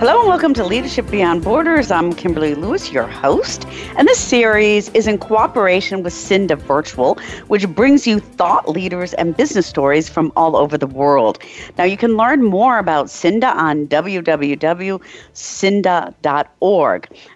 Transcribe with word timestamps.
Hello 0.00 0.18
and 0.20 0.28
welcome 0.28 0.54
to 0.54 0.64
Leadership 0.64 1.10
Beyond 1.10 1.44
Borders. 1.44 1.90
I'm 1.90 2.14
Kimberly 2.14 2.54
Lewis, 2.54 2.90
your 2.90 3.06
host, 3.06 3.66
and 3.98 4.08
this 4.08 4.18
series 4.18 4.88
is 4.94 5.06
in 5.06 5.18
cooperation 5.18 6.02
with 6.02 6.14
Cinda 6.14 6.56
Virtual, 6.56 7.18
which 7.48 7.68
brings 7.68 8.06
you 8.06 8.18
thought 8.18 8.66
leaders 8.66 9.12
and 9.12 9.36
business 9.36 9.66
stories 9.66 10.08
from 10.08 10.32
all 10.36 10.56
over 10.56 10.78
the 10.78 10.86
world. 10.86 11.38
Now, 11.76 11.84
you 11.84 11.98
can 11.98 12.16
learn 12.16 12.42
more 12.42 12.78
about 12.78 13.10
Cinda 13.10 13.48
on 13.48 13.88
www.cinda.org. 13.88 15.00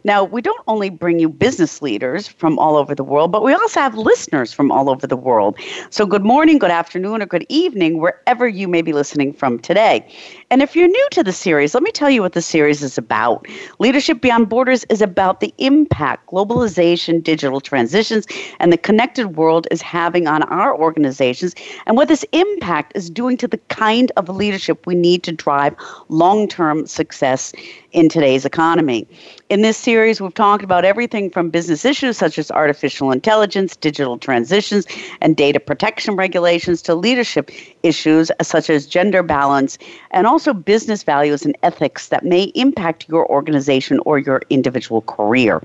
Now, 0.05 0.24
we 0.24 0.41
don't 0.41 0.64
only 0.66 0.88
bring 0.88 1.19
you 1.19 1.28
business 1.28 1.83
leaders 1.83 2.27
from 2.27 2.58
all 2.58 2.78
over 2.78 2.94
the 2.94 3.05
world, 3.05 3.30
but 3.30 3.42
we 3.42 3.52
also 3.52 3.78
have 3.78 3.94
listeners 3.94 4.55
from 4.55 4.72
all 4.72 4.88
over 4.88 5.06
the 5.06 5.19
world. 5.19 5.58
So, 5.91 6.06
good 6.06 6.24
morning, 6.24 6.56
good 6.56 6.70
afternoon, 6.70 7.20
or 7.20 7.27
good 7.27 7.44
evening, 7.50 7.98
wherever 7.98 8.48
you 8.48 8.69
may 8.69 8.80
be 8.80 8.94
listening 8.94 9.34
from 9.34 9.58
today. 9.58 10.10
And 10.51 10.62
if 10.62 10.77
you're 10.77 10.89
new 10.89 11.09
to 11.12 11.23
the 11.23 11.33
series, 11.33 11.75
let 11.75 11.83
me 11.83 11.91
tell 11.91 12.11
you 12.11 12.23
what 12.23 12.33
the 12.33 12.43
series 12.43 12.83
is 12.83 12.98
about. 12.98 13.47
Leadership 13.79 14.21
Beyond 14.21 14.48
Borders 14.48 14.84
is 14.91 15.01
about 15.01 15.41
the 15.41 15.53
impact 15.59 16.29
globalization, 16.29 17.23
digital 17.23 17.61
transitions, 17.61 18.27
and 18.61 18.73
the 18.73 18.78
connected 18.78 19.36
world 19.36 19.67
is 19.70 19.81
having 19.83 20.27
on 20.27 20.42
our 20.45 20.77
organizations 20.77 21.55
and 21.86 21.97
what 21.97 22.09
this 22.09 22.25
impact 22.33 22.92
is 22.95 23.11
doing 23.11 23.36
to 23.39 23.48
the 23.48 23.59
kind 23.69 24.12
of 24.17 24.28
leadership 24.28 24.86
we 24.86 24.95
need 24.95 25.23
to 25.23 25.33
drive 25.33 25.75
long 26.09 26.47
term 26.48 26.86
success 26.86 27.53
in 27.92 28.08
today's 28.08 28.45
economy. 28.45 29.06
In 29.55 29.62
this 29.62 29.77
series, 29.77 30.20
we've 30.20 30.34
talked 30.34 30.64
about 30.64 30.84
everything 30.84 31.30
from 31.30 31.48
business 31.48 31.84
issues 31.84 32.19
such 32.19 32.41
as 32.41 32.50
artificial 32.50 33.12
intelligence, 33.12 33.77
digital 33.77 34.19
transitions, 34.19 34.84
and 35.20 35.36
data 35.36 35.61
protection 35.61 36.16
regulations 36.16 36.83
to 36.83 36.96
leadership 36.96 37.52
issues 37.84 38.33
such 38.42 38.69
as 38.69 38.84
gender 38.84 39.22
balance 39.22 39.78
and 40.11 40.27
also 40.27 40.55
business 40.55 41.05
values 41.05 41.44
and 41.44 41.56
ethics 41.62 42.08
that 42.08 42.24
may 42.24 42.50
impact 42.56 43.08
your 43.08 43.30
organization 43.30 44.00
or 44.05 44.19
your 44.19 44.42
individual 44.50 45.02
career. 45.02 45.62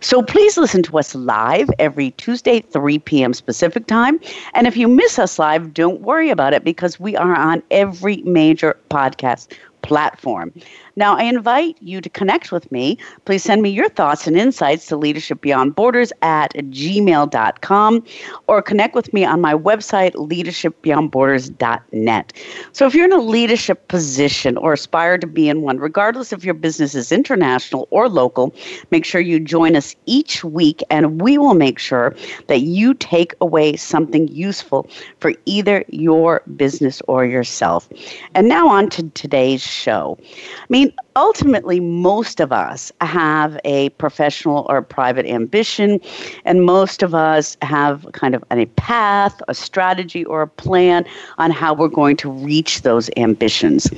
So 0.00 0.20
please 0.20 0.58
listen 0.58 0.82
to 0.82 0.98
us 0.98 1.14
live 1.14 1.70
every 1.78 2.10
Tuesday, 2.10 2.60
3 2.60 2.98
p.m. 2.98 3.34
Pacific 3.46 3.86
time. 3.86 4.18
And 4.54 4.66
if 4.66 4.76
you 4.76 4.88
miss 4.88 5.16
us 5.16 5.38
live, 5.38 5.72
don't 5.72 6.00
worry 6.00 6.30
about 6.30 6.54
it 6.54 6.64
because 6.64 6.98
we 6.98 7.14
are 7.16 7.36
on 7.36 7.62
every 7.70 8.16
major 8.22 8.76
podcast 8.90 9.46
platform. 9.82 10.52
Now, 10.96 11.16
I 11.16 11.24
invite 11.24 11.76
you 11.80 12.00
to 12.00 12.08
connect 12.08 12.50
with 12.50 12.72
me. 12.72 12.98
Please 13.24 13.44
send 13.44 13.62
me 13.62 13.70
your 13.70 13.88
thoughts 13.88 14.26
and 14.26 14.36
insights 14.36 14.86
to 14.86 14.96
leadershipbeyondborders 14.96 15.40
Beyond 15.40 15.74
Borders 15.74 16.12
at 16.22 16.52
gmail.com 16.54 18.04
or 18.48 18.62
connect 18.62 18.94
with 18.94 19.12
me 19.12 19.24
on 19.24 19.40
my 19.40 19.54
website, 19.54 20.14
leadershipbeyondborders.net. 20.14 22.32
So, 22.72 22.86
if 22.86 22.94
you're 22.94 23.04
in 23.04 23.12
a 23.12 23.20
leadership 23.20 23.88
position 23.88 24.56
or 24.56 24.72
aspire 24.72 25.18
to 25.18 25.26
be 25.26 25.48
in 25.48 25.62
one, 25.62 25.78
regardless 25.78 26.32
if 26.32 26.44
your 26.44 26.54
business 26.54 26.94
is 26.94 27.10
international 27.12 27.88
or 27.90 28.08
local, 28.08 28.54
make 28.90 29.04
sure 29.04 29.20
you 29.20 29.40
join 29.40 29.76
us 29.76 29.94
each 30.06 30.44
week 30.44 30.82
and 30.90 31.20
we 31.22 31.38
will 31.38 31.54
make 31.54 31.78
sure 31.78 32.14
that 32.48 32.60
you 32.60 32.94
take 32.94 33.34
away 33.40 33.76
something 33.76 34.28
useful 34.28 34.88
for 35.20 35.32
either 35.46 35.84
your 35.88 36.42
business 36.56 37.00
or 37.08 37.24
yourself. 37.24 37.88
And 38.34 38.48
now, 38.48 38.68
on 38.68 38.88
to 38.90 39.08
today's 39.10 39.62
show. 39.68 40.18
I 40.20 40.66
mean, 40.68 40.92
ultimately, 41.16 41.80
most 41.80 42.40
of 42.40 42.52
us 42.52 42.90
have 43.00 43.58
a 43.64 43.90
professional 43.90 44.66
or 44.68 44.82
private 44.82 45.26
ambition, 45.26 46.00
and 46.44 46.64
most 46.64 47.02
of 47.02 47.14
us 47.14 47.56
have 47.62 48.06
kind 48.12 48.34
of 48.34 48.44
a 48.50 48.66
path, 48.66 49.40
a 49.48 49.54
strategy, 49.54 50.24
or 50.24 50.42
a 50.42 50.48
plan 50.48 51.04
on 51.38 51.50
how 51.50 51.74
we're 51.74 51.88
going 51.88 52.16
to 52.18 52.30
reach 52.30 52.82
those 52.82 53.10
ambitions. 53.16 53.88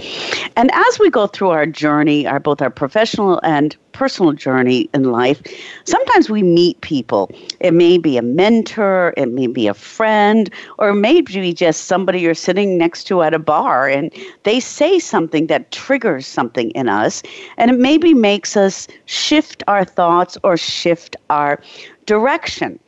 And 0.56 0.70
as 0.72 0.98
we 0.98 1.10
go 1.10 1.26
through 1.26 1.50
our 1.50 1.66
journey, 1.66 2.26
our 2.26 2.40
both 2.40 2.60
our 2.62 2.70
professional 2.70 3.40
and 3.42 3.76
personal 3.92 4.32
journey 4.32 4.88
in 4.94 5.04
life, 5.04 5.42
sometimes 5.84 6.30
we 6.30 6.42
meet 6.42 6.80
people. 6.80 7.30
It 7.60 7.74
may 7.74 7.98
be 7.98 8.16
a 8.16 8.22
mentor, 8.22 9.14
it 9.16 9.26
may 9.26 9.46
be 9.46 9.66
a 9.66 9.74
friend, 9.74 10.50
or 10.78 10.92
maybe 10.92 11.52
just 11.52 11.84
somebody 11.84 12.20
you're 12.20 12.34
sitting 12.34 12.78
next 12.78 13.04
to 13.04 13.22
at 13.22 13.34
a 13.34 13.38
bar 13.38 13.88
and 13.88 14.12
they 14.44 14.60
say 14.60 14.98
something 14.98 15.46
that 15.48 15.70
triggers 15.70 16.26
something 16.26 16.70
in 16.72 16.88
us, 16.88 17.22
and 17.56 17.70
it 17.70 17.78
maybe 17.78 18.14
makes 18.14 18.56
us 18.56 18.88
shift 19.06 19.62
our 19.68 19.84
thoughts 19.84 20.36
or 20.42 20.56
shift 20.56 21.16
our 21.28 21.60
direction. 22.06 22.78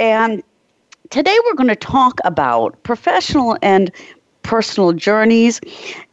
And 0.00 0.42
today 1.10 1.36
we're 1.44 1.54
going 1.54 1.68
to 1.68 1.76
talk 1.76 2.18
about 2.24 2.82
professional 2.82 3.56
and 3.62 3.90
personal 4.44 4.92
journeys 4.92 5.60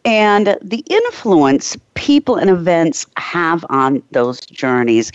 and 0.03 0.57
the 0.63 0.83
influence 0.89 1.77
people 1.93 2.35
and 2.35 2.49
events 2.49 3.05
have 3.17 3.63
on 3.69 4.01
those 4.11 4.41
journeys. 4.47 5.11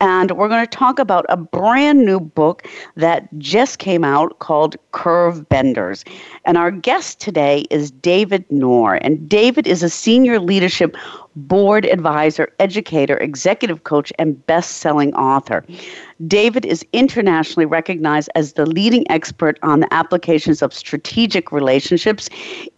And 0.00 0.32
we're 0.32 0.48
going 0.48 0.66
to 0.66 0.76
talk 0.76 0.98
about 0.98 1.24
a 1.28 1.36
brand 1.36 2.04
new 2.04 2.18
book 2.18 2.66
that 2.96 3.28
just 3.38 3.78
came 3.78 4.02
out 4.02 4.38
called 4.40 4.76
Curve 4.90 5.48
Benders. 5.48 6.04
And 6.44 6.58
our 6.58 6.72
guest 6.72 7.20
today 7.20 7.66
is 7.70 7.92
David 7.92 8.44
Nour. 8.50 8.98
And 9.02 9.28
David 9.28 9.68
is 9.68 9.84
a 9.84 9.88
senior 9.88 10.40
leadership 10.40 10.96
board 11.36 11.84
advisor, 11.86 12.48
educator, 12.58 13.16
executive 13.18 13.84
coach, 13.84 14.12
and 14.18 14.44
best 14.46 14.78
selling 14.78 15.14
author. 15.14 15.64
David 16.26 16.64
is 16.64 16.84
internationally 16.92 17.66
recognized 17.66 18.30
as 18.34 18.52
the 18.52 18.66
leading 18.66 19.10
expert 19.10 19.58
on 19.62 19.80
the 19.80 19.92
applications 19.92 20.62
of 20.62 20.72
strategic 20.72 21.50
relationships 21.50 22.28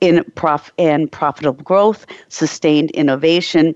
in, 0.00 0.24
prof- 0.34 0.72
in 0.78 1.08
profitable 1.08 1.62
growth, 1.62 2.06
sustained 2.28 2.90
innovation, 2.92 3.74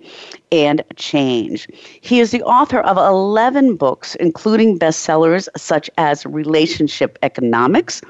and 0.51 0.83
change. 0.97 1.69
He 2.01 2.21
is 2.21 2.31
the 2.31 2.43
author 2.43 2.81
of 2.81 2.97
11 2.97 3.77
books, 3.77 4.15
including 4.17 4.79
bestsellers 4.79 5.49
such 5.57 5.91
as 5.99 6.25
Relationship 6.27 7.19
Economics 7.23 8.03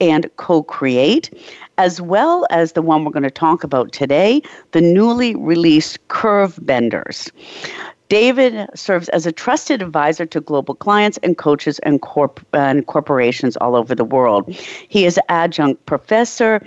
and 0.00 0.30
Co 0.36 0.62
Create, 0.62 1.30
as 1.80 1.98
well 1.98 2.46
as 2.50 2.72
the 2.72 2.82
one 2.82 3.06
we're 3.06 3.10
going 3.10 3.22
to 3.22 3.30
talk 3.30 3.64
about 3.64 3.90
today, 3.90 4.42
the 4.72 4.82
newly 4.82 5.34
released 5.34 5.96
Curve 6.08 6.58
Benders. 6.60 7.30
David 8.10 8.68
serves 8.74 9.08
as 9.10 9.24
a 9.24 9.32
trusted 9.32 9.80
advisor 9.80 10.26
to 10.26 10.42
global 10.42 10.74
clients 10.74 11.18
and 11.22 11.38
coaches 11.38 11.78
and, 11.78 12.02
corp- 12.02 12.44
and 12.52 12.86
corporations 12.86 13.56
all 13.56 13.74
over 13.74 13.94
the 13.94 14.04
world. 14.04 14.52
He 14.88 15.06
is 15.06 15.18
adjunct 15.30 15.86
professor 15.86 16.60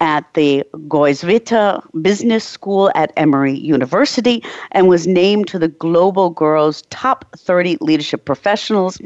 at 0.00 0.32
the 0.32 0.64
Goizueta 0.88 1.82
Business 2.00 2.44
School 2.44 2.90
at 2.94 3.12
Emory 3.18 3.58
University 3.58 4.42
and 4.72 4.88
was 4.88 5.06
named 5.06 5.46
to 5.48 5.58
the 5.58 5.68
Global 5.68 6.30
Gurus 6.30 6.82
Top 6.88 7.26
30 7.36 7.76
Leadership 7.82 8.24
Professionals 8.24 8.98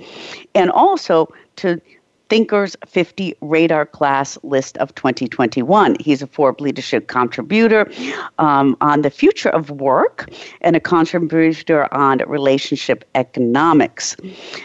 and 0.55 0.71
also 0.71 1.27
to 1.57 1.81
Thinkers 2.29 2.77
50 2.87 3.35
Radar 3.41 3.87
Class 3.87 4.37
list 4.43 4.77
of 4.79 4.95
2021. 4.95 5.97
He's 5.99 6.21
a 6.21 6.27
Forbes 6.27 6.61
Leadership 6.61 7.09
contributor 7.09 7.91
um, 8.39 8.77
on 8.81 9.03
the 9.03 9.11
future 9.11 9.49
of 9.49 9.71
work 9.71 10.29
and 10.61 10.77
a 10.77 10.81
contributor 10.81 11.93
on 11.95 12.19
relationship 12.27 13.05
economics. 13.15 14.17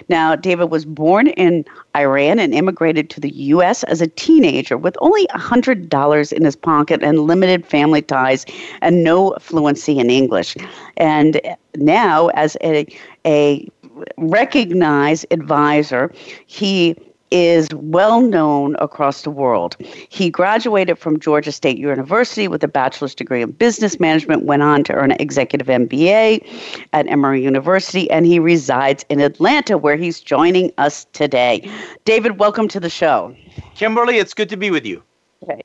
Now, 0.10 0.36
David 0.36 0.66
was 0.66 0.84
born 0.84 1.28
in 1.28 1.64
Iran 1.96 2.40
and 2.40 2.54
immigrated 2.54 3.10
to 3.12 3.22
the 3.22 3.34
U.S. 3.34 3.84
as 3.84 4.02
a 4.02 4.08
teenager 4.08 4.78
with 4.78 4.98
only 5.00 5.26
$100 5.28 6.34
in 6.34 6.44
his 6.44 6.56
pocket 6.56 7.02
and 7.02 7.22
limited 7.22 7.66
family 7.66 8.02
ties 8.02 8.46
and 8.82 9.04
no 9.04 9.36
fluency 9.40 10.00
in 10.00 10.10
English. 10.10 10.58
And 10.98 11.40
now, 11.76 12.28
as 12.30 12.58
a, 12.62 12.86
a 13.26 13.70
recognized 14.18 15.26
advisor, 15.32 16.12
he 16.46 16.96
is 17.34 17.68
well 17.74 18.22
known 18.22 18.76
across 18.80 19.24
the 19.24 19.32
world. 19.32 19.76
He 20.08 20.30
graduated 20.30 21.00
from 21.00 21.20
Georgia 21.20 21.52
State 21.52 21.80
University 21.80 22.48
with 22.48 22.64
a 22.64 22.68
bachelor's 22.68 23.16
degree 23.16 23.42
in 23.42 23.52
business 23.52 24.00
management, 24.00 24.44
went 24.44 24.62
on 24.62 24.84
to 24.86 24.94
earn 24.94 25.12
an 25.12 25.18
executive 25.20 25.68
MBA 25.68 26.48
at 26.94 27.08
Emory 27.08 27.44
University, 27.44 28.10
and 28.12 28.28
he 28.28 28.38
resides 28.38 29.04
in 29.10 29.20
Atlanta, 29.20 29.78
where 29.78 29.98
he's 29.98 30.22
joining 30.22 30.72
us 30.78 31.06
today. 31.14 31.68
David, 32.06 32.40
welcome 32.40 32.68
to 32.68 32.80
the 32.80 32.90
show. 32.90 33.36
Kimberly, 33.74 34.20
it's 34.20 34.36
good 34.36 34.50
to 34.50 34.58
be 34.58 34.70
with 34.70 34.86
you. 34.86 35.02
Okay. 35.42 35.64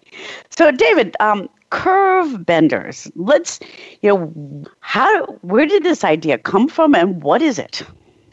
So, 0.51 0.71
David, 0.73 1.17
um, 1.21 1.49
curve 1.71 2.47
benders. 2.47 3.11
Let's, 3.15 3.61
you 4.01 4.09
know, 4.09 4.65
how, 4.81 5.27
where 5.43 5.67
did 5.67 5.85
this 5.85 6.03
idea 6.03 6.39
come 6.39 6.67
from 6.67 6.95
and 6.95 7.23
what 7.23 7.43
is 7.43 7.59
it? 7.59 7.83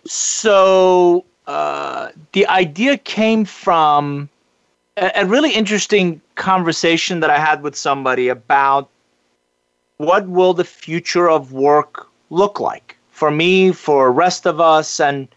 So, 0.05 1.25
uh, 1.47 2.09
the 2.31 2.47
idea 2.47 2.97
came 2.97 3.45
from 3.45 4.29
a, 4.97 5.11
a 5.15 5.25
really 5.25 5.51
interesting 5.51 6.21
conversation 6.35 7.19
that 7.19 7.29
I 7.29 7.37
had 7.37 7.61
with 7.61 7.75
somebody 7.75 8.27
about 8.29 8.89
what 9.97 10.27
will 10.27 10.53
the 10.53 10.63
future 10.65 11.29
of 11.29 11.53
work 11.53 12.07
look 12.29 12.59
like 12.59 12.97
for 13.09 13.31
me, 13.31 13.71
for 13.71 14.11
rest 14.11 14.45
of 14.45 14.59
us, 14.59 14.99
and 14.99 15.27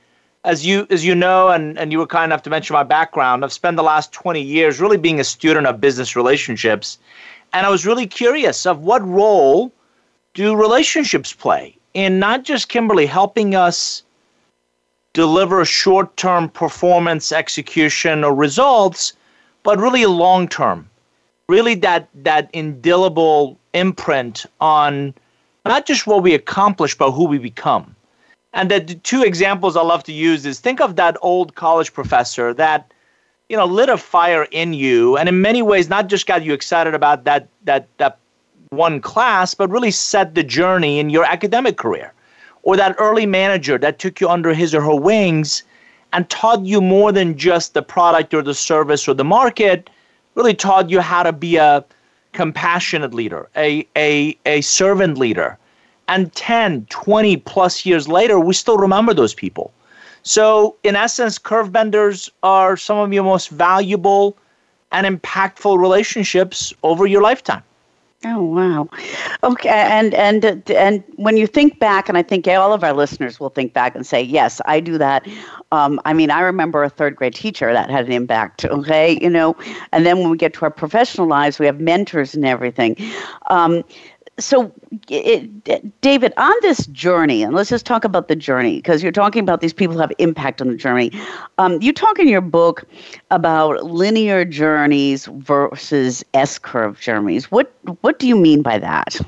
as 0.44 0.66
you 0.66 0.87
as 0.90 1.05
you 1.05 1.14
know, 1.14 1.49
and, 1.49 1.78
and 1.78 1.93
you 1.93 1.99
were 1.99 2.06
kind 2.06 2.25
enough 2.25 2.43
to 2.43 2.50
mention 2.50 2.75
my 2.75 2.82
background, 2.82 3.44
I've 3.44 3.52
spent 3.52 3.76
the 3.76 3.82
last 3.82 4.12
20 4.12 4.40
years 4.40 4.81
really 4.81 4.96
being 4.96 5.20
a 5.20 5.25
student 5.25 5.66
of 5.66 5.81
business 5.81 6.16
relationships. 6.16 6.99
And 7.52 7.66
I 7.66 7.70
was 7.70 7.87
really 7.87 8.06
curious 8.06 8.66
of 8.66 8.81
what 8.81 9.06
role 9.06 9.72
do 10.34 10.56
relationships 10.56 11.32
play 11.32 11.76
in 11.94 12.19
not 12.19 12.44
just 12.44 12.69
Kimberly 12.69 13.06
helping 13.06 13.55
us 13.55 14.02
deliver 15.12 15.64
short-term 15.64 16.49
performance 16.49 17.32
execution 17.32 18.25
or 18.25 18.34
results, 18.34 19.12
but 19.62 19.78
really 19.78 20.06
long-term. 20.06 20.88
Really 21.49 21.75
that 21.76 22.08
that 22.14 22.50
indelible 22.52 23.58
imprint 23.72 24.44
on 24.60 25.14
not 25.64 25.87
just 25.87 26.06
what 26.06 26.22
we 26.22 26.34
accomplish, 26.34 26.96
but 26.96 27.12
who 27.12 27.25
we 27.25 27.38
become. 27.38 27.94
And 28.52 28.70
the 28.70 28.81
two 28.81 29.22
examples 29.22 29.76
I 29.76 29.82
love 29.82 30.05
to 30.05 30.12
use 30.12 30.44
is 30.44 30.60
think 30.60 30.81
of 30.81 30.96
that 30.96 31.16
old 31.22 31.55
college 31.55 31.93
professor 31.93 32.52
that 32.55 32.93
you 33.49 33.56
know 33.56 33.64
lit 33.64 33.88
a 33.88 33.96
fire 33.96 34.46
in 34.50 34.75
you, 34.75 35.16
and 35.16 35.28
in 35.28 35.40
many 35.40 35.62
ways 35.62 35.88
not 35.88 36.08
just 36.08 36.26
got 36.26 36.44
you 36.44 36.52
excited 36.52 36.94
about 36.94 37.25
that 37.25 37.49
that 37.64 37.88
that 37.96 38.19
one 38.70 39.00
class, 39.00 39.55
but 39.55 39.70
really 39.70 39.90
set 39.90 40.34
the 40.34 40.43
journey 40.43 40.99
in 40.99 41.08
your 41.08 41.25
academic 41.25 41.76
career. 41.78 42.12
Or 42.69 42.76
that 42.76 42.97
early 42.99 43.25
manager 43.25 43.79
that 43.79 43.99
took 43.99 44.20
you 44.20 44.29
under 44.29 44.53
his 44.53 44.75
or 44.75 44.82
her 44.82 44.94
wings 44.94 45.62
and 46.12 46.29
taught 46.29 46.67
you 46.67 46.82
more 46.82 47.12
than 47.12 47.38
just 47.38 47.73
the 47.73 47.81
product 47.81 48.35
or 48.35 48.43
the 48.43 48.53
service 48.53 49.09
or 49.09 49.15
the 49.15 49.25
market, 49.25 49.88
really 50.35 50.53
taught 50.53 50.91
you 50.91 51.00
how 51.00 51.23
to 51.23 51.32
be 51.32 51.56
a 51.56 51.82
compassionate 52.35 53.15
leader, 53.15 53.49
a, 53.56 53.88
a, 53.97 54.37
a 54.44 54.61
servant 54.61 55.17
leader, 55.17 55.56
and 56.09 56.31
10, 56.35 56.85
20 56.91 57.38
plus 57.38 57.87
years 57.87 58.06
later, 58.06 58.38
we 58.38 58.53
still 58.53 58.76
remember 58.76 59.15
those 59.15 59.32
people. 59.32 59.73
So, 60.23 60.76
in 60.82 60.94
essence, 60.94 61.38
curve 61.38 61.73
benders 61.73 62.31
are 62.43 62.76
some 62.76 62.99
of 62.99 63.11
your 63.15 63.25
most 63.25 63.49
valuable 63.49 64.37
and 64.93 65.06
impactful 65.06 65.81
relationships 65.81 66.75
over 66.82 67.06
your 67.06 67.23
lifetime. 67.23 67.62
Oh 68.25 68.43
wow, 68.43 68.88
okay, 69.44 69.69
and 69.69 70.12
and 70.12 70.44
and 70.73 71.05
when 71.15 71.37
you 71.37 71.47
think 71.47 71.79
back, 71.79 72.09
and 72.09 72.19
I 72.19 72.23
think 72.23 72.49
all 72.49 72.73
of 72.73 72.82
our 72.82 72.93
listeners 72.93 73.38
will 73.38 73.49
think 73.49 73.73
back 73.75 73.94
and 73.94 74.05
say, 74.05 74.20
"Yes, 74.20 74.61
I 74.67 74.81
do 74.81 74.99
that." 74.99 75.25
Um, 75.70 76.00
I 76.05 76.15
mean, 76.15 76.29
I 76.32 76.41
remember 76.41 76.82
a 76.82 76.88
third 76.91 77.15
grade 77.15 77.37
teacher 77.37 77.73
that 77.73 77.91
had 77.91 78.06
an 78.06 78.12
impact. 78.12 78.65
Okay, 78.65 79.20
you 79.23 79.31
know, 79.31 79.55
and 79.93 80.05
then 80.05 80.19
when 80.19 80.31
we 80.31 80.37
get 80.37 80.53
to 80.55 80.62
our 80.62 80.70
professional 80.70 81.29
lives, 81.29 81.61
we 81.61 81.67
have 81.67 81.79
mentors 81.79 82.35
and 82.35 82.44
everything. 82.44 82.97
Um, 83.50 83.85
so 84.38 84.73
it, 85.08 86.00
david 86.00 86.32
on 86.37 86.55
this 86.62 86.87
journey 86.88 87.43
and 87.43 87.55
let's 87.55 87.70
just 87.70 87.85
talk 87.85 88.05
about 88.05 88.29
the 88.29 88.37
journey 88.37 88.76
because 88.76 89.02
you're 89.02 89.12
talking 89.12 89.43
about 89.43 89.61
these 89.61 89.73
people 89.73 89.94
who 89.94 90.00
have 90.00 90.12
impact 90.19 90.61
on 90.61 90.69
the 90.69 90.76
journey. 90.76 91.11
Um, 91.58 91.81
you 91.82 91.93
talk 91.93 92.19
in 92.19 92.29
your 92.29 92.40
book 92.40 92.85
about 93.31 93.85
linear 93.85 94.44
journeys 94.44 95.26
versus 95.26 96.25
s-curve 96.35 97.00
journeys. 97.00 97.50
What 97.50 97.73
what 98.00 98.19
do 98.19 98.26
you 98.29 98.37
mean 98.37 98.62
by 98.62 98.79
that? 98.79 99.20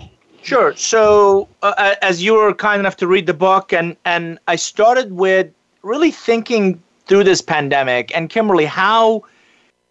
Sure. 0.43 0.75
So 0.77 1.49
uh, 1.63 1.95
as 2.03 2.23
you 2.23 2.35
were 2.35 2.55
kind 2.55 2.81
enough 2.81 2.97
to 2.97 3.07
read 3.07 3.27
the 3.27 3.35
book 3.35 3.73
and 3.73 3.97
and 4.05 4.39
i 4.49 4.57
started 4.57 5.13
with 5.13 5.51
really 5.83 6.11
thinking 6.11 6.83
through 7.07 7.25
this 7.25 7.43
pandemic 7.43 8.15
and 8.17 8.31
kimberly 8.31 8.65
how 8.65 9.23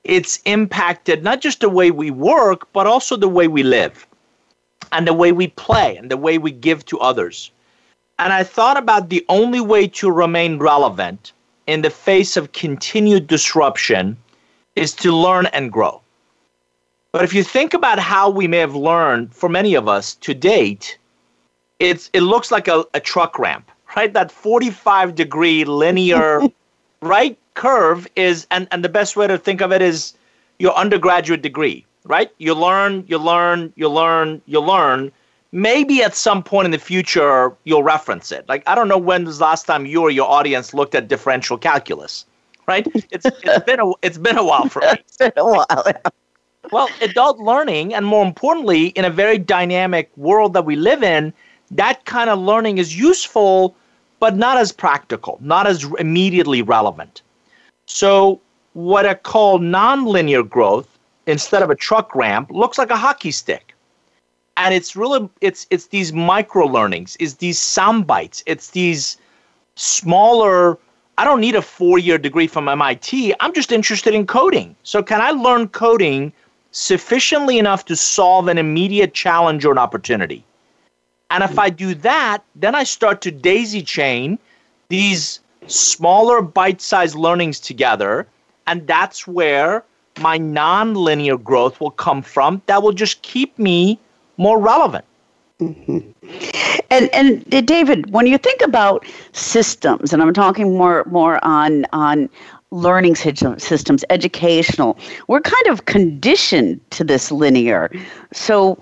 it's 0.04 0.40
impacted 0.46 1.24
not 1.24 1.42
just 1.42 1.60
the 1.60 1.70
way 1.70 1.92
we 1.92 2.10
work 2.10 2.72
but 2.74 2.88
also 2.88 3.16
the 3.16 3.28
way 3.28 3.48
we 3.48 3.64
live 3.64 4.08
and 4.92 5.08
the 5.08 5.14
way 5.14 5.32
we 5.32 5.48
play 5.48 5.98
and 5.98 6.10
the 6.10 6.18
way 6.18 6.38
we 6.38 6.52
give 6.52 6.86
to 6.86 7.00
others. 7.00 7.52
And 8.18 8.34
I 8.34 8.44
thought 8.44 8.78
about 8.78 9.10
the 9.10 9.26
only 9.30 9.62
way 9.62 9.88
to 9.88 10.12
remain 10.12 10.60
relevant 10.60 11.32
in 11.68 11.82
the 11.82 11.90
face 11.90 12.36
of 12.36 12.52
continued 12.52 13.28
disruption 13.28 14.18
is 14.76 14.94
to 14.94 15.12
learn 15.12 15.46
and 15.48 15.72
grow. 15.72 16.02
But 17.12 17.24
if 17.24 17.34
you 17.34 17.44
think 17.44 17.74
about 17.74 18.00
how 18.00 18.30
we 18.30 18.48
may 18.48 18.58
have 18.58 18.76
learned 18.76 19.34
for 19.34 19.50
many 19.50 19.74
of 19.76 19.88
us 19.88 20.16
to 20.16 20.34
date, 20.34 20.98
it's 21.80 22.10
it 22.14 22.22
looks 22.22 22.52
like 22.52 22.68
a, 22.68 22.86
a 22.94 23.00
truck 23.00 23.40
ramp, 23.40 23.72
right? 23.96 24.14
That 24.14 24.32
45 24.32 25.16
degree 25.16 25.64
linear 25.64 26.42
right 27.02 27.38
curve 27.54 28.08
is 28.16 28.48
and, 28.52 28.68
and 28.72 28.84
the 28.84 28.90
best 28.90 29.16
way 29.16 29.28
to 29.28 29.38
think 29.38 29.62
of 29.62 29.72
it 29.72 29.82
is 29.82 30.14
your 30.60 30.74
undergraduate 30.76 31.42
degree 31.42 31.86
right? 32.10 32.32
You 32.40 32.56
learn, 32.56 33.06
you 33.08 33.18
learn, 33.20 33.72
you 33.78 33.88
learn, 33.88 34.42
you 34.48 34.60
learn. 34.60 35.12
Maybe 35.52 36.04
at 36.04 36.16
some 36.16 36.44
point 36.44 36.66
in 36.66 36.72
the 36.72 36.80
future 36.80 37.54
you'll 37.64 37.84
reference 37.84 38.32
it. 38.32 38.50
Like 38.50 38.64
I 38.68 38.76
don't 38.76 38.90
know 38.90 38.98
when 38.98 39.24
was 39.24 39.38
the 39.38 39.46
last 39.46 39.66
time 39.66 39.86
you 39.86 40.02
or 40.02 40.12
your 40.12 40.30
audience 40.30 40.74
looked 40.74 40.96
at 40.96 41.08
differential 41.08 41.58
calculus, 41.58 42.26
right? 42.68 42.86
It's 43.12 43.26
it's 43.26 43.64
been 43.66 43.80
a 43.80 43.92
it's 44.02 44.18
been 44.18 44.38
a 44.38 44.44
while 44.44 44.68
for 44.68 44.82
me. 44.82 44.88
it's 45.00 45.18
been 45.18 45.32
a 45.38 45.46
while. 45.46 45.84
Yeah. 45.86 46.10
Well, 46.72 46.90
adult 47.02 47.40
learning, 47.40 47.96
and 47.96 48.06
more 48.06 48.24
importantly, 48.24 48.88
in 48.90 49.06
a 49.06 49.10
very 49.10 49.40
dynamic 49.40 50.12
world 50.18 50.54
that 50.54 50.66
we 50.66 50.76
live 50.76 51.02
in, 51.02 51.34
that 51.72 52.06
kind 52.06 52.30
of 52.30 52.38
learning 52.38 52.78
is 52.78 52.96
useful, 52.96 53.76
but 54.20 54.36
not 54.36 54.58
as 54.58 54.72
practical, 54.72 55.40
not 55.42 55.66
as 55.66 55.86
immediately 55.98 56.62
relevant. 56.62 57.24
So, 57.88 58.40
what 58.74 59.08
I 59.08 59.16
call 59.16 59.58
nonlinear 59.60 60.48
growth 60.48 60.99
instead 61.30 61.62
of 61.62 61.70
a 61.70 61.76
truck 61.76 62.16
ramp 62.16 62.50
looks 62.52 62.78
like 62.78 62.90
a 62.90 62.98
hockey 62.98 63.32
stick. 63.32 63.74
And 64.58 64.74
it's 64.74 64.96
really 64.96 65.30
it's 65.40 65.68
it's 65.70 65.88
these 65.88 66.12
micro 66.12 66.66
learnings 66.66 67.16
it's 67.20 67.36
these 67.36 67.58
sound 67.58 68.06
bites 68.06 68.44
it's 68.46 68.72
these 68.72 69.18
smaller 69.76 70.78
i 71.18 71.24
don't 71.24 71.40
need 71.40 71.56
a 71.56 71.62
four 71.62 71.98
year 71.98 72.18
degree 72.18 72.48
from 72.48 72.66
mit 72.66 73.14
i'm 73.40 73.54
just 73.54 73.72
interested 73.72 74.14
in 74.14 74.28
coding. 74.28 74.76
So 74.84 75.02
can 75.02 75.22
i 75.22 75.32
learn 75.32 75.70
coding 75.70 76.34
sufficiently 76.72 77.58
enough 77.58 77.86
to 77.86 77.96
solve 77.96 78.50
an 78.50 78.58
immediate 78.58 79.14
challenge 79.14 79.64
or 79.64 79.72
an 79.72 79.78
opportunity? 79.78 80.44
And 81.30 81.42
if 81.42 81.58
i 81.58 81.70
do 81.70 81.96
that 81.96 82.40
then 82.54 82.76
i 82.76 82.84
start 82.84 83.22
to 83.22 83.32
daisy 83.32 83.82
chain 83.82 84.38
these 84.90 85.40
smaller 85.68 86.42
bite 86.42 86.82
sized 86.82 87.16
learnings 87.16 87.62
together 87.62 88.28
and 88.68 88.86
that's 88.88 89.26
where 89.26 89.86
my 90.20 90.38
nonlinear 90.38 91.42
growth 91.42 91.80
will 91.80 91.92
come 91.92 92.22
from 92.22 92.62
that 92.66 92.84
will 92.84 92.92
just 92.92 93.22
keep 93.22 93.58
me 93.58 94.00
more 94.38 94.60
relevant. 94.60 95.06
Mm-hmm. 95.60 96.12
And 96.90 97.10
and 97.14 97.68
David, 97.68 98.12
when 98.12 98.26
you 98.26 98.38
think 98.38 98.62
about 98.62 99.06
systems, 99.34 100.14
and 100.14 100.22
I'm 100.22 100.34
talking 100.34 100.78
more 100.78 101.04
more 101.06 101.44
on 101.44 101.86
on 101.92 102.30
learning 102.72 103.16
systems, 103.16 104.06
educational, 104.10 104.98
we're 105.28 105.42
kind 105.42 105.68
of 105.68 105.86
conditioned 105.86 106.80
to 106.92 107.04
this 107.04 107.32
linear. 107.32 107.92
So 108.32 108.82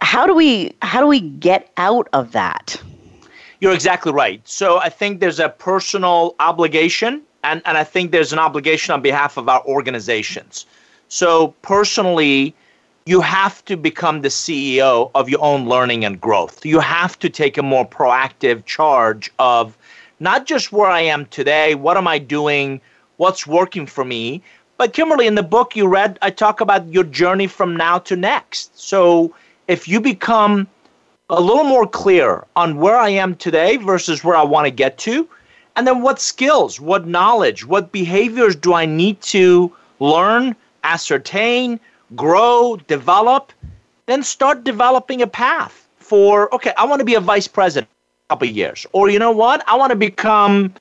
how 0.00 0.26
do 0.26 0.34
we 0.34 0.74
how 0.82 1.00
do 1.00 1.06
we 1.06 1.20
get 1.20 1.70
out 1.76 2.08
of 2.12 2.32
that? 2.32 2.80
You're 3.60 3.74
exactly 3.74 4.12
right. 4.12 4.40
So 4.44 4.78
I 4.78 4.88
think 4.88 5.20
there's 5.20 5.40
a 5.40 5.48
personal 5.48 6.34
obligation 6.40 7.22
and, 7.44 7.62
and 7.64 7.76
I 7.76 7.84
think 7.84 8.10
there's 8.10 8.32
an 8.32 8.38
obligation 8.38 8.92
on 8.92 9.02
behalf 9.02 9.36
of 9.36 9.48
our 9.48 9.64
organizations. 9.64 10.66
So, 11.08 11.48
personally, 11.62 12.54
you 13.04 13.20
have 13.20 13.64
to 13.64 13.76
become 13.76 14.22
the 14.22 14.28
CEO 14.28 15.10
of 15.14 15.28
your 15.28 15.42
own 15.42 15.68
learning 15.68 16.04
and 16.04 16.20
growth. 16.20 16.64
You 16.64 16.78
have 16.78 17.18
to 17.18 17.28
take 17.28 17.58
a 17.58 17.62
more 17.62 17.86
proactive 17.86 18.64
charge 18.64 19.30
of 19.38 19.76
not 20.20 20.46
just 20.46 20.72
where 20.72 20.88
I 20.88 21.00
am 21.00 21.26
today, 21.26 21.74
what 21.74 21.96
am 21.96 22.06
I 22.06 22.18
doing, 22.18 22.80
what's 23.16 23.46
working 23.46 23.86
for 23.86 24.04
me. 24.04 24.42
But, 24.78 24.92
Kimberly, 24.92 25.26
in 25.26 25.34
the 25.34 25.42
book 25.42 25.76
you 25.76 25.86
read, 25.86 26.18
I 26.22 26.30
talk 26.30 26.60
about 26.60 26.86
your 26.88 27.04
journey 27.04 27.46
from 27.46 27.76
now 27.76 27.98
to 27.98 28.16
next. 28.16 28.78
So, 28.80 29.34
if 29.68 29.88
you 29.88 30.00
become 30.00 30.68
a 31.28 31.40
little 31.40 31.64
more 31.64 31.86
clear 31.86 32.44
on 32.56 32.76
where 32.76 32.96
I 32.96 33.08
am 33.10 33.34
today 33.34 33.76
versus 33.76 34.22
where 34.22 34.36
I 34.36 34.42
want 34.42 34.66
to 34.66 34.70
get 34.70 34.98
to, 34.98 35.28
and 35.76 35.86
then 35.86 36.02
what 36.02 36.20
skills, 36.20 36.80
what 36.80 37.06
knowledge, 37.06 37.66
what 37.66 37.92
behaviors 37.92 38.54
do 38.54 38.74
I 38.74 38.86
need 38.86 39.20
to 39.22 39.74
learn, 40.00 40.54
ascertain, 40.84 41.80
grow, 42.14 42.76
develop? 42.88 43.52
Then 44.06 44.22
start 44.22 44.64
developing 44.64 45.22
a 45.22 45.26
path 45.26 45.86
for, 45.98 46.54
okay, 46.54 46.72
I 46.76 46.84
want 46.84 47.00
to 47.00 47.04
be 47.04 47.14
a 47.14 47.20
vice 47.20 47.48
president 47.48 47.88
a 48.28 48.34
couple 48.34 48.48
years. 48.48 48.86
Or 48.92 49.08
you 49.08 49.18
know 49.18 49.30
what? 49.30 49.64
I 49.66 49.76
want 49.76 49.90
to 49.90 49.96
become, 49.96 50.74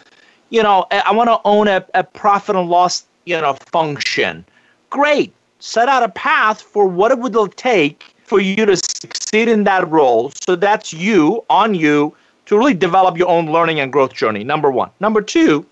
you 0.49 0.61
know, 0.61 0.85
I 0.91 1.13
want 1.13 1.29
to 1.29 1.39
own 1.45 1.67
a, 1.67 1.85
a 1.93 2.03
profit 2.03 2.55
and 2.55 2.69
loss, 2.69 3.05
you 3.25 3.39
know, 3.39 3.53
function. 3.53 4.43
Great. 4.89 5.33
Set 5.59 5.87
out 5.87 6.03
a 6.03 6.09
path 6.09 6.61
for 6.61 6.85
what 6.85 7.11
it 7.11 7.19
would 7.19 7.55
take 7.55 8.13
for 8.23 8.39
you 8.39 8.65
to 8.65 8.75
succeed 8.75 9.47
in 9.47 9.63
that 9.65 9.89
role. 9.89 10.31
So 10.47 10.55
that's 10.55 10.91
you 10.91 11.45
on 11.49 11.75
you 11.75 12.15
to 12.51 12.57
really 12.57 12.73
develop 12.73 13.17
your 13.17 13.29
own 13.29 13.49
learning 13.49 13.79
and 13.79 13.93
growth 13.93 14.11
journey, 14.11 14.43
number 14.43 14.69
one. 14.69 14.91
Number 14.99 15.21
two, 15.21 15.65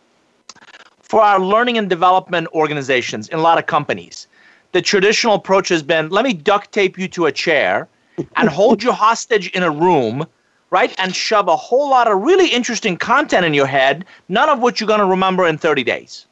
for 1.01 1.21
our 1.21 1.38
learning 1.38 1.77
and 1.77 1.89
development 1.89 2.48
organizations 2.53 3.27
in 3.27 3.38
a 3.38 3.41
lot 3.41 3.57
of 3.57 3.65
companies, 3.65 4.27
the 4.71 4.81
traditional 4.81 5.33
approach 5.33 5.67
has 5.67 5.83
been 5.83 6.07
let 6.07 6.24
me 6.24 6.31
duct 6.31 6.71
tape 6.71 6.98
you 6.98 7.09
to 7.09 7.25
a 7.25 7.33
chair 7.33 7.89
and 8.38 8.48
hold 8.48 8.81
you 8.81 8.93
hostage 9.05 9.50
in 9.50 9.62
a 9.62 9.69
room, 9.69 10.25
right? 10.69 10.95
And 11.00 11.13
shove 11.13 11.50
a 11.50 11.55
whole 11.57 11.89
lot 11.89 12.09
of 12.09 12.21
really 12.21 12.48
interesting 12.48 12.95
content 12.95 13.45
in 13.45 13.53
your 13.53 13.67
head, 13.67 14.05
none 14.29 14.48
of 14.48 14.62
which 14.62 14.79
you're 14.79 14.88
going 14.88 15.01
to 15.01 15.05
remember 15.05 15.45
in 15.48 15.57
30 15.57 15.83
days. 15.83 16.27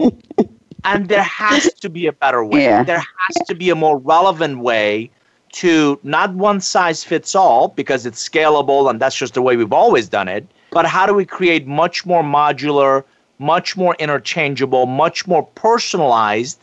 and 0.84 1.08
there 1.08 1.22
has 1.22 1.72
to 1.74 1.88
be 1.88 2.08
a 2.08 2.12
better 2.12 2.44
way. 2.44 2.64
Yeah. 2.64 2.82
There 2.82 2.98
has 2.98 3.46
to 3.46 3.54
be 3.54 3.70
a 3.70 3.76
more 3.76 3.96
relevant 3.96 4.58
way 4.58 5.12
to 5.58 5.98
not 6.04 6.32
one 6.34 6.60
size 6.60 7.02
fits 7.02 7.34
all 7.34 7.66
because 7.66 8.06
it's 8.06 8.28
scalable 8.28 8.88
and 8.88 9.00
that's 9.00 9.16
just 9.16 9.34
the 9.34 9.42
way 9.42 9.56
we've 9.56 9.72
always 9.72 10.08
done 10.08 10.28
it, 10.28 10.46
but 10.70 10.86
how 10.86 11.04
do 11.04 11.12
we 11.12 11.24
create 11.24 11.66
much 11.66 12.06
more 12.06 12.22
modular, 12.22 13.02
much 13.40 13.76
more 13.76 13.96
interchangeable, 13.98 14.86
much 14.86 15.26
more 15.26 15.42
personalized, 15.56 16.60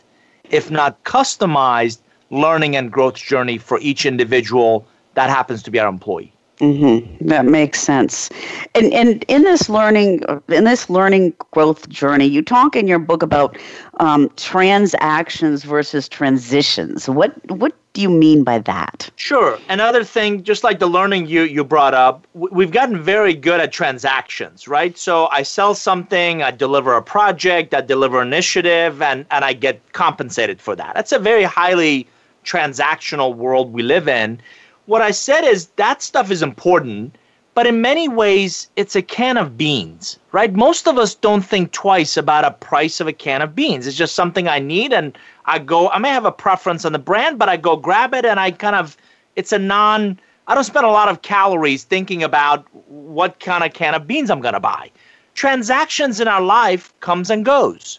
if 0.48 0.70
not 0.70 1.04
customized, 1.04 1.98
learning 2.30 2.74
and 2.74 2.90
growth 2.90 3.16
journey 3.16 3.58
for 3.58 3.78
each 3.80 4.06
individual 4.06 4.86
that 5.12 5.28
happens 5.28 5.62
to 5.64 5.70
be 5.70 5.78
our 5.78 5.88
employee? 5.88 6.32
Mm-hmm. 6.58 7.28
That 7.28 7.44
makes 7.44 7.80
sense. 7.80 8.30
And 8.74 8.92
and 8.94 9.24
in 9.28 9.42
this 9.42 9.68
learning 9.68 10.22
in 10.48 10.64
this 10.64 10.88
learning 10.88 11.34
growth 11.52 11.88
journey, 11.90 12.24
you 12.24 12.40
talk 12.40 12.74
in 12.76 12.88
your 12.88 12.98
book 12.98 13.22
about 13.22 13.58
um, 14.00 14.30
transactions 14.36 15.64
versus 15.64 16.08
transitions. 16.08 17.08
What 17.10 17.34
what 17.50 17.74
do 17.92 18.00
you 18.00 18.08
mean 18.08 18.42
by 18.42 18.58
that? 18.60 19.10
Sure. 19.16 19.58
Another 19.68 20.02
thing, 20.02 20.42
just 20.44 20.64
like 20.64 20.78
the 20.78 20.86
learning 20.86 21.26
you 21.26 21.42
you 21.42 21.62
brought 21.62 21.92
up, 21.92 22.26
we've 22.32 22.72
gotten 22.72 23.02
very 23.02 23.34
good 23.34 23.60
at 23.60 23.70
transactions, 23.70 24.66
right? 24.66 24.96
So 24.96 25.26
I 25.26 25.42
sell 25.42 25.74
something, 25.74 26.42
I 26.42 26.52
deliver 26.52 26.94
a 26.94 27.02
project, 27.02 27.74
I 27.74 27.82
deliver 27.82 28.22
initiative, 28.22 29.02
and 29.02 29.26
and 29.30 29.44
I 29.44 29.52
get 29.52 29.92
compensated 29.92 30.62
for 30.62 30.74
that. 30.76 30.94
That's 30.94 31.12
a 31.12 31.18
very 31.18 31.42
highly 31.42 32.08
transactional 32.46 33.34
world 33.34 33.74
we 33.74 33.82
live 33.82 34.08
in 34.08 34.40
what 34.86 35.02
I 35.02 35.10
said 35.10 35.42
is 35.42 35.66
that 35.76 36.02
stuff 36.02 36.30
is 36.30 36.42
important, 36.42 37.16
but 37.54 37.66
in 37.66 37.80
many 37.80 38.08
ways, 38.08 38.70
it's 38.76 38.94
a 38.94 39.02
can 39.02 39.36
of 39.36 39.56
beans, 39.56 40.18
right? 40.32 40.52
Most 40.52 40.86
of 40.86 40.98
us 40.98 41.14
don't 41.14 41.42
think 41.42 41.72
twice 41.72 42.16
about 42.16 42.44
a 42.44 42.50
price 42.50 43.00
of 43.00 43.08
a 43.08 43.12
can 43.12 43.42
of 43.42 43.54
beans. 43.54 43.86
It's 43.86 43.96
just 43.96 44.14
something 44.14 44.46
I 44.46 44.58
need, 44.58 44.92
and 44.92 45.16
I 45.46 45.58
go, 45.58 45.88
I 45.88 45.98
may 45.98 46.10
have 46.10 46.24
a 46.24 46.32
preference 46.32 46.84
on 46.84 46.92
the 46.92 46.98
brand, 46.98 47.38
but 47.38 47.48
I 47.48 47.56
go 47.56 47.76
grab 47.76 48.14
it, 48.14 48.24
and 48.24 48.38
I 48.38 48.50
kind 48.50 48.76
of, 48.76 48.96
it's 49.36 49.52
a 49.52 49.58
non, 49.58 50.20
I 50.46 50.54
don't 50.54 50.64
spend 50.64 50.86
a 50.86 50.90
lot 50.90 51.08
of 51.08 51.22
calories 51.22 51.84
thinking 51.84 52.22
about 52.22 52.66
what 52.88 53.40
kind 53.40 53.64
of 53.64 53.72
can 53.72 53.94
of 53.94 54.06
beans 54.06 54.30
I'm 54.30 54.40
going 54.40 54.54
to 54.54 54.60
buy. 54.60 54.90
Transactions 55.34 56.20
in 56.20 56.28
our 56.28 56.42
life 56.42 56.92
comes 57.00 57.30
and 57.30 57.44
goes. 57.44 57.98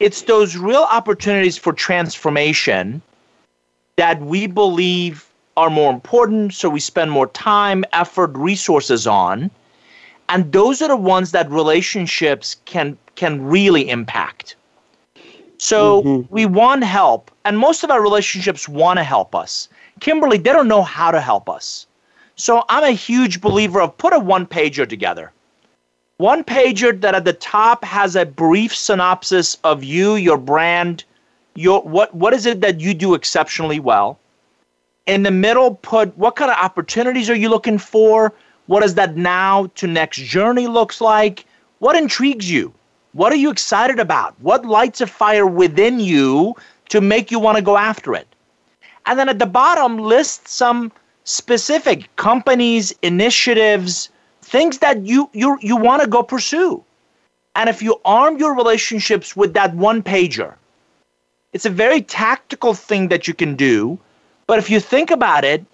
It's 0.00 0.22
those 0.22 0.56
real 0.56 0.86
opportunities 0.90 1.56
for 1.56 1.72
transformation 1.72 3.00
that 3.96 4.20
we 4.20 4.46
believe 4.46 5.27
are 5.58 5.70
more 5.70 5.92
important, 5.92 6.54
so 6.54 6.68
we 6.70 6.78
spend 6.78 7.10
more 7.10 7.26
time, 7.26 7.84
effort, 7.92 8.30
resources 8.34 9.08
on. 9.08 9.50
And 10.28 10.52
those 10.52 10.80
are 10.80 10.88
the 10.88 10.96
ones 10.96 11.32
that 11.32 11.50
relationships 11.50 12.56
can 12.64 12.96
can 13.16 13.44
really 13.44 13.90
impact. 13.90 14.54
So 15.58 16.02
mm-hmm. 16.02 16.32
we 16.32 16.46
want 16.46 16.84
help, 16.84 17.32
and 17.44 17.58
most 17.58 17.82
of 17.82 17.90
our 17.90 18.00
relationships 18.00 18.68
want 18.68 18.98
to 18.98 19.02
help 19.02 19.34
us. 19.34 19.68
Kimberly, 19.98 20.38
they 20.38 20.52
don't 20.52 20.68
know 20.68 20.84
how 20.84 21.10
to 21.10 21.20
help 21.20 21.50
us. 21.50 21.88
So 22.36 22.62
I'm 22.68 22.84
a 22.84 22.92
huge 22.92 23.40
believer 23.40 23.80
of 23.80 23.98
put 23.98 24.12
a 24.12 24.20
one 24.20 24.46
pager 24.46 24.88
together. 24.88 25.32
One 26.18 26.44
pager 26.44 27.00
that 27.00 27.16
at 27.16 27.24
the 27.24 27.32
top 27.32 27.84
has 27.84 28.14
a 28.14 28.24
brief 28.24 28.76
synopsis 28.76 29.58
of 29.64 29.82
you, 29.82 30.14
your 30.14 30.38
brand, 30.38 31.02
your 31.56 31.82
what 31.82 32.14
what 32.14 32.32
is 32.32 32.46
it 32.46 32.60
that 32.60 32.78
you 32.78 32.94
do 32.94 33.14
exceptionally 33.14 33.80
well? 33.80 34.20
In 35.08 35.22
the 35.22 35.30
middle 35.30 35.74
put 35.74 36.16
what 36.18 36.36
kind 36.36 36.50
of 36.50 36.58
opportunities 36.58 37.28
are 37.30 37.34
you 37.34 37.48
looking 37.48 37.78
for? 37.78 38.32
What 38.66 38.80
does 38.82 38.94
that 38.94 39.16
now 39.16 39.70
to 39.76 39.86
next 39.86 40.18
journey 40.18 40.66
looks 40.66 41.00
like? 41.00 41.46
What 41.78 41.96
intrigues 41.96 42.50
you? 42.50 42.74
What 43.12 43.32
are 43.32 43.36
you 43.36 43.50
excited 43.50 43.98
about? 43.98 44.34
What 44.40 44.66
lights 44.66 45.00
a 45.00 45.06
fire 45.06 45.46
within 45.46 45.98
you 45.98 46.54
to 46.90 47.00
make 47.00 47.30
you 47.30 47.40
want 47.40 47.56
to 47.56 47.62
go 47.62 47.78
after 47.78 48.14
it? 48.14 48.28
And 49.06 49.18
then 49.18 49.30
at 49.30 49.38
the 49.38 49.46
bottom 49.46 49.98
list 49.98 50.46
some 50.46 50.92
specific 51.24 52.14
companies 52.16 52.94
initiatives 53.02 54.10
things 54.42 54.78
that 54.78 55.06
you 55.06 55.30
you 55.32 55.58
you 55.62 55.76
want 55.76 56.02
to 56.02 56.08
go 56.08 56.22
pursue. 56.22 56.84
And 57.54 57.70
if 57.70 57.82
you 57.82 57.98
arm 58.04 58.36
your 58.36 58.54
relationships 58.54 59.34
with 59.34 59.54
that 59.54 59.74
one 59.74 60.02
pager 60.02 60.54
it's 61.52 61.64
a 61.64 61.70
very 61.70 62.02
tactical 62.02 62.74
thing 62.74 63.08
that 63.08 63.26
you 63.26 63.34
can 63.34 63.54
do 63.54 63.98
but 64.48 64.58
if 64.58 64.68
you 64.68 64.80
think 64.80 65.12
about 65.12 65.44
it, 65.44 65.64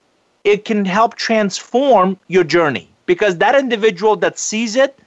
it 0.42 0.66
can 0.66 0.84
help 0.84 1.14
transform 1.14 2.18
your 2.28 2.44
journey 2.44 2.90
because 3.06 3.38
that 3.38 3.54
individual 3.54 4.16
that 4.16 4.38
sees 4.38 4.76
it 4.76 4.98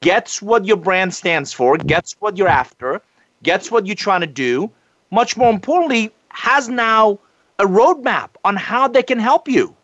gets 0.00 0.40
what 0.40 0.64
your 0.64 0.76
brand 0.76 1.12
stands 1.12 1.52
for, 1.52 1.76
gets 1.76 2.14
what 2.20 2.36
you're 2.38 2.48
after, 2.48 3.02
gets 3.42 3.70
what 3.70 3.86
you're 3.86 3.96
trying 3.96 4.20
to 4.20 4.26
do. 4.26 4.70
Much 5.10 5.36
more 5.36 5.50
importantly, 5.50 6.10
has 6.30 6.68
now 6.68 7.18
a 7.58 7.64
roadmap 7.64 8.30
on 8.44 8.54
how 8.54 8.86
they 8.86 9.02
can 9.02 9.18
help 9.18 9.48
you 9.48 9.74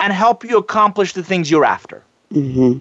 and 0.00 0.12
help 0.12 0.42
you 0.42 0.56
accomplish 0.56 1.12
the 1.12 1.22
things 1.22 1.50
you're 1.50 1.64
after. 1.64 2.02
Mm-hmm. 2.32 2.78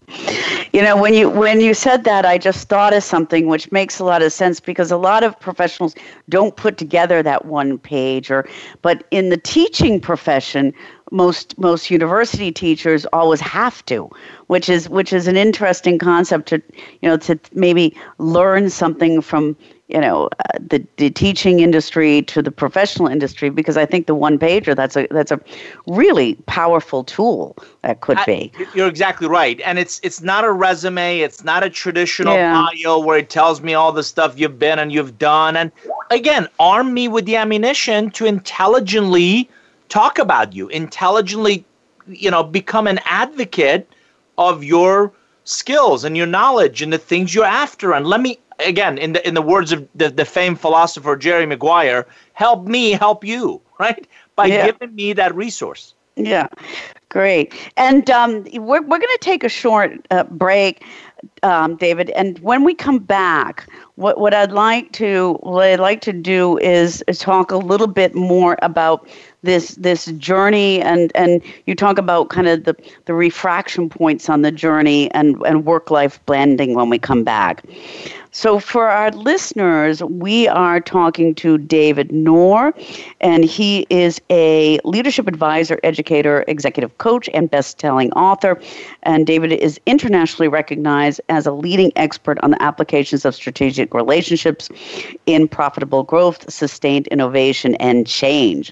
You 0.76 0.84
know, 0.84 1.02
when 1.02 1.16
you 1.16 1.28
when 1.28 1.60
you 1.60 1.74
said 1.74 2.04
that, 2.04 2.24
I 2.24 2.38
just 2.38 2.70
thought 2.70 2.94
of 2.94 3.04
something 3.04 3.48
which 3.48 3.72
makes 3.72 3.98
a 3.98 4.06
lot 4.06 4.22
of 4.22 4.32
sense 4.32 4.60
because 4.60 4.92
a 4.92 4.98
lot 4.98 5.24
of 5.24 5.40
professionals 5.40 5.96
don't 6.30 6.56
put 6.56 6.78
together 6.78 7.24
that 7.24 7.46
one 7.46 7.80
page. 7.80 8.30
Or, 8.30 8.48
but 8.84 9.04
in 9.10 9.30
the 9.30 9.38
teaching 9.38 10.00
profession, 10.00 10.72
most 11.12 11.58
most 11.58 11.90
university 11.90 12.52
teachers 12.52 13.08
always 13.08 13.42
have 13.42 13.84
to, 13.88 14.08
which 14.48 14.70
is 14.70 14.88
which 14.88 15.12
is 15.12 15.28
an 15.28 15.36
interesting 15.36 15.98
concept 15.98 16.50
to 16.50 16.62
you 17.02 17.10
know 17.10 17.18
to 17.18 17.40
maybe 17.52 17.98
learn 18.20 18.70
something 18.70 19.20
from 19.20 19.58
you 19.90 20.00
know 20.00 20.30
uh, 20.46 20.60
the 20.60 20.86
the 20.98 21.10
teaching 21.10 21.60
industry 21.60 22.22
to 22.24 22.42
the 22.42 22.52
professional 22.52 23.08
industry 23.08 23.50
because 23.50 23.76
I 23.76 23.86
think 23.86 24.06
the 24.06 24.16
one 24.16 24.38
pager 24.38 24.76
that's 24.76 24.96
a 24.96 25.08
that's 25.10 25.32
a 25.32 25.40
really 25.88 26.36
powerful 26.46 27.04
tool 27.04 27.58
that 27.82 28.02
could 28.02 28.20
be. 28.26 28.52
You're 28.76 28.88
exactly 28.88 29.28
right, 29.28 29.60
and 29.66 29.80
it's 29.80 30.00
it's 30.04 30.22
not 30.22 30.46
a 30.46 30.52
resume, 30.52 31.20
it's 31.20 31.44
not 31.44 31.64
a 31.64 31.70
traditional 31.70 32.36
yeah. 32.36 32.68
bio 32.84 33.00
where 33.00 33.18
it 33.18 33.30
tells 33.30 33.62
me 33.62 33.74
all 33.74 33.92
the 33.92 34.04
stuff 34.04 34.40
you've 34.40 34.60
been 34.60 34.80
and 34.80 34.92
you've 34.92 35.18
done, 35.18 35.58
and 35.58 35.72
again, 36.12 36.48
arm 36.60 36.94
me 36.94 37.08
with 37.08 37.26
the 37.26 37.36
ammunition 37.36 38.12
to 38.12 38.26
intelligently 38.26 39.50
talk 39.90 40.20
about 40.20 40.54
you, 40.54 40.68
intelligently, 40.70 41.66
you 42.08 42.30
know, 42.30 42.44
become 42.44 42.86
an 42.86 43.00
advocate 43.06 43.92
of 44.38 44.64
your 44.64 45.12
skills 45.46 46.04
and 46.04 46.16
your 46.16 46.28
knowledge 46.28 46.84
and 46.84 46.94
the 46.94 46.98
things 47.00 47.34
you're 47.34 47.44
after, 47.44 47.94
and 47.94 48.06
let 48.06 48.22
me 48.22 48.38
again, 48.60 48.98
in 48.98 49.14
the 49.14 49.28
in 49.28 49.34
the 49.34 49.42
words 49.42 49.72
of 49.72 49.88
the, 49.96 50.10
the 50.10 50.26
famed 50.26 50.60
philosopher 50.60 51.16
Jerry 51.16 51.46
Maguire, 51.46 52.06
help 52.34 52.66
me 52.68 52.92
help 52.92 53.24
you, 53.24 53.62
right? 53.80 54.08
By 54.36 54.48
yeah. 54.48 54.66
giving 54.68 54.96
me 54.96 55.14
that 55.14 55.36
resource. 55.36 55.94
Yeah, 56.16 56.48
great. 57.08 57.54
And 57.78 58.10
um, 58.10 58.44
we're 58.54 58.82
we're 58.82 59.00
going 59.00 59.02
to 59.02 59.20
take 59.22 59.44
a 59.44 59.50
short 59.50 60.06
uh, 60.12 60.24
break, 60.26 60.84
um, 61.44 61.76
David. 61.76 62.10
And 62.12 62.38
when 62.40 62.64
we 62.64 62.74
come 62.74 63.00
back, 63.00 63.68
what 63.96 64.20
what 64.20 64.34
I'd 64.34 64.52
like 64.52 64.92
to 64.94 65.38
what 65.42 65.66
I'd 65.66 65.80
like 65.80 66.02
to 66.02 66.14
do 66.14 66.58
is, 66.60 67.04
is 67.08 67.20
talk 67.20 67.52
a 67.52 67.58
little 67.58 67.88
bit 67.88 68.16
more 68.16 68.58
about 68.62 69.08
this 69.42 69.76
this 69.76 70.06
journey 70.18 70.82
and 70.82 71.12
and 71.16 71.42
you 71.66 71.74
talk 71.76 71.98
about 71.98 72.30
kind 72.30 72.48
of 72.48 72.66
the 72.66 72.76
the 73.06 73.14
refraction 73.14 73.90
points 73.90 74.30
on 74.30 74.42
the 74.42 74.52
journey 74.52 75.10
and 75.12 75.42
and 75.46 75.66
work 75.66 75.90
life 75.90 76.20
blending 76.26 76.76
when 76.76 76.90
we 76.90 77.00
come 77.00 77.24
back 77.24 77.64
so, 78.32 78.60
for 78.60 78.88
our 78.88 79.10
listeners, 79.12 80.04
we 80.04 80.48
are 80.48 80.80
talking 80.80 81.34
to 81.36 81.58
David 81.58 82.12
Nour, 82.12 82.74
and 83.22 83.44
he 83.44 83.88
is 83.90 84.22
a 84.30 84.80
leadership 84.84 85.28
advisor, 85.28 85.80
educator, 85.84 86.46
executive 86.48 86.96
coach, 87.00 87.28
and 87.34 87.50
best 87.50 87.82
selling 87.82 88.12
author. 88.14 88.62
And 89.02 89.26
David 89.26 89.52
is 89.54 89.80
internationally 89.88 90.48
recognized 90.48 91.22
as 91.30 91.48
a 91.48 91.52
leading 91.52 91.92
expert 91.96 92.38
on 92.44 92.52
the 92.52 92.62
applications 92.62 93.26
of 93.26 93.34
strategic 93.34 93.96
relationships 93.96 94.70
in 95.26 95.48
profitable 95.48 96.04
growth, 96.04 96.52
sustained 96.52 97.08
innovation, 97.08 97.74
and 97.76 98.06
change. 98.06 98.72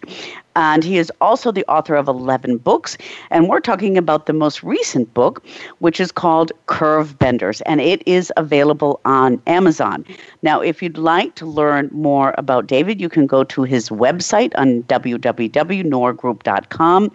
And 0.58 0.84
he 0.84 0.98
is 0.98 1.10
also 1.22 1.52
the 1.52 1.64
author 1.68 1.96
of 1.96 2.08
11 2.08 2.58
books. 2.58 2.98
And 3.30 3.48
we're 3.48 3.60
talking 3.60 3.96
about 3.96 4.26
the 4.26 4.34
most 4.34 4.64
recent 4.64 5.14
book, 5.14 5.46
which 5.78 6.00
is 6.00 6.12
called 6.12 6.52
Curve 6.66 7.20
Benders. 7.20 7.62
And 7.62 7.80
it 7.80 8.02
is 8.08 8.34
available 8.38 9.00
on 9.06 9.40
Amazon. 9.46 10.04
Now, 10.42 10.60
if 10.60 10.82
you'd 10.82 10.98
like 10.98 11.36
to 11.36 11.46
learn 11.46 11.92
more 11.94 12.34
about 12.40 12.66
David, 12.66 13.00
you 13.00 13.08
can 13.08 13.28
go 13.28 13.44
to 13.44 13.62
his 13.62 13.90
website 13.90 14.52
on 14.56 14.82
www.nourgroup.com. 14.84 17.12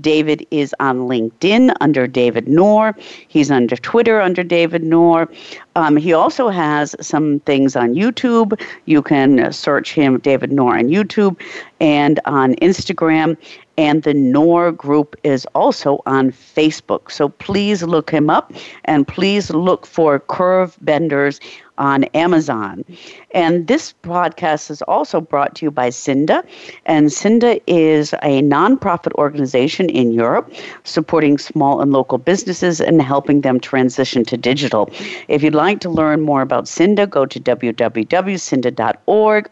David 0.00 0.46
is 0.50 0.74
on 0.80 0.98
LinkedIn 0.98 1.72
under 1.80 2.08
David 2.08 2.48
Nour. 2.48 2.96
He's 3.28 3.52
under 3.52 3.76
Twitter 3.76 4.20
under 4.20 4.42
David 4.42 4.82
Nour. 4.82 5.28
Um, 5.76 5.96
he 5.96 6.12
also 6.12 6.48
has 6.48 6.96
some 7.00 7.40
things 7.40 7.76
on 7.76 7.94
YouTube. 7.94 8.60
You 8.86 9.02
can 9.02 9.52
search 9.52 9.92
him, 9.92 10.18
David 10.18 10.52
Nour, 10.52 10.78
on 10.78 10.88
YouTube 10.88 11.40
and 11.80 12.18
on 12.24 12.54
Instagram. 12.56 13.36
And 13.78 14.02
the 14.02 14.12
Nour 14.12 14.72
group 14.72 15.16
is 15.22 15.46
also 15.54 16.02
on 16.04 16.32
Facebook. 16.32 17.10
So 17.10 17.28
please 17.28 17.82
look 17.82 18.10
him 18.10 18.28
up 18.28 18.52
and 18.84 19.08
please 19.08 19.50
look 19.50 19.86
for 19.86 20.18
Curve 20.20 20.76
Benders 20.82 21.40
on 21.80 22.04
Amazon. 22.14 22.84
And 23.32 23.66
this 23.66 23.92
podcast 24.02 24.70
is 24.70 24.82
also 24.82 25.20
brought 25.20 25.56
to 25.56 25.66
you 25.66 25.70
by 25.70 25.90
Cinda. 25.90 26.44
And 26.84 27.12
Cinda 27.12 27.60
is 27.66 28.12
a 28.22 28.42
nonprofit 28.42 29.12
organization 29.14 29.88
in 29.88 30.12
Europe 30.12 30.52
supporting 30.84 31.38
small 31.38 31.80
and 31.80 31.92
local 31.92 32.18
businesses 32.18 32.80
and 32.80 33.02
helping 33.02 33.40
them 33.40 33.58
transition 33.58 34.24
to 34.26 34.36
digital. 34.36 34.90
If 35.28 35.42
you'd 35.42 35.54
like 35.54 35.80
to 35.80 35.90
learn 35.90 36.20
more 36.20 36.42
about 36.42 36.68
Cinda, 36.68 37.06
go 37.06 37.24
to 37.26 37.40
www.cinda.org. 37.40 39.50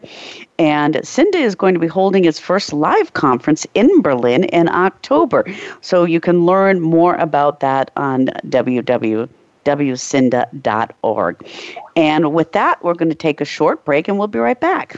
And 0.59 1.01
Cinda 1.03 1.39
is 1.39 1.55
going 1.55 1.73
to 1.73 1.79
be 1.79 1.87
holding 1.87 2.25
its 2.25 2.39
first 2.39 2.73
live 2.73 3.13
conference 3.13 3.65
in 3.73 4.01
Berlin 4.01 4.43
in 4.43 4.69
October. 4.69 5.45
So 5.81 6.03
you 6.03 6.19
can 6.19 6.45
learn 6.45 6.79
more 6.79 7.15
about 7.15 7.59
that 7.61 7.89
on 7.97 8.27
www 8.45 9.29
www.cinda.org. 9.65 11.47
And 11.95 12.33
with 12.33 12.51
that, 12.53 12.83
we're 12.83 12.93
going 12.93 13.09
to 13.09 13.15
take 13.15 13.41
a 13.41 13.45
short 13.45 13.85
break 13.85 14.07
and 14.07 14.17
we'll 14.17 14.27
be 14.27 14.39
right 14.39 14.59
back. 14.59 14.97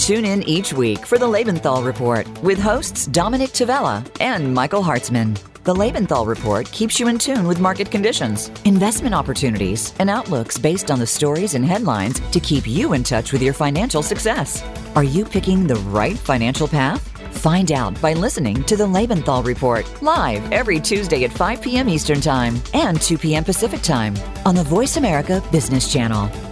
Tune 0.00 0.24
in 0.24 0.42
each 0.44 0.72
week 0.72 1.04
for 1.04 1.18
the 1.18 1.26
Lebenthal 1.26 1.84
Report 1.84 2.26
with 2.42 2.58
hosts 2.58 3.06
Dominic 3.06 3.50
Tavella 3.50 4.02
and 4.18 4.52
Michael 4.54 4.82
Hartzman. 4.82 5.38
The 5.64 5.74
Lebenthal 5.74 6.26
Report 6.26 6.72
keeps 6.72 6.98
you 6.98 7.08
in 7.08 7.18
tune 7.18 7.46
with 7.46 7.60
market 7.60 7.90
conditions, 7.90 8.50
investment 8.64 9.14
opportunities, 9.14 9.92
and 9.98 10.08
outlooks 10.08 10.56
based 10.56 10.90
on 10.90 11.00
the 11.00 11.06
stories 11.06 11.52
and 11.52 11.66
headlines 11.66 12.18
to 12.30 12.40
keep 12.40 12.66
you 12.66 12.94
in 12.94 13.04
touch 13.04 13.30
with 13.30 13.42
your 13.42 13.52
financial 13.52 14.02
success. 14.02 14.64
Are 14.96 15.04
you 15.04 15.26
picking 15.26 15.66
the 15.66 15.82
right 15.92 16.16
financial 16.16 16.66
path? 16.66 17.06
Find 17.36 17.70
out 17.70 18.00
by 18.00 18.14
listening 18.14 18.64
to 18.64 18.76
the 18.76 18.86
Lebenthal 18.86 19.44
Report 19.44 19.84
live 20.02 20.50
every 20.50 20.80
Tuesday 20.80 21.24
at 21.24 21.32
5 21.32 21.60
p.m. 21.60 21.90
Eastern 21.90 22.22
Time 22.22 22.58
and 22.72 22.98
2 23.02 23.18
p.m. 23.18 23.44
Pacific 23.44 23.82
Time 23.82 24.14
on 24.46 24.54
the 24.54 24.64
Voice 24.64 24.96
America 24.96 25.42
Business 25.52 25.92
Channel. 25.92 26.49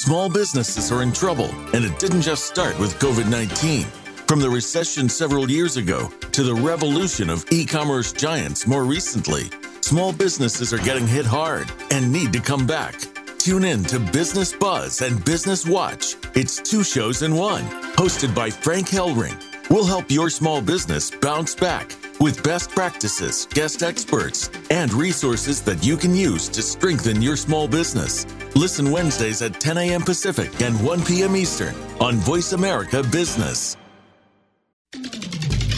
Small 0.00 0.30
businesses 0.30 0.90
are 0.90 1.02
in 1.02 1.12
trouble, 1.12 1.50
and 1.74 1.84
it 1.84 1.98
didn't 1.98 2.22
just 2.22 2.46
start 2.46 2.78
with 2.78 2.98
COVID 2.98 3.28
19. 3.28 3.84
From 4.26 4.40
the 4.40 4.48
recession 4.48 5.10
several 5.10 5.50
years 5.50 5.76
ago 5.76 6.08
to 6.32 6.42
the 6.42 6.54
revolution 6.54 7.28
of 7.28 7.44
e 7.52 7.66
commerce 7.66 8.10
giants 8.10 8.66
more 8.66 8.84
recently, 8.84 9.50
small 9.82 10.10
businesses 10.10 10.72
are 10.72 10.78
getting 10.78 11.06
hit 11.06 11.26
hard 11.26 11.70
and 11.90 12.10
need 12.10 12.32
to 12.32 12.40
come 12.40 12.66
back. 12.66 12.94
Tune 13.36 13.62
in 13.62 13.84
to 13.84 13.98
Business 13.98 14.54
Buzz 14.54 15.02
and 15.02 15.22
Business 15.26 15.66
Watch. 15.66 16.16
It's 16.34 16.62
two 16.62 16.82
shows 16.82 17.20
in 17.20 17.34
one, 17.34 17.64
hosted 17.96 18.34
by 18.34 18.48
Frank 18.48 18.88
Hellring. 18.88 19.36
We'll 19.68 19.84
help 19.84 20.10
your 20.10 20.30
small 20.30 20.62
business 20.62 21.10
bounce 21.10 21.54
back 21.54 21.99
with 22.20 22.42
best 22.42 22.70
practices, 22.70 23.46
guest 23.46 23.82
experts, 23.82 24.50
and 24.70 24.92
resources 24.92 25.62
that 25.62 25.84
you 25.84 25.96
can 25.96 26.14
use 26.14 26.48
to 26.50 26.62
strengthen 26.62 27.22
your 27.22 27.36
small 27.36 27.66
business. 27.66 28.26
Listen 28.54 28.90
Wednesdays 28.90 29.42
at 29.42 29.60
10 29.60 29.78
a.m. 29.78 30.02
Pacific 30.02 30.60
and 30.60 30.80
1 30.84 31.04
p.m. 31.04 31.34
Eastern 31.36 31.74
on 32.00 32.16
Voice 32.16 32.52
America 32.52 33.02
Business. 33.02 33.76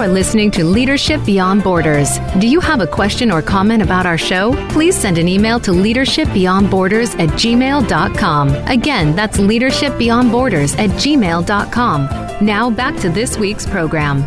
You 0.00 0.06
are 0.06 0.08
listening 0.08 0.50
to 0.52 0.64
Leadership 0.64 1.22
Beyond 1.26 1.62
Borders. 1.62 2.20
Do 2.38 2.48
you 2.48 2.58
have 2.60 2.80
a 2.80 2.86
question 2.86 3.30
or 3.30 3.42
comment 3.42 3.82
about 3.82 4.06
our 4.06 4.16
show? 4.16 4.54
Please 4.70 4.96
send 4.96 5.18
an 5.18 5.28
email 5.28 5.60
to 5.60 5.72
leadershipbeyondborders 5.72 7.20
at 7.20 7.28
gmail.com. 7.38 8.48
Again, 8.66 9.14
that's 9.14 9.36
leadershipbeyondborders 9.36 10.78
at 10.78 10.88
gmail.com. 10.92 12.06
Now 12.40 12.70
back 12.70 12.96
to 13.00 13.10
this 13.10 13.36
week's 13.36 13.66
program. 13.66 14.22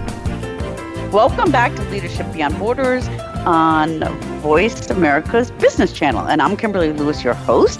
Welcome 1.12 1.52
back 1.52 1.74
to 1.74 1.82
Leadership 1.90 2.32
Beyond 2.32 2.60
Borders 2.60 3.08
on 3.48 4.04
Voice 4.42 4.92
America's 4.92 5.50
Business 5.50 5.92
Channel. 5.92 6.28
And 6.28 6.40
I'm 6.40 6.56
Kimberly 6.56 6.94
Lewis, 6.94 7.24
your 7.24 7.34
host. 7.34 7.80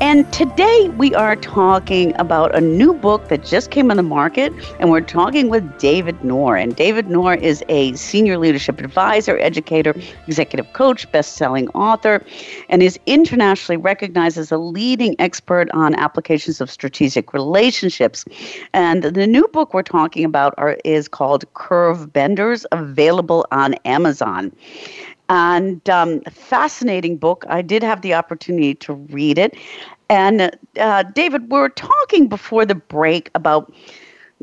And 0.00 0.32
today 0.32 0.90
we 0.96 1.12
are 1.16 1.34
talking 1.34 2.14
about 2.20 2.54
a 2.54 2.60
new 2.60 2.94
book 2.94 3.26
that 3.30 3.44
just 3.44 3.72
came 3.72 3.90
on 3.90 3.96
the 3.96 4.02
market, 4.04 4.52
and 4.78 4.90
we're 4.90 5.00
talking 5.00 5.48
with 5.48 5.78
David 5.78 6.22
Nour. 6.22 6.56
And 6.56 6.76
David 6.76 7.10
Nour 7.10 7.34
is 7.34 7.64
a 7.68 7.92
senior 7.94 8.38
leadership 8.38 8.78
advisor, 8.78 9.36
educator, 9.40 9.96
executive 10.28 10.72
coach, 10.72 11.10
best-selling 11.10 11.68
author, 11.70 12.24
and 12.68 12.80
is 12.80 12.96
internationally 13.06 13.76
recognized 13.76 14.38
as 14.38 14.52
a 14.52 14.56
leading 14.56 15.16
expert 15.18 15.68
on 15.72 15.96
applications 15.96 16.60
of 16.60 16.70
strategic 16.70 17.32
relationships. 17.32 18.24
And 18.72 19.02
the 19.02 19.26
new 19.26 19.48
book 19.48 19.74
we're 19.74 19.82
talking 19.82 20.24
about 20.24 20.54
are, 20.58 20.78
is 20.84 21.08
called 21.08 21.44
Curve 21.54 22.12
Benders, 22.12 22.64
available 22.70 23.46
on 23.50 23.74
Amazon 23.84 24.52
and 25.28 25.88
um, 25.90 26.20
fascinating 26.22 27.16
book. 27.16 27.44
I 27.48 27.62
did 27.62 27.82
have 27.82 28.02
the 28.02 28.14
opportunity 28.14 28.74
to 28.76 28.94
read 28.94 29.38
it. 29.38 29.56
And 30.10 30.56
uh, 30.78 31.02
David, 31.02 31.50
we 31.50 31.58
were 31.58 31.68
talking 31.68 32.28
before 32.28 32.64
the 32.64 32.74
break 32.74 33.30
about 33.34 33.72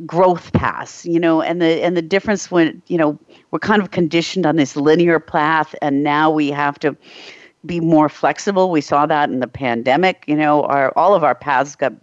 growth 0.06 0.52
paths, 0.54 1.06
you 1.06 1.19
know, 1.19 1.41
and 1.41 1.62
the 1.62 1.84
and 1.84 1.95
the 1.98 2.02
difference 2.02 2.52
when 2.52 2.82
you 2.88 2.98
know 2.98 3.17
we're 3.52 3.60
kind 3.60 3.82
of 3.82 3.91
conditioned 3.91 4.45
on 4.45 4.58
this 4.58 4.76
linear 4.76 5.19
path, 5.19 5.74
and 5.82 6.04
now 6.04 6.30
we 6.30 6.50
have 6.52 6.78
to 6.80 6.95
be 7.65 7.80
more 7.80 8.10
flexible. 8.10 8.69
We 8.69 8.82
saw 8.82 9.06
that 9.08 9.30
in 9.30 9.39
the 9.39 9.48
pandemic. 9.48 10.24
You 10.28 10.36
know, 10.36 10.63
our 10.63 10.91
all 10.95 11.15
of 11.15 11.24
our 11.24 11.36
paths 11.36 11.76
got 11.76 11.93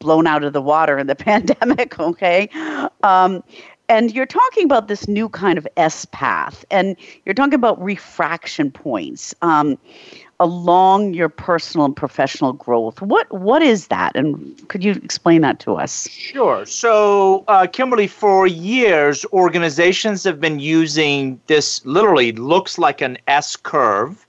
blown 0.00 0.26
out 0.26 0.44
of 0.44 0.52
the 0.52 0.62
water 0.62 0.98
in 0.98 1.06
the 1.06 1.14
pandemic. 1.16 1.98
Okay, 1.98 2.48
um, 3.02 3.42
and 3.88 4.14
you're 4.14 4.26
talking 4.26 4.64
about 4.64 4.88
this 4.88 5.08
new 5.08 5.28
kind 5.28 5.56
of 5.58 5.66
S 5.76 6.04
path, 6.06 6.64
and 6.70 6.96
you're 7.24 7.34
talking 7.34 7.54
about 7.54 7.82
refraction 7.82 8.70
points 8.70 9.34
um, 9.42 9.78
along 10.40 11.14
your 11.14 11.28
personal 11.28 11.86
and 11.86 11.96
professional 11.96 12.52
growth. 12.52 13.00
What 13.00 13.30
what 13.32 13.62
is 13.62 13.88
that, 13.88 14.14
and 14.14 14.68
could 14.68 14.84
you 14.84 14.92
explain 14.92 15.40
that 15.40 15.58
to 15.60 15.76
us? 15.76 16.08
Sure. 16.08 16.66
So, 16.66 17.44
uh, 17.48 17.66
Kimberly, 17.66 18.06
for 18.06 18.46
years, 18.46 19.24
organizations 19.32 20.22
have 20.24 20.40
been 20.40 20.58
using 20.58 21.40
this. 21.46 21.84
Literally, 21.86 22.32
looks 22.32 22.78
like 22.78 23.00
an 23.00 23.18
S 23.26 23.56
curve 23.56 24.26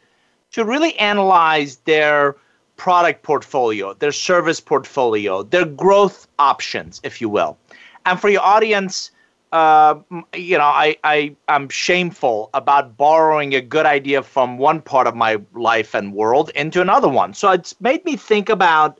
to 0.51 0.63
really 0.63 0.97
analyze 0.97 1.77
their 1.85 2.35
product 2.77 3.23
portfolio, 3.23 3.93
their 3.93 4.13
service 4.13 4.61
portfolio, 4.61 5.43
their 5.43 5.65
growth 5.65 6.27
options, 6.39 7.01
if 7.03 7.19
you 7.19 7.27
will. 7.27 7.57
And 8.05 8.19
for 8.19 8.29
your 8.29 8.41
audience 8.41 9.11
uh, 9.51 9.95
you 10.35 10.57
know, 10.57 10.63
I, 10.63 10.95
I, 11.03 11.35
I'm 11.47 11.69
shameful 11.69 12.49
about 12.53 12.97
borrowing 12.97 13.55
a 13.55 13.61
good 13.61 13.85
idea 13.85 14.21
from 14.21 14.57
one 14.57 14.81
part 14.81 15.07
of 15.07 15.15
my 15.15 15.39
life 15.53 15.95
and 15.95 16.13
world 16.13 16.51
into 16.55 16.81
another 16.81 17.09
one. 17.09 17.33
So 17.33 17.51
it's 17.51 17.79
made 17.81 18.05
me 18.05 18.15
think 18.15 18.49
about 18.49 18.99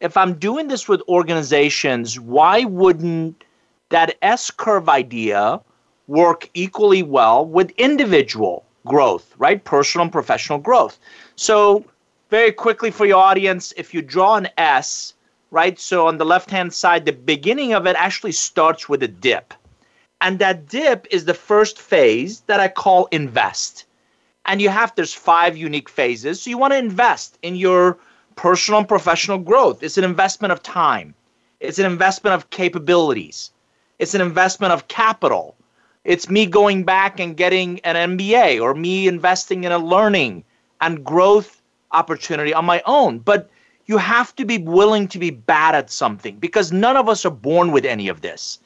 if 0.00 0.16
I'm 0.16 0.34
doing 0.34 0.68
this 0.68 0.88
with 0.88 1.02
organizations, 1.08 2.20
why 2.20 2.64
wouldn't 2.64 3.44
that 3.90 4.16
S 4.22 4.50
curve 4.50 4.88
idea 4.88 5.60
work 6.06 6.48
equally 6.54 7.02
well 7.02 7.44
with 7.44 7.70
individual 7.72 8.64
growth, 8.86 9.34
right? 9.38 9.62
Personal 9.64 10.04
and 10.04 10.12
professional 10.12 10.58
growth. 10.58 10.98
So, 11.36 11.84
very 12.30 12.52
quickly 12.52 12.90
for 12.90 13.06
your 13.06 13.18
audience, 13.18 13.72
if 13.76 13.92
you 13.92 14.02
draw 14.02 14.36
an 14.36 14.48
S, 14.56 15.14
right? 15.50 15.78
So, 15.78 16.06
on 16.06 16.18
the 16.18 16.24
left 16.24 16.50
hand 16.50 16.72
side, 16.72 17.04
the 17.04 17.12
beginning 17.12 17.72
of 17.72 17.86
it 17.86 17.96
actually 17.96 18.32
starts 18.32 18.88
with 18.88 19.02
a 19.02 19.08
dip. 19.08 19.52
And 20.20 20.38
that 20.38 20.68
dip 20.68 21.06
is 21.10 21.24
the 21.24 21.34
first 21.34 21.78
phase 21.78 22.40
that 22.42 22.60
I 22.60 22.68
call 22.68 23.06
invest. 23.06 23.86
And 24.46 24.60
you 24.60 24.68
have, 24.68 24.94
there's 24.94 25.14
five 25.14 25.56
unique 25.56 25.88
phases. 25.88 26.42
So, 26.42 26.50
you 26.50 26.58
want 26.58 26.72
to 26.72 26.78
invest 26.78 27.38
in 27.42 27.56
your 27.56 27.98
personal 28.36 28.78
and 28.78 28.88
professional 28.88 29.38
growth. 29.38 29.82
It's 29.82 29.98
an 29.98 30.04
investment 30.04 30.52
of 30.52 30.62
time, 30.62 31.14
it's 31.60 31.78
an 31.78 31.86
investment 31.86 32.34
of 32.34 32.50
capabilities, 32.50 33.50
it's 33.98 34.14
an 34.14 34.20
investment 34.20 34.72
of 34.72 34.88
capital 34.88 35.56
it's 36.04 36.30
me 36.30 36.46
going 36.46 36.84
back 36.84 37.20
and 37.20 37.36
getting 37.36 37.78
an 37.80 38.16
MBA 38.16 38.60
or 38.60 38.74
me 38.74 39.06
investing 39.06 39.64
in 39.64 39.72
a 39.72 39.78
learning 39.78 40.44
and 40.80 41.04
growth 41.04 41.60
opportunity 41.92 42.54
on 42.54 42.64
my 42.64 42.82
own. 42.86 43.18
But 43.18 43.50
you 43.86 43.98
have 43.98 44.34
to 44.36 44.46
be 44.46 44.58
willing 44.58 45.08
to 45.08 45.18
be 45.18 45.30
bad 45.30 45.74
at 45.74 45.90
something 45.90 46.38
because 46.38 46.72
none 46.72 46.96
of 46.96 47.08
us 47.08 47.26
are 47.26 47.30
born 47.30 47.70
with 47.70 47.84
any 47.84 48.08
of 48.08 48.22
this. 48.22 48.58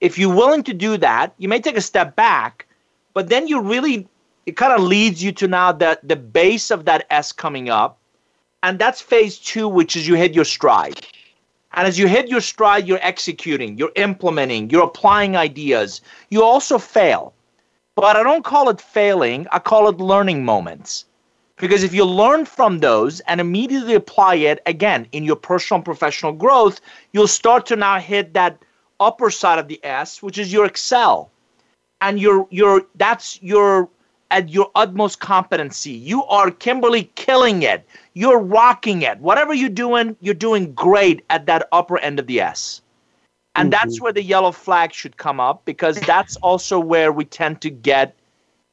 If 0.00 0.18
you're 0.18 0.34
willing 0.34 0.62
to 0.64 0.74
do 0.74 0.96
that, 0.96 1.34
you 1.38 1.48
may 1.48 1.60
take 1.60 1.76
a 1.76 1.82
step 1.82 2.16
back, 2.16 2.66
but 3.12 3.28
then 3.28 3.46
you 3.46 3.60
really, 3.60 4.08
it 4.46 4.56
kind 4.56 4.72
of 4.72 4.80
leads 4.80 5.22
you 5.22 5.32
to 5.32 5.48
now 5.48 5.72
that 5.72 6.06
the 6.06 6.16
base 6.16 6.70
of 6.70 6.86
that 6.86 7.06
S 7.10 7.32
coming 7.32 7.68
up. 7.68 7.98
And 8.62 8.78
that's 8.78 9.00
phase 9.00 9.38
two, 9.38 9.68
which 9.68 9.96
is 9.96 10.06
you 10.08 10.14
hit 10.14 10.34
your 10.34 10.44
stride. 10.44 11.06
And 11.72 11.86
as 11.86 11.98
you 11.98 12.08
hit 12.08 12.28
your 12.28 12.40
stride, 12.40 12.86
you're 12.86 12.98
executing, 13.02 13.78
you're 13.78 13.92
implementing, 13.94 14.70
you're 14.70 14.84
applying 14.84 15.36
ideas. 15.36 16.00
You 16.30 16.42
also 16.42 16.78
fail. 16.78 17.32
But 17.94 18.16
I 18.16 18.22
don't 18.22 18.44
call 18.44 18.68
it 18.70 18.80
failing, 18.80 19.46
I 19.52 19.58
call 19.58 19.88
it 19.88 19.98
learning 19.98 20.44
moments. 20.44 21.04
Because 21.56 21.82
if 21.82 21.92
you 21.92 22.04
learn 22.06 22.46
from 22.46 22.78
those 22.78 23.20
and 23.20 23.40
immediately 23.40 23.94
apply 23.94 24.36
it 24.36 24.62
again 24.64 25.06
in 25.12 25.24
your 25.24 25.36
personal 25.36 25.76
and 25.78 25.84
professional 25.84 26.32
growth, 26.32 26.80
you'll 27.12 27.28
start 27.28 27.66
to 27.66 27.76
now 27.76 27.98
hit 27.98 28.32
that 28.32 28.58
upper 29.00 29.30
side 29.30 29.58
of 29.58 29.68
the 29.68 29.80
S, 29.82 30.22
which 30.22 30.38
is 30.38 30.52
your 30.52 30.66
excel. 30.66 31.30
And 32.00 32.20
your 32.20 32.46
your 32.50 32.82
that's 32.94 33.42
your 33.42 33.88
at 34.30 34.48
your 34.48 34.70
utmost 34.74 35.20
competency. 35.20 35.90
You 35.90 36.24
are 36.24 36.50
Kimberly 36.50 37.10
killing 37.16 37.62
it. 37.62 37.86
You're 38.14 38.38
rocking 38.38 39.02
it. 39.02 39.18
Whatever 39.18 39.52
you're 39.52 39.68
doing, 39.68 40.16
you're 40.20 40.34
doing 40.34 40.72
great 40.74 41.24
at 41.30 41.46
that 41.46 41.68
upper 41.72 41.98
end 41.98 42.18
of 42.18 42.26
the 42.26 42.40
S. 42.40 42.80
And 43.56 43.66
mm-hmm. 43.66 43.70
that's 43.70 44.00
where 44.00 44.12
the 44.12 44.22
yellow 44.22 44.52
flag 44.52 44.92
should 44.92 45.16
come 45.16 45.40
up 45.40 45.64
because 45.64 45.98
that's 46.06 46.36
also 46.36 46.78
where 46.78 47.12
we 47.12 47.24
tend 47.24 47.60
to 47.62 47.70
get 47.70 48.14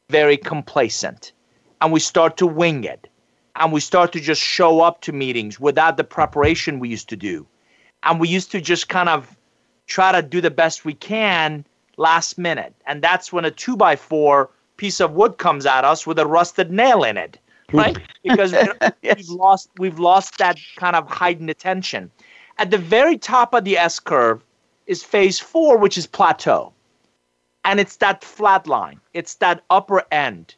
very 0.09 0.37
complacent 0.37 1.33
and 1.81 1.91
we 1.91 1.99
start 1.99 2.37
to 2.37 2.47
wing 2.47 2.83
it 2.83 3.09
and 3.55 3.71
we 3.73 3.79
start 3.79 4.11
to 4.13 4.19
just 4.19 4.41
show 4.41 4.81
up 4.81 5.01
to 5.01 5.11
meetings 5.11 5.59
without 5.59 5.97
the 5.97 6.03
preparation 6.03 6.79
we 6.79 6.89
used 6.89 7.09
to 7.09 7.15
do. 7.15 7.45
And 8.03 8.19
we 8.19 8.27
used 8.27 8.51
to 8.51 8.61
just 8.61 8.89
kind 8.89 9.09
of 9.09 9.35
try 9.88 10.12
to 10.12 10.21
do 10.21 10.41
the 10.41 10.52
best 10.52 10.86
we 10.86 10.93
can 10.93 11.65
last 11.97 12.38
minute. 12.38 12.73
And 12.86 13.02
that's 13.02 13.34
when 13.34 13.45
a 13.45 13.52
two 13.52 13.76
by 13.76 13.95
four 13.95 14.50
piece 14.78 15.00
of 15.00 15.13
wood 15.13 15.38
comes 15.38 15.65
at 15.65 15.84
us 15.84 16.06
with 16.06 16.19
a 16.19 16.28
rusted 16.28 16.71
nail 16.71 17.04
in 17.04 17.17
it, 17.17 17.39
right? 17.73 17.97
because 18.23 18.52
yes. 19.02 19.17
we've 19.17 19.30
lost 19.30 19.69
we've 19.78 20.00
lost 20.00 20.38
that 20.38 20.60
kind 20.76 20.95
of 20.95 21.10
heightened 21.10 21.50
attention. 21.50 22.12
At 22.60 22.71
the 22.71 22.78
very 22.78 23.17
top 23.17 23.54
of 23.54 23.63
the 23.63 23.78
S 23.78 24.00
curve 24.00 24.43
is 24.86 25.04
phase 25.04 25.39
four, 25.39 25.78
which 25.78 25.97
is 25.97 26.08
plateau. 26.08 26.73
And 27.65 27.80
it's 27.80 27.97
that 27.97 28.23
flat 28.23 28.67
line. 28.67 29.00
It's 29.13 29.36
that 29.36 29.63
upper 29.69 30.04
end. 30.12 30.56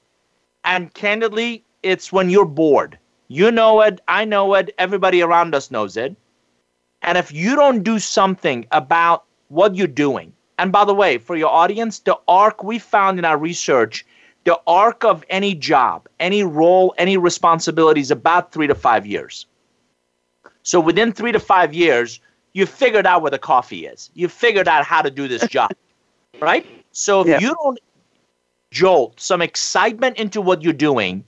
And 0.64 0.94
candidly, 0.94 1.64
it's 1.82 2.12
when 2.12 2.30
you're 2.30 2.46
bored. 2.46 3.00
You 3.30 3.52
know 3.52 3.82
it, 3.82 4.00
I 4.08 4.26
know 4.26 4.54
it, 4.56 4.74
everybody 4.78 5.22
around 5.22 5.56
us 5.56 5.72
knows 5.72 5.98
it. 5.98 6.16
And 7.02 7.18
if 7.18 7.32
you 7.32 7.56
don't 7.56 7.84
do 7.84 8.00
something 8.00 8.66
about 8.72 9.24
what 9.48 9.76
you're 9.76 9.88
doing, 9.88 10.34
and 10.58 10.72
by 10.72 10.86
the 10.86 10.94
way, 10.94 11.18
for 11.18 11.36
your 11.36 11.50
audience, 11.50 12.00
the 12.00 12.18
arc 12.28 12.64
we 12.64 12.80
found 12.80 13.18
in 13.18 13.26
our 13.26 13.38
research, 13.38 14.06
the 14.44 14.60
arc 14.68 15.04
of 15.04 15.24
any 15.30 15.56
job, 15.56 16.08
any 16.20 16.44
role, 16.44 16.94
any 16.98 17.18
responsibility 17.18 18.02
is 18.02 18.12
about 18.12 18.52
three 18.52 18.68
to 18.68 18.76
five 18.76 19.06
years. 19.06 19.46
So 20.64 20.80
within 20.80 21.14
three 21.14 21.32
to 21.32 21.40
five 21.40 21.74
years, 21.74 22.20
you 22.54 22.66
figured 22.66 23.06
out 23.06 23.22
where 23.22 23.32
the 23.32 23.40
coffee 23.40 23.86
is. 23.86 24.12
You 24.14 24.28
figured 24.28 24.68
out 24.68 24.84
how 24.84 25.02
to 25.02 25.10
do 25.10 25.28
this 25.28 25.48
job, 25.48 25.72
right? 26.40 26.66
So 26.92 27.22
if 27.22 27.28
yeah. 27.28 27.40
you 27.40 27.56
don't 27.56 27.80
jolt 28.72 29.20
some 29.20 29.42
excitement 29.42 30.18
into 30.18 30.42
what 30.42 30.62
you're 30.62 30.74
doing, 30.74 31.24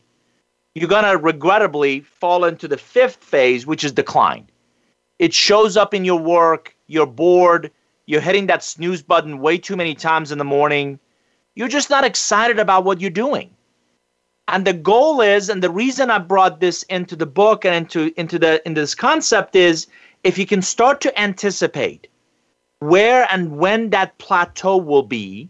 you're 0.76 0.90
going 0.90 1.06
to 1.06 1.18
regrettably 1.18 2.02
fall 2.02 2.46
into 2.46 2.68
the 2.68 2.78
fifth 2.78 3.24
phase, 3.24 3.66
which 3.66 3.84
is 3.84 3.92
decline. 3.92 4.48
It 5.22 5.36
shows 5.36 5.78
up 5.78 5.94
in 5.94 6.04
your 6.04 6.20
work, 6.20 6.76
you're 6.88 7.06
bored, 7.06 7.70
you're 8.08 8.22
hitting 8.22 8.48
that 8.48 8.64
snooze 8.64 9.04
button 9.04 9.38
way 9.38 9.60
too 9.60 9.76
many 9.76 9.94
times 9.94 10.32
in 10.32 10.40
the 10.40 10.44
morning. 10.44 11.00
You're 11.54 11.68
just 11.68 11.92
not 11.92 12.04
excited 12.04 12.58
about 12.58 12.86
what 12.86 13.00
you're 13.00 13.12
doing. 13.12 13.52
And 14.48 14.66
the 14.66 14.74
goal 14.74 15.22
is, 15.22 15.48
and 15.48 15.62
the 15.62 15.70
reason 15.70 16.10
I 16.10 16.18
brought 16.18 16.60
this 16.60 16.82
into 16.90 17.16
the 17.16 17.28
book 17.28 17.66
and 17.66 17.76
into, 17.76 18.12
into 18.20 18.40
the 18.40 18.68
into 18.68 18.82
this 18.82 18.96
concept 18.96 19.56
is 19.56 19.86
if 20.24 20.40
you 20.40 20.48
can 20.48 20.64
start 20.64 21.02
to 21.02 21.22
anticipate 21.22 22.08
where 22.80 23.28
and 23.30 23.60
when 23.60 23.92
that 23.92 24.18
plateau 24.18 24.76
will 24.76 25.04
be, 25.04 25.50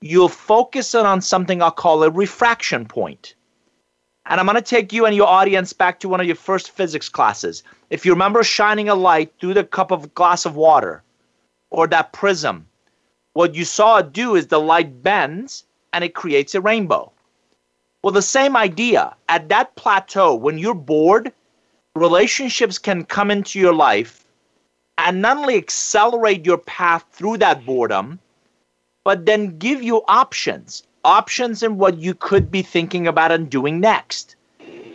you'll 0.00 0.28
focus 0.28 0.94
it 0.94 1.04
on 1.04 1.20
something 1.20 1.60
I'll 1.60 1.72
call 1.72 2.04
a 2.04 2.10
refraction 2.10 2.86
point. 2.86 3.34
And 4.28 4.40
I'm 4.40 4.46
going 4.46 4.56
to 4.56 4.62
take 4.62 4.92
you 4.92 5.06
and 5.06 5.14
your 5.14 5.28
audience 5.28 5.72
back 5.72 6.00
to 6.00 6.08
one 6.08 6.20
of 6.20 6.26
your 6.26 6.36
first 6.36 6.70
physics 6.70 7.08
classes. 7.08 7.62
If 7.90 8.04
you 8.04 8.12
remember 8.12 8.42
shining 8.42 8.88
a 8.88 8.94
light 8.94 9.32
through 9.38 9.54
the 9.54 9.64
cup 9.64 9.92
of 9.92 10.14
glass 10.14 10.44
of 10.44 10.56
water, 10.56 11.02
or 11.70 11.86
that 11.86 12.12
prism, 12.12 12.66
what 13.34 13.54
you 13.54 13.64
saw 13.64 13.98
it 13.98 14.12
do 14.12 14.34
is 14.34 14.48
the 14.48 14.58
light 14.58 15.02
bends 15.02 15.64
and 15.92 16.02
it 16.02 16.14
creates 16.14 16.54
a 16.54 16.60
rainbow. 16.60 17.12
Well, 18.02 18.12
the 18.12 18.22
same 18.22 18.56
idea. 18.56 19.14
At 19.28 19.48
that 19.48 19.76
plateau, 19.76 20.34
when 20.34 20.58
you're 20.58 20.74
bored, 20.74 21.32
relationships 21.94 22.78
can 22.78 23.04
come 23.04 23.30
into 23.30 23.58
your 23.58 23.74
life 23.74 24.24
and 24.98 25.22
not 25.22 25.36
only 25.36 25.56
accelerate 25.56 26.46
your 26.46 26.58
path 26.58 27.04
through 27.12 27.38
that 27.38 27.64
boredom, 27.64 28.18
but 29.04 29.26
then 29.26 29.58
give 29.58 29.82
you 29.82 30.02
options 30.08 30.82
options 31.06 31.62
and 31.62 31.78
what 31.78 31.98
you 31.98 32.14
could 32.14 32.50
be 32.50 32.62
thinking 32.62 33.06
about 33.06 33.32
and 33.32 33.48
doing 33.48 33.80
next 33.80 34.36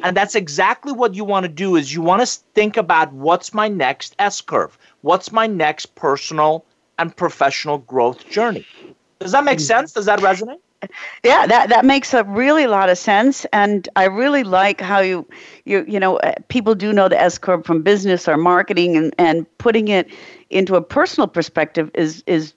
and 0.04 0.18
that's 0.18 0.34
exactly 0.36 0.92
what 0.92 1.14
you 1.14 1.24
want 1.24 1.44
to 1.44 1.52
do 1.52 1.76
is 1.76 1.94
you 1.94 2.02
want 2.02 2.26
to 2.26 2.40
think 2.54 2.76
about 2.76 3.14
what's 3.14 3.54
my 3.54 3.68
next 3.68 4.16
s 4.20 4.42
curve 4.42 4.78
what's 5.02 5.32
my 5.32 5.48
next 5.48 5.96
personal 5.96 6.66
and 7.02 7.16
professional 7.16 7.80
growth 7.80 8.30
journey. 8.30 8.66
Does 9.20 9.32
that 9.32 9.44
make 9.44 9.58
mm-hmm. 9.58 9.66
sense? 9.66 9.94
Does 9.94 10.06
that 10.06 10.20
resonate? 10.20 10.60
Yeah, 11.24 11.46
that 11.46 11.70
that 11.70 11.86
makes 11.86 12.12
a 12.12 12.24
really 12.24 12.66
lot 12.66 12.90
of 12.90 12.98
sense, 12.98 13.46
and 13.54 13.88
I 13.96 14.06
really 14.06 14.44
like 14.44 14.82
how 14.82 15.00
you 15.00 15.28
you 15.66 15.86
you 15.88 16.00
know 16.00 16.18
uh, 16.18 16.34
people 16.48 16.74
do 16.74 16.92
know 16.92 17.08
the 17.08 17.22
S 17.22 17.38
curve 17.38 17.64
from 17.66 17.84
business 17.84 18.28
or 18.28 18.36
marketing, 18.36 18.98
and 18.98 19.14
and 19.20 19.46
putting 19.60 19.90
it 19.90 20.10
into 20.50 20.74
a 20.76 20.82
personal 20.82 21.28
perspective 21.28 21.92
is 21.94 22.24
is 22.26 22.54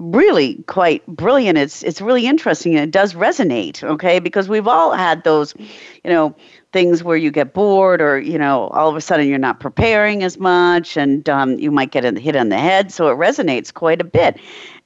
really 0.00 0.62
quite 0.66 1.06
brilliant. 1.06 1.58
It's 1.58 1.82
it's 1.82 2.00
really 2.00 2.26
interesting 2.26 2.74
and 2.74 2.82
it 2.82 2.90
does 2.90 3.14
resonate, 3.14 3.82
okay? 3.84 4.18
Because 4.18 4.48
we've 4.48 4.66
all 4.66 4.92
had 4.92 5.22
those, 5.24 5.54
you 5.58 6.10
know, 6.10 6.34
things 6.72 7.02
where 7.02 7.16
you 7.16 7.30
get 7.30 7.52
bored 7.52 8.00
or 8.00 8.18
you 8.18 8.38
know 8.38 8.68
all 8.68 8.88
of 8.88 8.96
a 8.96 9.00
sudden 9.00 9.26
you're 9.28 9.38
not 9.38 9.60
preparing 9.60 10.22
as 10.22 10.38
much 10.38 10.96
and 10.96 11.28
um, 11.28 11.58
you 11.58 11.70
might 11.70 11.90
get 11.90 12.04
hit 12.18 12.36
on 12.36 12.48
the 12.48 12.58
head 12.58 12.92
so 12.92 13.08
it 13.08 13.16
resonates 13.16 13.72
quite 13.74 14.00
a 14.00 14.04
bit 14.04 14.38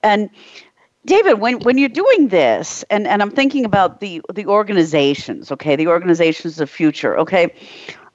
and 0.02 0.30
david 1.04 1.40
when, 1.40 1.58
when 1.60 1.76
you're 1.76 1.88
doing 1.88 2.28
this 2.28 2.84
and, 2.88 3.06
and 3.06 3.20
i'm 3.20 3.30
thinking 3.30 3.64
about 3.64 4.00
the 4.00 4.22
the 4.32 4.46
organizations 4.46 5.52
okay 5.52 5.76
the 5.76 5.86
organizations 5.86 6.54
of 6.54 6.58
the 6.60 6.66
future 6.66 7.18
okay 7.18 7.52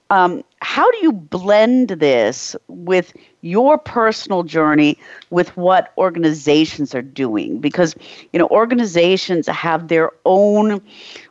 um, 0.10 0.43
how 0.62 0.89
do 0.91 0.98
you 0.98 1.12
blend 1.12 1.89
this 1.89 2.56
with 2.67 3.13
your 3.41 3.78
personal 3.78 4.43
journey 4.43 4.98
with 5.30 5.56
what 5.56 5.93
organizations 5.98 6.93
are 6.95 7.02
doing 7.02 7.60
because 7.60 7.95
you 8.34 8.39
know 8.39 8.48
organizations 8.48 9.48
have 9.48 9.88
their 9.88 10.12
own 10.26 10.82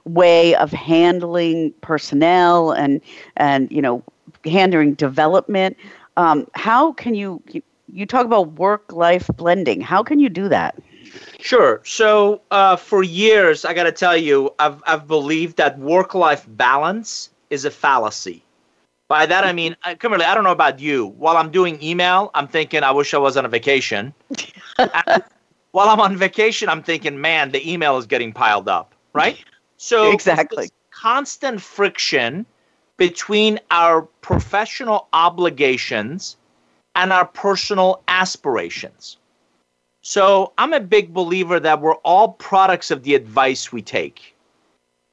way 0.05 0.55
of 0.57 0.73
handling 0.73 1.73
personnel 1.81 2.71
and 2.71 3.01
and 3.37 3.71
you 3.71 3.83
know 3.83 4.03
handling 4.45 4.95
development 4.95 5.77
um, 6.17 6.47
how 6.55 6.93
can 6.93 7.15
you 7.15 7.43
you 7.93 8.07
talk 8.07 8.25
about 8.25 8.53
work 8.53 8.93
life 8.93 9.29
blending 9.37 9.81
how 9.81 10.03
can 10.03 10.19
you 10.19 10.29
do 10.29 10.49
that 10.49 10.81
Sure. 11.41 11.81
So 11.85 12.43
uh, 12.51 12.77
for 12.77 13.03
years, 13.03 13.65
I 13.65 13.73
got 13.73 13.85
to 13.85 13.93
tell 13.93 14.17
you, 14.17 14.53
I've 14.59 14.83
I've 14.87 15.07
believed 15.07 15.57
that 15.57 15.79
work 15.79 16.15
life 16.15 16.45
balance 16.49 17.31
is 17.49 17.65
a 17.65 17.71
fallacy. 17.71 18.45
By 19.09 19.25
that 19.27 19.45
I 19.45 19.53
mean, 19.53 19.75
uh, 19.85 19.95
Kimberly, 19.95 20.25
I 20.25 20.35
don't 20.35 20.45
know 20.45 20.53
about 20.53 20.81
you. 20.81 21.07
While 21.07 21.37
I'm 21.37 21.51
doing 21.51 21.83
email, 21.83 22.31
I'm 22.35 22.47
thinking 22.47 22.83
I 22.83 22.91
wish 22.91 23.15
I 23.15 23.19
was 23.19 23.37
on 23.37 23.45
a 23.47 23.49
vacation. 23.49 24.13
while 25.73 25.89
I'm 25.89 26.01
on 26.01 26.17
vacation, 26.17 26.69
I'm 26.69 26.83
thinking, 26.83 27.21
man, 27.21 27.51
the 27.51 27.71
email 27.71 27.97
is 27.97 28.07
getting 28.07 28.33
piled 28.33 28.69
up, 28.69 28.95
right? 29.15 29.39
So 29.79 30.13
exactly 30.13 30.71
constant 30.91 31.61
friction 31.61 32.45
between 32.97 33.61
our 33.71 34.03
professional 34.03 35.09
obligations 35.13 36.37
and 36.95 37.13
our 37.13 37.25
personal 37.25 38.03
aspirations. 38.09 39.19
So 40.03 40.53
I'm 40.59 40.73
a 40.73 40.81
big 40.81 41.15
believer 41.15 41.61
that 41.61 41.81
we're 41.81 41.95
all 41.97 42.33
products 42.33 42.91
of 42.91 43.05
the 43.05 43.15
advice 43.15 43.73
we 43.73 43.83
take. 43.83 44.35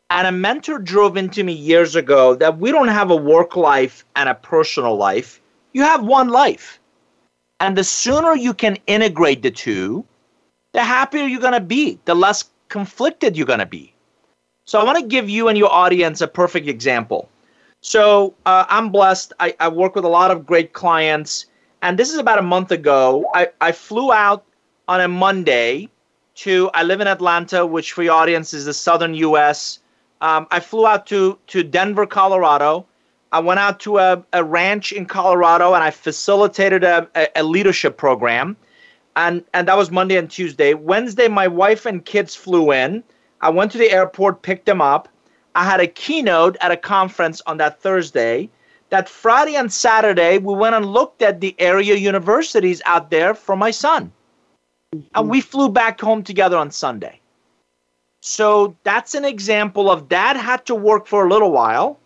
And 0.09 0.27
a 0.27 0.31
mentor 0.31 0.79
drove 0.79 1.17
into 1.17 1.43
me 1.43 1.53
years 1.53 1.95
ago 1.95 2.35
that 2.35 2.59
we 2.59 2.71
don't 2.71 2.87
have 2.89 3.09
a 3.09 3.15
work 3.15 3.55
life 3.55 4.05
and 4.15 4.29
a 4.29 4.35
personal 4.35 4.95
life. 4.95 5.41
You 5.73 5.81
have 5.83 6.05
one 6.05 6.29
life. 6.29 6.79
And 7.59 7.77
the 7.77 7.83
sooner 7.83 8.35
you 8.35 8.53
can 8.53 8.77
integrate 8.87 9.41
the 9.41 9.51
two, 9.51 10.05
the 10.73 10.83
happier 10.83 11.25
you're 11.25 11.41
going 11.41 11.53
to 11.53 11.59
be, 11.59 11.99
the 12.05 12.15
less 12.15 12.45
conflicted 12.69 13.35
you're 13.35 13.47
going 13.47 13.59
to 13.59 13.65
be. 13.65 13.93
So 14.65 14.79
I 14.79 14.83
want 14.83 14.99
to 14.99 15.05
give 15.05 15.29
you 15.29 15.47
and 15.47 15.57
your 15.57 15.71
audience 15.71 16.21
a 16.21 16.27
perfect 16.27 16.67
example. 16.67 17.29
So 17.81 18.33
uh, 18.45 18.65
I'm 18.67 18.89
blessed. 18.89 19.33
I, 19.39 19.55
I 19.59 19.67
work 19.69 19.95
with 19.95 20.05
a 20.05 20.09
lot 20.09 20.31
of 20.31 20.45
great 20.45 20.73
clients. 20.73 21.45
And 21.81 21.99
this 21.99 22.11
is 22.11 22.17
about 22.17 22.39
a 22.39 22.43
month 22.43 22.71
ago. 22.71 23.29
I, 23.33 23.49
I 23.61 23.71
flew 23.71 24.11
out 24.11 24.43
on 24.87 25.01
a 25.01 25.07
Monday 25.07 25.89
to, 26.35 26.69
I 26.73 26.83
live 26.83 26.99
in 26.99 27.07
Atlanta, 27.07 27.65
which 27.65 27.93
for 27.93 28.03
your 28.03 28.13
audience 28.13 28.53
is 28.53 28.65
the 28.65 28.73
southern 28.73 29.13
US. 29.13 29.79
Um, 30.25 30.47
I 30.49 30.59
flew 30.59 30.87
out 30.87 31.05
to, 31.07 31.37
to 31.47 31.61
Denver, 31.61 32.07
Colorado. 32.07 32.87
I 33.31 33.39
went 33.39 33.59
out 33.59 33.79
to 33.81 33.99
a, 33.99 34.25
a 34.33 34.43
ranch 34.43 34.91
in 34.91 35.05
Colorado 35.05 35.75
and 35.75 35.83
I 35.83 35.91
facilitated 35.91 36.83
a, 36.83 37.07
a, 37.13 37.27
a 37.35 37.43
leadership 37.43 37.95
program. 37.95 38.57
And, 39.15 39.43
and 39.53 39.67
that 39.67 39.77
was 39.77 39.91
Monday 39.91 40.17
and 40.17 40.27
Tuesday. 40.27 40.73
Wednesday, 40.73 41.27
my 41.27 41.47
wife 41.47 41.85
and 41.85 42.03
kids 42.03 42.33
flew 42.35 42.71
in. 42.71 43.03
I 43.41 43.51
went 43.51 43.71
to 43.73 43.77
the 43.77 43.91
airport, 43.91 44.41
picked 44.41 44.65
them 44.65 44.81
up. 44.81 45.07
I 45.53 45.63
had 45.63 45.79
a 45.79 45.85
keynote 45.85 46.57
at 46.59 46.71
a 46.71 46.77
conference 46.77 47.39
on 47.45 47.57
that 47.57 47.79
Thursday. 47.79 48.49
That 48.89 49.07
Friday 49.07 49.55
and 49.55 49.71
Saturday, 49.71 50.39
we 50.39 50.55
went 50.55 50.73
and 50.73 50.87
looked 50.87 51.21
at 51.21 51.39
the 51.39 51.55
area 51.59 51.93
universities 51.93 52.81
out 52.87 53.11
there 53.11 53.35
for 53.35 53.55
my 53.55 53.69
son. 53.69 54.11
Mm-hmm. 54.95 55.07
And 55.13 55.29
we 55.29 55.39
flew 55.39 55.69
back 55.69 56.01
home 56.01 56.23
together 56.23 56.57
on 56.57 56.71
Sunday. 56.71 57.19
So 58.25 58.75
that's 58.83 59.13
an 59.13 59.23
example 59.23 59.91
of 59.91 60.09
dad 60.09 60.35
had 60.35 60.65
to 60.65 60.73
work 60.73 61.05
for 61.05 61.25
a 61.25 61.29
little 61.29 61.51
while. 61.51 61.99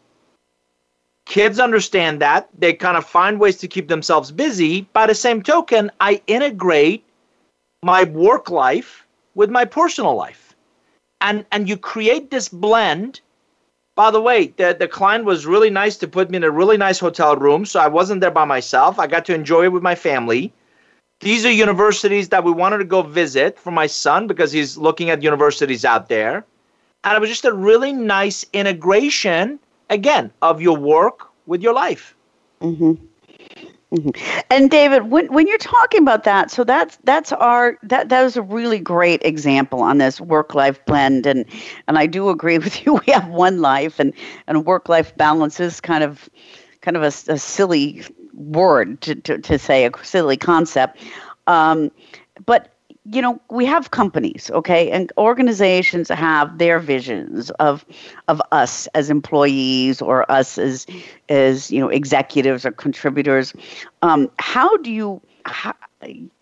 Kids 1.25 1.59
understand 1.59 2.21
that. 2.21 2.49
They 2.57 2.73
kind 2.73 2.97
of 2.97 3.05
find 3.05 3.39
ways 3.39 3.55
to 3.59 3.69
keep 3.69 3.87
themselves 3.87 4.29
busy. 4.29 4.81
By 4.91 5.07
the 5.07 5.15
same 5.15 5.41
token, 5.41 5.91
I 6.01 6.21
integrate 6.27 7.05
my 7.83 8.03
work 8.03 8.49
life 8.49 9.07
with 9.33 9.49
my 9.49 9.63
personal 9.63 10.15
life. 10.15 10.55
And 11.21 11.45
and 11.53 11.69
you 11.69 11.77
create 11.77 12.31
this 12.31 12.49
blend 12.49 13.21
by 13.95 14.11
the 14.11 14.21
way, 14.21 14.47
the, 14.55 14.75
the 14.79 14.87
client 14.87 15.25
was 15.25 15.45
really 15.45 15.69
nice 15.69 15.97
to 15.97 16.07
put 16.07 16.29
me 16.29 16.37
in 16.37 16.43
a 16.45 16.49
really 16.49 16.77
nice 16.77 16.99
hotel 16.99 17.35
room. 17.35 17.65
So 17.65 17.81
I 17.81 17.87
wasn't 17.87 18.21
there 18.21 18.31
by 18.31 18.45
myself. 18.45 18.97
I 18.97 19.07
got 19.07 19.25
to 19.25 19.33
enjoy 19.33 19.65
it 19.65 19.73
with 19.73 19.83
my 19.83 19.95
family. 19.95 20.53
These 21.21 21.45
are 21.45 21.51
universities 21.51 22.29
that 22.29 22.43
we 22.43 22.51
wanted 22.51 22.77
to 22.77 22.85
go 22.85 23.01
visit 23.01 23.59
for 23.59 23.71
my 23.71 23.87
son 23.87 24.27
because 24.27 24.51
he's 24.51 24.77
looking 24.77 25.09
at 25.09 25.21
universities 25.21 25.83
out 25.83 26.07
there. 26.07 26.45
And 27.03 27.15
it 27.15 27.19
was 27.19 27.29
just 27.29 27.45
a 27.45 27.53
really 27.53 27.91
nice 27.93 28.45
integration, 28.53 29.59
again, 29.89 30.31
of 30.41 30.61
your 30.61 30.77
work 30.77 31.27
with 31.45 31.61
your 31.61 31.73
life. 31.73 32.15
Mm-hmm. 32.61 32.93
Mm-hmm. 33.91 34.39
And 34.51 34.69
David, 34.69 35.09
when 35.09 35.33
when 35.33 35.47
you're 35.47 35.57
talking 35.57 36.01
about 36.01 36.23
that, 36.23 36.51
so 36.51 36.63
that's 36.63 36.97
that's 37.05 37.31
our 37.31 37.75
that 37.81 38.09
that 38.09 38.21
was 38.21 38.37
a 38.37 38.41
really 38.43 38.77
great 38.77 39.23
example 39.25 39.81
on 39.81 39.97
this 39.97 40.21
work 40.21 40.53
life 40.53 40.83
blend, 40.85 41.25
and 41.25 41.43
and 41.87 41.97
I 41.97 42.05
do 42.05 42.29
agree 42.29 42.59
with 42.59 42.85
you. 42.85 43.01
We 43.07 43.11
have 43.13 43.27
one 43.29 43.61
life, 43.61 43.99
and 43.99 44.13
and 44.45 44.63
work 44.63 44.89
life 44.89 45.17
balance 45.17 45.59
is 45.59 45.81
kind 45.81 46.03
of 46.03 46.29
kind 46.81 46.97
of 46.97 47.03
a, 47.03 47.33
a 47.33 47.39
silly 47.39 48.03
word 48.39 48.99
to, 49.01 49.15
to, 49.15 49.37
to 49.37 49.59
say 49.59 49.85
a 49.85 49.91
silly 50.03 50.37
concept, 50.37 50.99
um, 51.47 51.91
but 52.45 52.73
you 53.11 53.21
know 53.21 53.39
we 53.49 53.65
have 53.65 53.91
companies 53.91 54.51
okay? 54.53 54.91
And 54.91 55.11
organizations 55.17 56.09
have 56.09 56.57
their 56.57 56.79
visions 56.79 57.49
of 57.51 57.85
of 58.27 58.41
us 58.51 58.87
as 58.87 59.09
employees 59.09 60.01
or 60.01 60.29
us 60.31 60.57
as 60.57 60.85
as 61.27 61.71
you 61.71 61.79
know 61.79 61.89
executives 61.89 62.65
or 62.65 62.71
contributors. 62.71 63.53
Um, 64.01 64.29
how 64.37 64.77
do 64.77 64.91
you 64.91 65.21
how, 65.45 65.73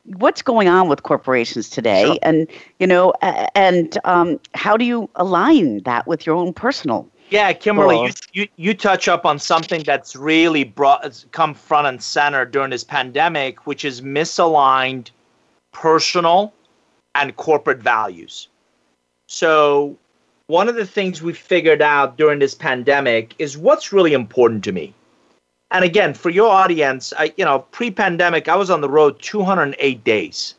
what's 0.03 0.41
going 0.41 0.67
on 0.67 0.89
with 0.89 1.03
corporations 1.03 1.69
today? 1.69 2.05
Sure. 2.05 2.17
and 2.21 2.47
you 2.79 2.87
know 2.87 3.13
and 3.55 3.97
um, 4.03 4.39
how 4.53 4.77
do 4.77 4.85
you 4.85 5.09
align 5.15 5.83
that 5.83 6.07
with 6.07 6.25
your 6.25 6.35
own 6.35 6.53
personal 6.53 7.09
yeah, 7.29 7.53
Kimberly, 7.53 7.97
you, 8.05 8.11
you, 8.33 8.47
you 8.55 8.73
touch 8.73 9.07
up 9.07 9.25
on 9.25 9.39
something 9.39 9.83
that's 9.83 10.15
really 10.15 10.63
brought 10.63 11.25
come 11.31 11.53
front 11.53 11.87
and 11.87 12.01
center 12.01 12.45
during 12.45 12.69
this 12.69 12.83
pandemic, 12.83 13.67
which 13.67 13.83
is 13.83 14.01
misaligned 14.01 15.11
personal 15.71 16.53
and 17.15 17.35
corporate 17.35 17.79
values. 17.79 18.47
So, 19.27 19.97
one 20.47 20.69
of 20.69 20.75
the 20.75 20.85
things 20.85 21.21
we 21.21 21.33
figured 21.33 21.81
out 21.81 22.17
during 22.17 22.39
this 22.39 22.55
pandemic 22.55 23.35
is 23.39 23.57
what's 23.57 23.91
really 23.91 24.13
important 24.13 24.63
to 24.63 24.71
me. 24.71 24.93
And 25.71 25.83
again, 25.83 26.13
for 26.13 26.29
your 26.29 26.49
audience, 26.49 27.11
I, 27.17 27.33
you 27.35 27.43
know, 27.43 27.59
pre-pandemic, 27.59 28.47
I 28.47 28.55
was 28.55 28.69
on 28.69 28.79
the 28.79 28.89
road 28.89 29.21
208 29.21 30.03
days. 30.05 30.55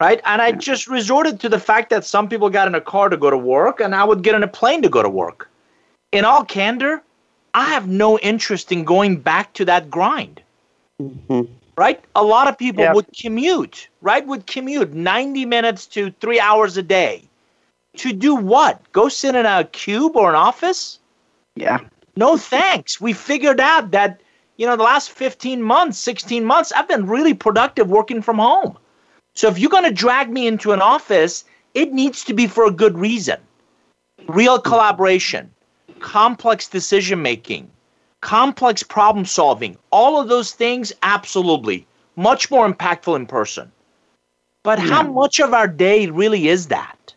Right? 0.00 0.20
And 0.24 0.40
I 0.40 0.52
just 0.52 0.86
resorted 0.86 1.40
to 1.40 1.48
the 1.48 1.58
fact 1.58 1.90
that 1.90 2.04
some 2.04 2.28
people 2.28 2.50
got 2.50 2.68
in 2.68 2.74
a 2.74 2.80
car 2.80 3.08
to 3.08 3.16
go 3.16 3.30
to 3.30 3.36
work 3.36 3.80
and 3.80 3.94
I 3.94 4.04
would 4.04 4.22
get 4.22 4.34
in 4.34 4.44
a 4.44 4.48
plane 4.48 4.82
to 4.82 4.88
go 4.88 5.02
to 5.02 5.08
work. 5.08 5.50
In 6.12 6.24
all 6.24 6.44
candor, 6.44 7.02
I 7.52 7.64
have 7.64 7.88
no 7.88 8.18
interest 8.20 8.70
in 8.70 8.84
going 8.84 9.16
back 9.16 9.52
to 9.54 9.64
that 9.64 9.90
grind. 9.90 10.40
Mm-hmm 11.02 11.52
right? 11.78 12.04
A 12.16 12.24
lot 12.24 12.48
of 12.48 12.58
people 12.58 12.84
would 12.92 13.06
commute, 13.16 13.88
right? 14.02 14.26
Would 14.26 14.48
commute 14.48 14.92
90 14.92 15.46
minutes 15.46 15.86
to 15.86 16.10
three 16.20 16.40
hours 16.40 16.76
a 16.76 16.82
day. 16.82 17.22
To 17.98 18.12
do 18.12 18.34
what? 18.34 18.82
Go 18.92 19.08
sit 19.08 19.36
in 19.36 19.46
a 19.46 19.62
cube 19.64 20.16
or 20.16 20.28
an 20.28 20.34
office? 20.34 20.98
Yeah. 21.54 21.78
No 22.16 22.36
thanks. 22.36 23.00
We 23.00 23.12
figured 23.12 23.60
out 23.60 23.92
that, 23.92 24.20
you 24.56 24.66
know, 24.66 24.76
the 24.76 24.82
last 24.82 25.10
15 25.12 25.62
months, 25.62 25.98
16 25.98 26.44
months, 26.44 26.72
I've 26.72 26.88
been 26.88 27.06
really 27.06 27.32
productive 27.32 27.88
working 27.88 28.22
from 28.22 28.38
home. 28.38 28.76
So 29.38 29.46
if 29.46 29.56
you're 29.56 29.70
going 29.70 29.84
to 29.84 29.92
drag 29.92 30.32
me 30.32 30.48
into 30.48 30.72
an 30.72 30.82
office, 30.82 31.44
it 31.72 31.92
needs 31.92 32.24
to 32.24 32.34
be 32.34 32.48
for 32.48 32.64
a 32.64 32.72
good 32.72 32.98
reason. 32.98 33.38
Real 34.26 34.58
collaboration, 34.58 35.48
complex 36.00 36.66
decision 36.66 37.22
making, 37.22 37.70
complex 38.20 38.82
problem 38.82 39.24
solving, 39.24 39.76
all 39.92 40.20
of 40.20 40.26
those 40.26 40.50
things, 40.50 40.92
absolutely. 41.04 41.86
Much 42.16 42.50
more 42.50 42.68
impactful 42.68 43.14
in 43.14 43.26
person. 43.26 43.70
But 44.64 44.80
how 44.80 45.04
much 45.04 45.38
of 45.38 45.54
our 45.54 45.68
day 45.68 46.08
really 46.08 46.48
is 46.48 46.66
that? 46.66 47.14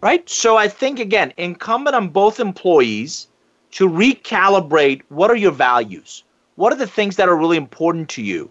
Right? 0.00 0.30
So 0.30 0.56
I 0.56 0.68
think, 0.68 1.00
again, 1.00 1.32
incumbent 1.38 1.96
on 1.96 2.08
both 2.10 2.38
employees 2.38 3.26
to 3.72 3.88
recalibrate 3.88 5.02
what 5.08 5.28
are 5.28 5.36
your 5.36 5.50
values? 5.50 6.22
What 6.54 6.72
are 6.72 6.76
the 6.76 6.86
things 6.86 7.16
that 7.16 7.28
are 7.28 7.36
really 7.36 7.56
important 7.56 8.08
to 8.10 8.22
you? 8.22 8.48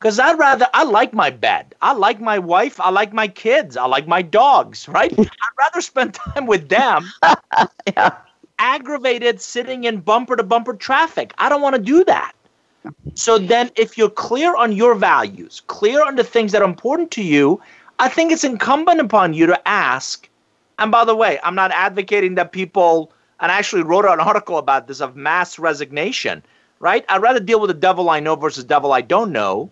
Because 0.00 0.18
I'd 0.18 0.38
rather, 0.38 0.66
I 0.74 0.84
like 0.84 1.12
my 1.12 1.30
bed. 1.30 1.74
I 1.82 1.92
like 1.92 2.20
my 2.20 2.38
wife. 2.38 2.80
I 2.80 2.90
like 2.90 3.12
my 3.12 3.28
kids. 3.28 3.76
I 3.76 3.84
like 3.84 4.08
my 4.08 4.22
dogs, 4.22 4.88
right? 4.88 5.12
I'd 5.18 5.56
rather 5.58 5.82
spend 5.82 6.14
time 6.14 6.46
with 6.46 6.68
them 6.68 7.12
yeah 7.96 8.10
aggravated 8.60 9.40
sitting 9.40 9.84
in 9.84 10.00
bumper 10.00 10.36
to 10.36 10.42
bumper 10.42 10.74
traffic. 10.74 11.32
I 11.38 11.48
don't 11.48 11.62
want 11.62 11.74
to 11.76 11.82
do 11.82 12.04
that. 12.04 12.32
So 13.14 13.38
then, 13.38 13.70
if 13.76 13.98
you're 13.98 14.10
clear 14.10 14.54
on 14.54 14.72
your 14.72 14.94
values, 14.94 15.62
clear 15.66 16.06
on 16.06 16.14
the 16.16 16.24
things 16.24 16.52
that 16.52 16.62
are 16.62 16.68
important 16.68 17.10
to 17.12 17.22
you, 17.22 17.60
I 17.98 18.08
think 18.08 18.30
it's 18.30 18.44
incumbent 18.44 19.00
upon 19.00 19.34
you 19.34 19.46
to 19.46 19.68
ask. 19.68 20.28
And 20.78 20.92
by 20.92 21.04
the 21.04 21.16
way, 21.16 21.38
I'm 21.42 21.54
not 21.54 21.72
advocating 21.72 22.34
that 22.36 22.52
people, 22.52 23.12
and 23.40 23.50
I 23.50 23.58
actually 23.58 23.82
wrote 23.82 24.04
an 24.04 24.20
article 24.20 24.58
about 24.58 24.86
this 24.86 25.00
of 25.00 25.16
mass 25.16 25.58
resignation, 25.58 26.42
right? 26.78 27.04
I'd 27.08 27.22
rather 27.22 27.40
deal 27.40 27.60
with 27.60 27.68
the 27.68 27.74
devil 27.74 28.08
I 28.10 28.20
know 28.20 28.36
versus 28.36 28.64
devil 28.64 28.92
I 28.92 29.00
don't 29.00 29.32
know. 29.32 29.70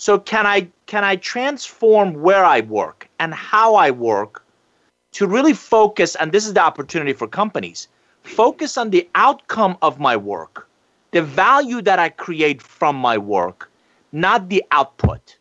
So 0.00 0.18
can 0.18 0.46
I 0.46 0.66
can 0.86 1.04
I 1.04 1.16
transform 1.16 2.14
where 2.14 2.42
I 2.42 2.62
work 2.62 3.06
and 3.18 3.34
how 3.34 3.74
I 3.74 3.90
work 3.90 4.42
to 5.12 5.26
really 5.26 5.52
focus? 5.52 6.14
And 6.14 6.32
this 6.32 6.46
is 6.46 6.54
the 6.54 6.62
opportunity 6.62 7.12
for 7.12 7.28
companies 7.28 7.86
focus 8.22 8.78
on 8.78 8.88
the 8.88 9.06
outcome 9.14 9.76
of 9.82 10.00
my 10.00 10.16
work, 10.16 10.66
the 11.10 11.20
value 11.20 11.82
that 11.82 11.98
I 11.98 12.08
create 12.08 12.62
from 12.62 12.96
my 12.96 13.18
work, 13.18 13.70
not 14.12 14.48
the 14.48 14.64
output. 14.70 15.36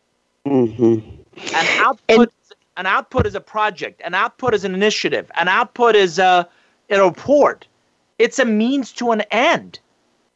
Mm-hmm. 0.45 1.07
An 1.55 1.67
output, 1.85 2.09
and- 2.09 2.27
an 2.75 2.85
output 2.85 3.25
is 3.25 3.35
a 3.35 3.41
project. 3.41 4.01
An 4.03 4.13
output 4.13 4.53
is 4.53 4.65
an 4.65 4.73
initiative. 4.73 5.31
An 5.35 5.47
output 5.47 5.95
is 5.95 6.19
a, 6.19 6.49
a 6.89 7.01
report. 7.01 7.65
It's 8.17 8.39
a 8.39 8.45
means 8.45 8.91
to 8.93 9.11
an 9.11 9.21
end. 9.31 9.79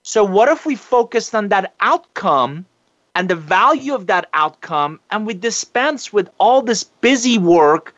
So 0.04 0.24
what 0.24 0.48
if 0.48 0.66
we 0.66 0.78
focused 0.78 1.36
on 1.36 1.50
that 1.50 1.74
outcome 1.82 2.66
and 3.16 3.30
the 3.30 3.36
value 3.36 3.94
of 3.94 4.08
that 4.08 4.30
outcome, 4.34 5.00
and 5.12 5.26
we 5.26 5.34
dispense 5.34 6.12
with 6.12 6.30
all 6.40 6.62
this 6.62 6.84
busy 6.84 7.38
work 7.38 7.96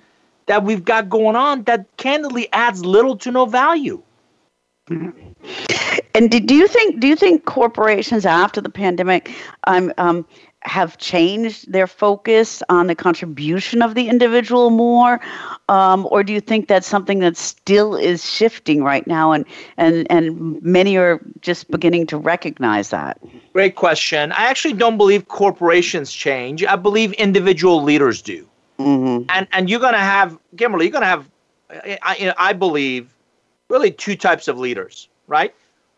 that 0.47 0.63
we've 0.63 0.83
got 0.85 1.09
going 1.09 1.35
on 1.35 1.63
that 1.63 1.85
candidly 1.97 2.51
adds 2.53 2.85
little 2.85 3.17
to 3.17 3.31
no 3.31 3.45
value. 3.45 4.01
And 4.89 6.29
do 6.29 6.55
you 6.55 6.67
think 6.67 6.99
do 6.99 7.07
you 7.07 7.15
think 7.15 7.45
corporations 7.45 8.25
after 8.25 8.61
the 8.61 8.69
pandemic 8.69 9.31
um, 9.65 9.91
um, 9.97 10.25
have 10.61 10.97
changed 10.97 11.71
their 11.71 11.87
focus 11.87 12.63
on 12.69 12.87
the 12.87 12.95
contribution 12.95 13.81
of 13.81 13.95
the 13.95 14.09
individual 14.09 14.69
more, 14.69 15.19
um, 15.67 16.07
or 16.11 16.23
do 16.23 16.31
you 16.31 16.41
think 16.41 16.67
that's 16.67 16.87
something 16.87 17.19
that 17.19 17.35
still 17.35 17.95
is 17.95 18.29
shifting 18.29 18.83
right 18.83 19.05
now, 19.07 19.31
and 19.31 19.45
and 19.77 20.05
and 20.11 20.61
many 20.61 20.95
are 20.97 21.19
just 21.41 21.71
beginning 21.71 22.05
to 22.07 22.17
recognize 22.17 22.91
that? 22.91 23.19
Great 23.53 23.75
question. 23.75 24.31
I 24.33 24.45
actually 24.45 24.73
don't 24.73 24.97
believe 24.97 25.27
corporations 25.27 26.11
change. 26.11 26.63
I 26.63 26.75
believe 26.75 27.13
individual 27.13 27.81
leaders 27.81 28.21
do. 28.21 28.47
Mm-hmm. 28.77 29.25
And 29.29 29.47
and 29.51 29.69
you're 29.69 29.79
going 29.79 29.93
to 29.93 29.99
have 29.99 30.37
Kimberly. 30.57 30.85
You're 30.85 30.91
going 30.91 31.01
to 31.01 31.07
have, 31.07 31.29
I, 32.03 32.33
I 32.37 32.53
believe, 32.53 33.11
really 33.69 33.89
two 33.89 34.15
types 34.15 34.47
of 34.47 34.59
leaders, 34.59 35.07
right? 35.27 35.53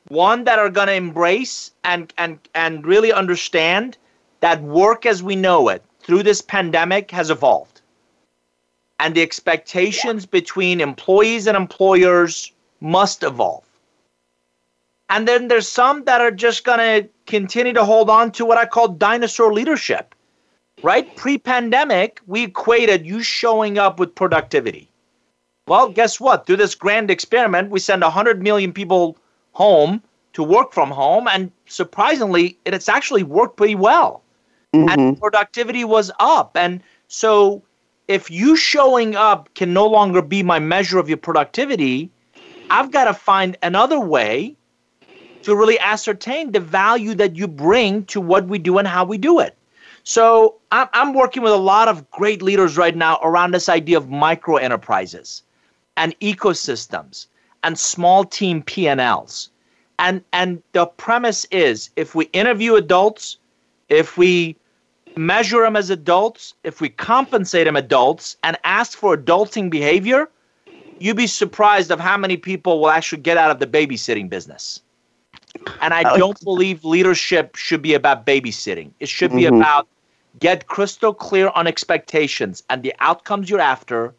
One 0.08 0.46
that 0.46 0.60
are 0.60 0.70
going 0.70 0.88
to 0.88 0.94
embrace 0.94 1.72
and 1.84 2.14
and 2.18 2.40
and 2.56 2.86
really 2.86 3.12
understand 3.12 3.98
that 4.40 4.62
work 4.62 5.06
as 5.06 5.22
we 5.22 5.36
know 5.36 5.68
it 5.68 5.84
through 6.00 6.24
this 6.24 6.42
pandemic 6.42 7.12
has 7.12 7.30
evolved. 7.30 7.77
And 9.00 9.14
the 9.14 9.22
expectations 9.22 10.26
between 10.26 10.82
employees 10.82 11.48
and 11.48 11.56
employers 11.56 12.52
must 12.82 13.24
evolve. 13.24 13.64
And 15.10 15.28
then 15.28 15.48
there's 15.48 15.68
some 15.68 16.04
that 16.06 16.20
are 16.20 16.32
just 16.32 16.64
going 16.64 16.80
to 16.80 17.10
continue 17.28 17.74
to 17.74 17.86
hold 17.86 18.10
on 18.10 18.32
to 18.34 18.46
what 18.46 18.58
I 18.58 18.66
call 18.66 18.90
dinosaur 18.90 19.54
leadership. 19.54 20.14
Right? 20.84 21.16
Pre 21.16 21.38
pandemic, 21.38 22.22
we 22.28 22.44
equated 22.44 23.06
you 23.06 23.24
showing 23.24 23.78
up 23.78 24.00
with 24.00 24.14
productivity. 24.14 24.90
Well, 25.68 25.90
guess 25.90 26.20
what? 26.20 26.46
Through 26.46 26.58
this 26.58 26.76
grand 26.76 27.10
experiment, 27.10 27.72
we 27.72 27.80
send 27.80 28.02
100 28.02 28.42
million 28.42 28.72
people 28.72 29.18
home 29.54 30.04
to 30.34 30.44
work 30.44 30.74
from 30.74 30.92
home. 30.92 31.28
And 31.28 31.52
surprisingly, 31.66 32.58
it's 32.66 32.90
actually 32.90 33.24
worked 33.24 33.58
pretty 33.58 33.76
well 33.76 34.22
mm-hmm. 34.74 34.90
and 34.90 35.20
productivity 35.20 35.84
was 35.84 36.12
up. 36.20 36.56
And 36.56 36.82
so 37.08 37.62
if 38.08 38.32
you 38.32 38.56
showing 38.56 39.16
up 39.16 39.54
can 39.54 39.74
no 39.74 39.86
longer 39.86 40.22
be 40.22 40.44
my 40.44 40.60
measure 40.60 40.98
of 40.98 41.10
your 41.10 41.18
productivity, 41.18 42.10
I've 42.70 42.92
got 42.92 43.06
to 43.06 43.14
find 43.14 43.58
another 43.64 44.00
way 44.00 44.56
to 45.44 45.56
really 45.56 45.80
ascertain 45.80 46.52
the 46.52 46.60
value 46.60 47.14
that 47.16 47.36
you 47.36 47.48
bring 47.48 48.06
to 48.06 48.20
what 48.20 48.48
we 48.48 48.60
do 48.60 48.78
and 48.78 48.88
how 48.88 49.06
we 49.06 49.18
do 49.18 49.40
it. 49.40 49.56
So 50.04 50.56
I'm 50.72 51.14
working 51.14 51.44
with 51.44 51.52
a 51.52 51.58
lot 51.58 51.90
of 51.90 52.10
great 52.12 52.42
leaders 52.42 52.78
right 52.78 52.96
now 52.96 53.20
around 53.24 53.52
this 53.52 53.68
idea 53.68 53.98
of 53.98 54.10
micro 54.10 54.56
enterprises 54.56 55.44
and 55.98 56.18
ecosystems 56.20 57.28
and 57.64 57.78
small 57.78 58.24
team 58.24 58.62
P&Ls. 58.62 59.50
And 60.00 60.22
and 60.32 60.62
the 60.72 60.86
premise 60.86 61.46
is 61.52 61.90
if 61.96 62.16
we 62.16 62.26
interview 62.26 62.76
adults, 62.76 63.38
if 63.90 64.18
we 64.18 64.56
measure 65.18 65.62
them 65.62 65.76
as 65.76 65.90
adults, 65.90 66.54
if 66.64 66.82
we 66.82 66.90
compensate 66.90 67.66
them 67.66 67.76
adults 67.76 68.38
and 68.44 68.58
ask 68.64 68.98
for 68.98 69.18
adulting 69.18 69.70
behavior, 69.70 70.30
you'd 71.00 71.18
be 71.18 71.28
surprised 71.28 71.92
of 71.92 72.00
how 72.00 72.18
many 72.18 72.38
people 72.38 72.80
will 72.80 72.90
actually 72.90 73.22
get 73.22 73.38
out 73.38 73.52
of 73.52 73.60
the 73.60 73.68
babysitting 73.68 74.30
business. 74.30 74.82
And 75.82 75.94
I 75.94 76.18
don't 76.18 76.42
believe 76.44 76.84
leadership 76.84 77.56
should 77.56 77.82
be 77.82 77.94
about 77.94 78.26
babysitting. 78.26 78.92
It 79.00 79.10
should 79.10 79.32
be 79.32 79.44
mm-hmm. 79.44 79.58
about 79.58 79.88
get 80.40 80.68
crystal 80.68 81.14
clear 81.14 81.50
on 81.56 81.68
expectations 81.68 82.64
and 82.70 82.84
the 82.84 82.94
outcomes 83.00 83.50
you're 83.50 83.60
after. 83.60 84.14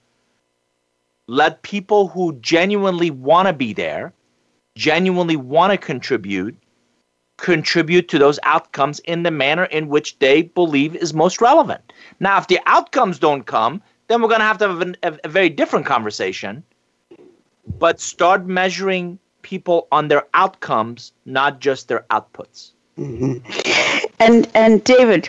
Let 1.26 1.62
people 1.62 2.08
who 2.08 2.32
genuinely 2.40 3.10
want 3.10 3.48
to 3.48 3.52
be 3.52 3.72
there, 3.72 4.12
genuinely 4.74 5.36
want 5.36 5.72
to 5.72 5.78
contribute, 5.78 6.56
contribute 7.38 8.08
to 8.08 8.18
those 8.18 8.38
outcomes 8.42 8.98
in 9.00 9.22
the 9.22 9.30
manner 9.30 9.64
in 9.64 9.88
which 9.88 10.18
they 10.18 10.42
believe 10.42 10.94
is 10.94 11.14
most 11.14 11.40
relevant. 11.40 11.80
Now, 12.20 12.36
if 12.38 12.48
the 12.48 12.60
outcomes 12.66 13.18
don't 13.18 13.44
come, 13.44 13.80
then 14.08 14.20
we're 14.20 14.28
going 14.28 14.40
to 14.40 14.46
have 14.46 14.58
to 14.58 14.68
have 14.68 14.82
a, 15.02 15.18
a 15.24 15.28
very 15.28 15.48
different 15.48 15.86
conversation. 15.86 16.62
But 17.78 18.00
start 18.00 18.46
measuring 18.46 19.18
people 19.42 19.88
on 19.92 20.08
their 20.08 20.24
outcomes, 20.34 21.12
not 21.24 21.60
just 21.60 21.88
their 21.88 22.04
outputs. 22.10 22.72
Mm-hmm. 22.98 23.38
And 24.18 24.48
and 24.54 24.82
David, 24.82 25.28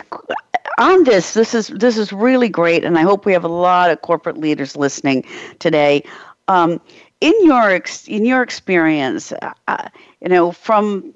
on 0.78 1.04
this, 1.04 1.34
this 1.34 1.54
is 1.54 1.68
this 1.68 1.96
is 1.96 2.12
really 2.12 2.48
great, 2.48 2.84
and 2.84 2.98
I 2.98 3.02
hope 3.02 3.24
we 3.24 3.32
have 3.32 3.44
a 3.44 3.48
lot 3.48 3.90
of 3.90 4.02
corporate 4.02 4.38
leaders 4.38 4.76
listening 4.76 5.24
today. 5.60 6.02
Um, 6.48 6.80
in 7.20 7.34
your 7.42 7.70
ex- 7.70 8.08
in 8.08 8.24
your 8.24 8.42
experience, 8.42 9.32
uh, 9.68 9.88
you 10.20 10.28
know, 10.28 10.50
from 10.50 11.12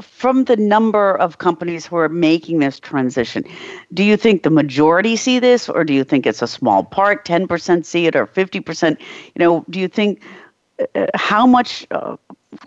from 0.00 0.44
the 0.44 0.56
number 0.56 1.16
of 1.16 1.38
companies 1.38 1.86
who 1.86 1.96
are 1.96 2.08
making 2.08 2.58
this 2.58 2.80
transition, 2.80 3.44
do 3.92 4.02
you 4.02 4.16
think 4.16 4.42
the 4.42 4.50
majority 4.50 5.16
see 5.16 5.38
this, 5.38 5.68
or 5.68 5.84
do 5.84 5.92
you 5.92 6.04
think 6.04 6.26
it's 6.26 6.42
a 6.42 6.46
small 6.46 6.84
part, 6.84 7.24
10% 7.24 7.84
see 7.84 8.06
it, 8.06 8.16
or 8.16 8.26
50%? 8.26 8.98
You 9.00 9.38
know, 9.38 9.64
do 9.70 9.78
you 9.78 9.88
think 9.88 10.20
uh, 10.94 11.06
how 11.14 11.46
much, 11.46 11.86
uh, 11.92 12.16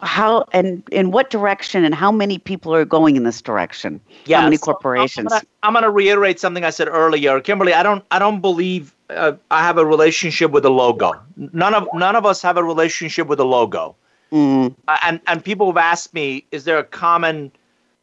how, 0.01 0.45
and 0.53 0.83
in 0.91 1.11
what 1.11 1.29
direction, 1.29 1.83
and 1.83 1.93
how 1.93 2.11
many 2.11 2.37
people 2.39 2.73
are 2.73 2.85
going 2.85 3.17
in 3.17 3.23
this 3.23 3.41
direction? 3.41 3.99
Yeah, 4.25 4.39
how 4.39 4.43
many 4.45 4.57
corporations? 4.57 5.33
I'm 5.63 5.73
going 5.73 5.83
to 5.83 5.91
reiterate 5.91 6.39
something 6.39 6.63
I 6.63 6.69
said 6.69 6.87
earlier, 6.87 7.41
Kimberly. 7.41 7.73
I 7.73 7.83
don't, 7.83 8.05
I 8.11 8.19
don't 8.19 8.39
believe 8.39 8.95
uh, 9.09 9.33
I 9.51 9.63
have 9.63 9.77
a 9.77 9.85
relationship 9.85 10.51
with 10.51 10.63
a 10.63 10.69
logo. 10.69 11.11
None 11.35 11.73
of, 11.73 11.87
none 11.93 12.15
of 12.15 12.25
us 12.25 12.41
have 12.41 12.55
a 12.55 12.63
relationship 12.63 13.27
with 13.27 13.41
a 13.41 13.45
logo. 13.45 13.95
Mm. 14.31 14.75
Uh, 14.87 14.97
and 15.03 15.21
and 15.27 15.43
people 15.43 15.67
have 15.67 15.77
asked 15.77 16.13
me, 16.13 16.45
is 16.51 16.63
there 16.65 16.77
a 16.77 16.83
common 16.83 17.51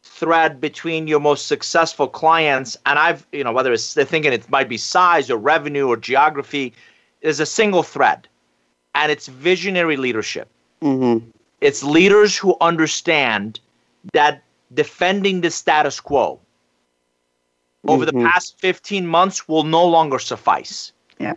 thread 0.03 0.61
between 0.61 1.07
your 1.07 1.19
most 1.19 1.47
successful 1.47 2.07
clients? 2.07 2.77
And 2.85 2.97
I've, 2.97 3.25
you 3.31 3.43
know, 3.43 3.51
whether 3.51 3.73
it's 3.73 3.93
they're 3.93 4.05
thinking 4.05 4.33
it 4.33 4.49
might 4.49 4.69
be 4.69 4.77
size 4.77 5.29
or 5.29 5.37
revenue 5.37 5.87
or 5.87 5.97
geography, 5.97 6.73
there's 7.21 7.39
a 7.39 7.45
single 7.45 7.83
thread, 7.83 8.27
and 8.95 9.11
it's 9.11 9.27
visionary 9.27 9.97
leadership. 9.97 10.47
Mm-hmm. 10.81 11.29
It's 11.61 11.83
leaders 11.83 12.37
who 12.37 12.55
understand 12.61 13.59
that 14.13 14.43
defending 14.73 15.41
the 15.41 15.51
status 15.51 15.99
quo 15.99 16.39
over 17.87 18.05
mm-hmm. 18.05 18.17
the 18.17 18.25
past 18.25 18.59
15 18.59 19.07
months 19.07 19.47
will 19.47 19.63
no 19.63 19.85
longer 19.85 20.19
suffice. 20.19 20.91
Yeah. 21.19 21.33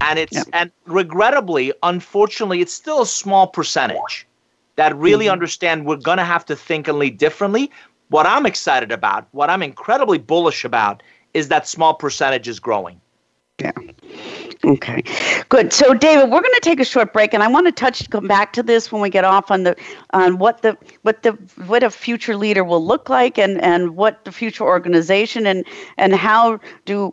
And 0.00 0.18
it's 0.18 0.36
yeah. 0.36 0.42
and 0.52 0.70
regrettably, 0.86 1.72
unfortunately, 1.82 2.60
it's 2.60 2.72
still 2.72 3.02
a 3.02 3.06
small 3.06 3.46
percentage 3.46 4.26
that 4.76 4.96
really 4.96 5.26
mm-hmm. 5.26 5.32
understand 5.32 5.86
we're 5.86 5.96
going 5.96 6.18
to 6.18 6.24
have 6.24 6.44
to 6.46 6.56
think 6.56 6.88
and 6.88 6.98
lead 6.98 7.18
differently. 7.18 7.70
What 8.08 8.26
I'm 8.26 8.46
excited 8.46 8.92
about, 8.92 9.26
what 9.32 9.50
I'm 9.50 9.62
incredibly 9.62 10.18
bullish 10.18 10.64
about, 10.64 11.02
is 11.32 11.48
that 11.48 11.66
small 11.66 11.94
percentage 11.94 12.48
is 12.48 12.60
growing. 12.60 13.00
Yeah. 13.60 13.72
Okay. 14.64 15.02
Good. 15.48 15.72
So, 15.72 15.94
David, 15.94 16.24
we're 16.24 16.40
going 16.40 16.54
to 16.54 16.60
take 16.60 16.80
a 16.80 16.84
short 16.84 17.12
break, 17.12 17.34
and 17.34 17.42
I 17.42 17.48
want 17.48 17.66
to 17.66 17.72
touch, 17.72 18.08
come 18.10 18.26
back 18.26 18.52
to 18.54 18.62
this 18.62 18.90
when 18.90 19.00
we 19.00 19.10
get 19.10 19.24
off 19.24 19.50
on 19.50 19.62
the 19.62 19.76
on 20.12 20.38
what 20.38 20.62
the 20.62 20.76
what 21.02 21.22
the 21.22 21.32
what 21.66 21.82
a 21.82 21.90
future 21.90 22.36
leader 22.36 22.64
will 22.64 22.84
look 22.84 23.08
like, 23.08 23.38
and 23.38 23.60
and 23.62 23.94
what 23.96 24.24
the 24.24 24.32
future 24.32 24.64
organization, 24.64 25.46
and 25.46 25.64
and 25.98 26.14
how 26.14 26.58
do 26.84 27.12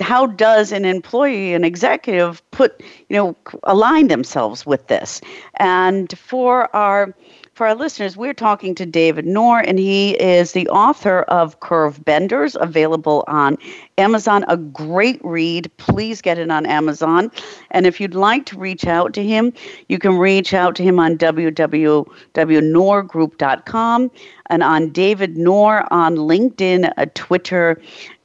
how 0.00 0.26
does 0.26 0.72
an 0.72 0.84
employee, 0.84 1.54
an 1.54 1.64
executive, 1.64 2.42
put 2.50 2.82
you 3.08 3.16
know 3.16 3.36
align 3.64 4.08
themselves 4.08 4.66
with 4.66 4.86
this? 4.88 5.20
And 5.58 6.16
for 6.18 6.74
our 6.74 7.14
for 7.60 7.66
our 7.66 7.74
listeners, 7.74 8.16
we're 8.16 8.32
talking 8.32 8.74
to 8.76 8.86
David 8.86 9.26
Nour, 9.26 9.62
and 9.66 9.78
he 9.78 10.12
is 10.12 10.52
the 10.52 10.66
author 10.68 11.24
of 11.24 11.60
Curve 11.60 12.02
Benders, 12.02 12.56
available 12.58 13.22
on 13.28 13.58
Amazon. 13.98 14.46
A 14.48 14.56
great 14.56 15.22
read. 15.22 15.70
Please 15.76 16.22
get 16.22 16.38
it 16.38 16.50
on 16.50 16.64
Amazon. 16.64 17.30
And 17.72 17.86
if 17.86 18.00
you'd 18.00 18.14
like 18.14 18.46
to 18.46 18.58
reach 18.58 18.86
out 18.86 19.12
to 19.12 19.22
him, 19.22 19.52
you 19.90 19.98
can 19.98 20.16
reach 20.16 20.54
out 20.54 20.74
to 20.76 20.82
him 20.82 20.98
on 20.98 21.18
www.nourgroup.com 21.18 24.10
and 24.46 24.62
on 24.62 24.90
David 24.90 25.36
Nour 25.36 25.86
on 25.90 26.16
LinkedIn, 26.16 26.90
uh, 26.96 27.04
Twitter, 27.14 27.78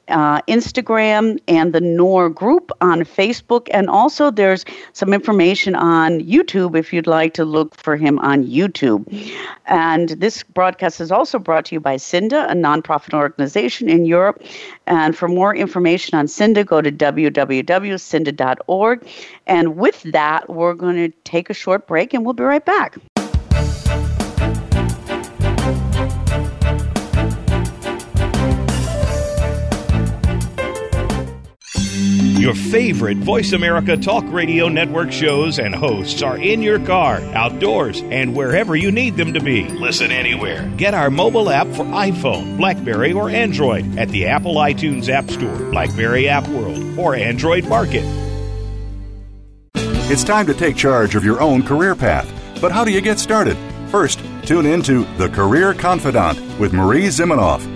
uh, 0.08 0.40
Instagram 0.42 1.40
and 1.48 1.72
the 1.72 1.80
Nour 1.80 2.30
group 2.30 2.70
on 2.80 3.00
Facebook. 3.00 3.68
And 3.72 3.88
also, 3.88 4.30
there's 4.30 4.64
some 4.92 5.12
information 5.12 5.74
on 5.74 6.20
YouTube 6.20 6.76
if 6.76 6.92
you'd 6.92 7.06
like 7.06 7.34
to 7.34 7.44
look 7.44 7.74
for 7.74 7.96
him 7.96 8.18
on 8.20 8.44
YouTube. 8.44 9.04
And 9.66 10.10
this 10.10 10.42
broadcast 10.42 11.00
is 11.00 11.10
also 11.10 11.38
brought 11.38 11.66
to 11.66 11.74
you 11.74 11.80
by 11.80 11.96
Cinda, 11.96 12.50
a 12.50 12.54
nonprofit 12.54 13.14
organization 13.14 13.88
in 13.88 14.04
Europe. 14.04 14.42
And 14.86 15.16
for 15.16 15.28
more 15.28 15.54
information 15.54 16.18
on 16.18 16.28
Cinda, 16.28 16.64
go 16.64 16.80
to 16.80 16.92
www.cinda.org. 16.92 19.08
And 19.46 19.76
with 19.76 20.02
that, 20.02 20.48
we're 20.48 20.74
going 20.74 20.96
to 20.96 21.08
take 21.24 21.50
a 21.50 21.54
short 21.54 21.86
break 21.86 22.14
and 22.14 22.24
we'll 22.24 22.34
be 22.34 22.44
right 22.44 22.64
back. 22.64 22.96
Your 32.36 32.54
favorite 32.54 33.16
Voice 33.16 33.52
America 33.52 33.96
Talk 33.96 34.22
Radio 34.26 34.68
Network 34.68 35.10
shows 35.10 35.58
and 35.58 35.74
hosts 35.74 36.20
are 36.20 36.36
in 36.36 36.60
your 36.60 36.78
car, 36.78 37.16
outdoors, 37.34 38.02
and 38.02 38.36
wherever 38.36 38.76
you 38.76 38.92
need 38.92 39.16
them 39.16 39.32
to 39.32 39.40
be. 39.40 39.66
Listen 39.70 40.12
anywhere. 40.12 40.70
Get 40.76 40.92
our 40.92 41.08
mobile 41.08 41.48
app 41.48 41.66
for 41.68 41.84
iPhone, 41.86 42.58
Blackberry, 42.58 43.14
or 43.14 43.30
Android 43.30 43.98
at 43.98 44.10
the 44.10 44.26
Apple 44.26 44.56
iTunes 44.56 45.08
App 45.08 45.30
Store, 45.30 45.70
Blackberry 45.70 46.28
App 46.28 46.46
World, 46.48 46.98
or 46.98 47.14
Android 47.14 47.64
Market. 47.68 48.04
It's 49.74 50.22
time 50.22 50.44
to 50.46 50.54
take 50.54 50.76
charge 50.76 51.14
of 51.14 51.24
your 51.24 51.40
own 51.40 51.62
career 51.62 51.94
path. 51.94 52.30
But 52.60 52.70
how 52.70 52.84
do 52.84 52.92
you 52.92 53.00
get 53.00 53.18
started? 53.18 53.56
First, 53.88 54.20
tune 54.42 54.66
in 54.66 54.82
to 54.82 55.04
The 55.16 55.30
Career 55.30 55.72
Confidant 55.72 56.38
with 56.60 56.74
Marie 56.74 57.06
Zimenoff. 57.06 57.75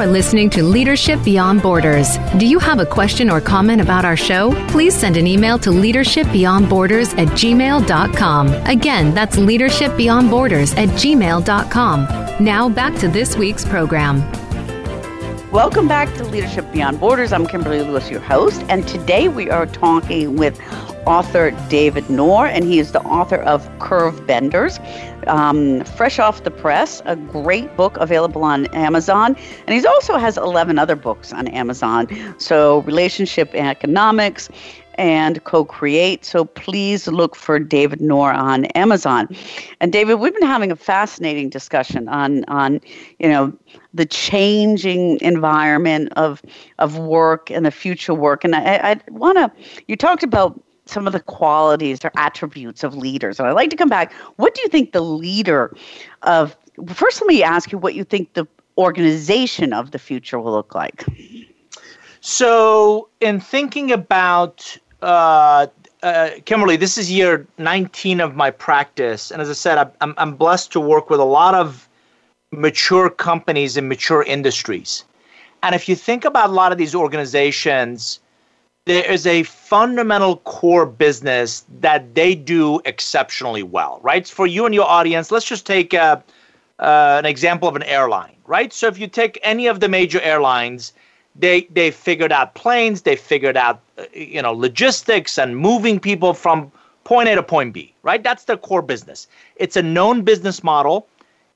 Are 0.00 0.06
listening 0.06 0.48
to 0.48 0.62
Leadership 0.62 1.22
Beyond 1.24 1.60
Borders. 1.60 2.16
Do 2.38 2.46
you 2.46 2.58
have 2.58 2.78
a 2.78 2.86
question 2.86 3.28
or 3.28 3.38
comment 3.38 3.82
about 3.82 4.06
our 4.06 4.16
show? 4.16 4.52
Please 4.68 4.94
send 4.94 5.18
an 5.18 5.26
email 5.26 5.58
to 5.58 5.68
leadershipbeyondborders 5.68 7.18
at 7.18 7.28
gmail.com. 7.28 8.48
Again, 8.66 9.12
that's 9.12 9.36
leadershipbeyondborders 9.36 10.74
at 10.78 10.88
gmail.com. 10.90 12.42
Now 12.42 12.68
back 12.70 12.94
to 13.00 13.08
this 13.08 13.36
week's 13.36 13.66
program. 13.66 14.20
Welcome 15.50 15.86
back 15.86 16.14
to 16.14 16.24
Leadership 16.24 16.72
Beyond 16.72 16.98
Borders. 16.98 17.34
I'm 17.34 17.46
Kimberly 17.46 17.82
Lewis, 17.82 18.08
your 18.08 18.20
host, 18.20 18.64
and 18.70 18.88
today 18.88 19.28
we 19.28 19.50
are 19.50 19.66
talking 19.66 20.36
with 20.36 20.58
author 21.06 21.50
David 21.68 22.08
Nour, 22.10 22.46
and 22.46 22.64
he 22.64 22.78
is 22.78 22.92
the 22.92 23.02
author 23.02 23.42
of 23.42 23.68
Curve 23.78 24.26
Benders, 24.26 24.78
um, 25.26 25.84
fresh 25.84 26.18
off 26.18 26.44
the 26.44 26.50
press, 26.50 27.02
a 27.04 27.16
great 27.16 27.76
book 27.76 27.96
available 27.98 28.44
on 28.44 28.66
Amazon, 28.74 29.36
and 29.66 29.74
he 29.74 29.86
also 29.86 30.16
has 30.16 30.36
11 30.36 30.78
other 30.78 30.96
books 30.96 31.32
on 31.32 31.48
Amazon. 31.48 32.08
So, 32.38 32.82
relationship 32.82 33.54
economics 33.54 34.48
and 35.00 35.42
co-create. 35.44 36.26
So 36.26 36.44
please 36.44 37.08
look 37.08 37.34
for 37.34 37.58
David 37.58 38.02
Nour 38.02 38.32
on 38.32 38.66
Amazon. 38.66 39.34
And 39.80 39.92
David, 39.92 40.16
we've 40.16 40.34
been 40.34 40.46
having 40.46 40.70
a 40.70 40.76
fascinating 40.76 41.48
discussion 41.48 42.06
on 42.08 42.44
on 42.44 42.80
you 43.18 43.28
know 43.28 43.52
the 43.94 44.04
changing 44.04 45.18
environment 45.22 46.12
of 46.16 46.42
of 46.78 46.98
work 46.98 47.50
and 47.50 47.64
the 47.64 47.70
future 47.70 48.12
work. 48.12 48.44
And 48.44 48.54
I, 48.54 48.76
I 48.76 49.00
want 49.08 49.38
to 49.38 49.50
you 49.88 49.96
talked 49.96 50.22
about 50.22 50.62
some 50.90 51.06
of 51.06 51.12
the 51.12 51.20
qualities 51.20 52.04
or 52.04 52.10
attributes 52.16 52.84
of 52.84 52.94
leaders. 52.94 53.38
And 53.38 53.48
I'd 53.48 53.52
like 53.52 53.70
to 53.70 53.76
come 53.76 53.88
back. 53.88 54.12
What 54.36 54.54
do 54.54 54.62
you 54.62 54.68
think 54.68 54.92
the 54.92 55.00
leader 55.00 55.74
of 56.22 56.56
first 56.94 57.20
let 57.20 57.28
me 57.28 57.42
ask 57.42 57.72
you 57.72 57.78
what 57.78 57.94
you 57.94 58.04
think 58.04 58.32
the 58.34 58.46
organization 58.80 59.72
of 59.72 59.90
the 59.90 59.98
future 59.98 60.40
will 60.40 60.52
look 60.52 60.74
like. 60.74 61.04
So, 62.20 63.08
in 63.20 63.40
thinking 63.40 63.92
about 63.92 64.76
uh, 65.02 65.66
uh, 66.02 66.30
Kimberly, 66.44 66.76
this 66.76 66.98
is 66.98 67.10
year 67.10 67.46
19 67.58 68.20
of 68.20 68.34
my 68.34 68.50
practice, 68.50 69.30
and 69.30 69.40
as 69.40 69.48
I 69.48 69.54
said, 69.54 69.92
I'm 70.00 70.14
I'm 70.16 70.34
blessed 70.34 70.72
to 70.72 70.80
work 70.80 71.10
with 71.10 71.20
a 71.20 71.24
lot 71.24 71.54
of 71.54 71.88
mature 72.52 73.08
companies 73.08 73.76
in 73.76 73.88
mature 73.88 74.22
industries. 74.22 75.04
And 75.62 75.74
if 75.74 75.88
you 75.88 75.94
think 75.94 76.24
about 76.24 76.50
a 76.50 76.52
lot 76.52 76.72
of 76.72 76.78
these 76.78 76.94
organizations, 76.94 78.20
there 78.86 79.10
is 79.10 79.26
a 79.26 79.42
fundamental 79.42 80.38
core 80.38 80.86
business 80.86 81.64
that 81.80 82.14
they 82.14 82.34
do 82.34 82.80
exceptionally 82.84 83.62
well, 83.62 84.00
right? 84.02 84.26
For 84.26 84.46
you 84.46 84.64
and 84.66 84.74
your 84.74 84.88
audience, 84.88 85.30
let's 85.30 85.46
just 85.46 85.66
take 85.66 85.92
uh, 85.92 86.16
uh, 86.78 87.16
an 87.18 87.26
example 87.26 87.68
of 87.68 87.76
an 87.76 87.82
airline, 87.82 88.36
right? 88.46 88.72
So 88.72 88.86
if 88.86 88.98
you 88.98 89.06
take 89.06 89.38
any 89.42 89.66
of 89.66 89.80
the 89.80 89.88
major 89.88 90.20
airlines, 90.20 90.92
they 91.36 91.62
they 91.70 91.90
figured 91.90 92.32
out 92.32 92.54
planes, 92.54 93.02
they 93.02 93.16
figured 93.16 93.56
out 93.56 93.80
uh, 93.98 94.04
you 94.12 94.42
know 94.42 94.52
logistics 94.52 95.38
and 95.38 95.56
moving 95.56 96.00
people 96.00 96.34
from 96.34 96.72
point 97.04 97.28
A 97.28 97.34
to 97.34 97.42
point 97.42 97.72
B, 97.72 97.94
right? 98.02 98.22
That's 98.22 98.44
their 98.44 98.56
core 98.56 98.82
business. 98.82 99.28
It's 99.56 99.76
a 99.76 99.82
known 99.82 100.22
business 100.22 100.64
model. 100.64 101.06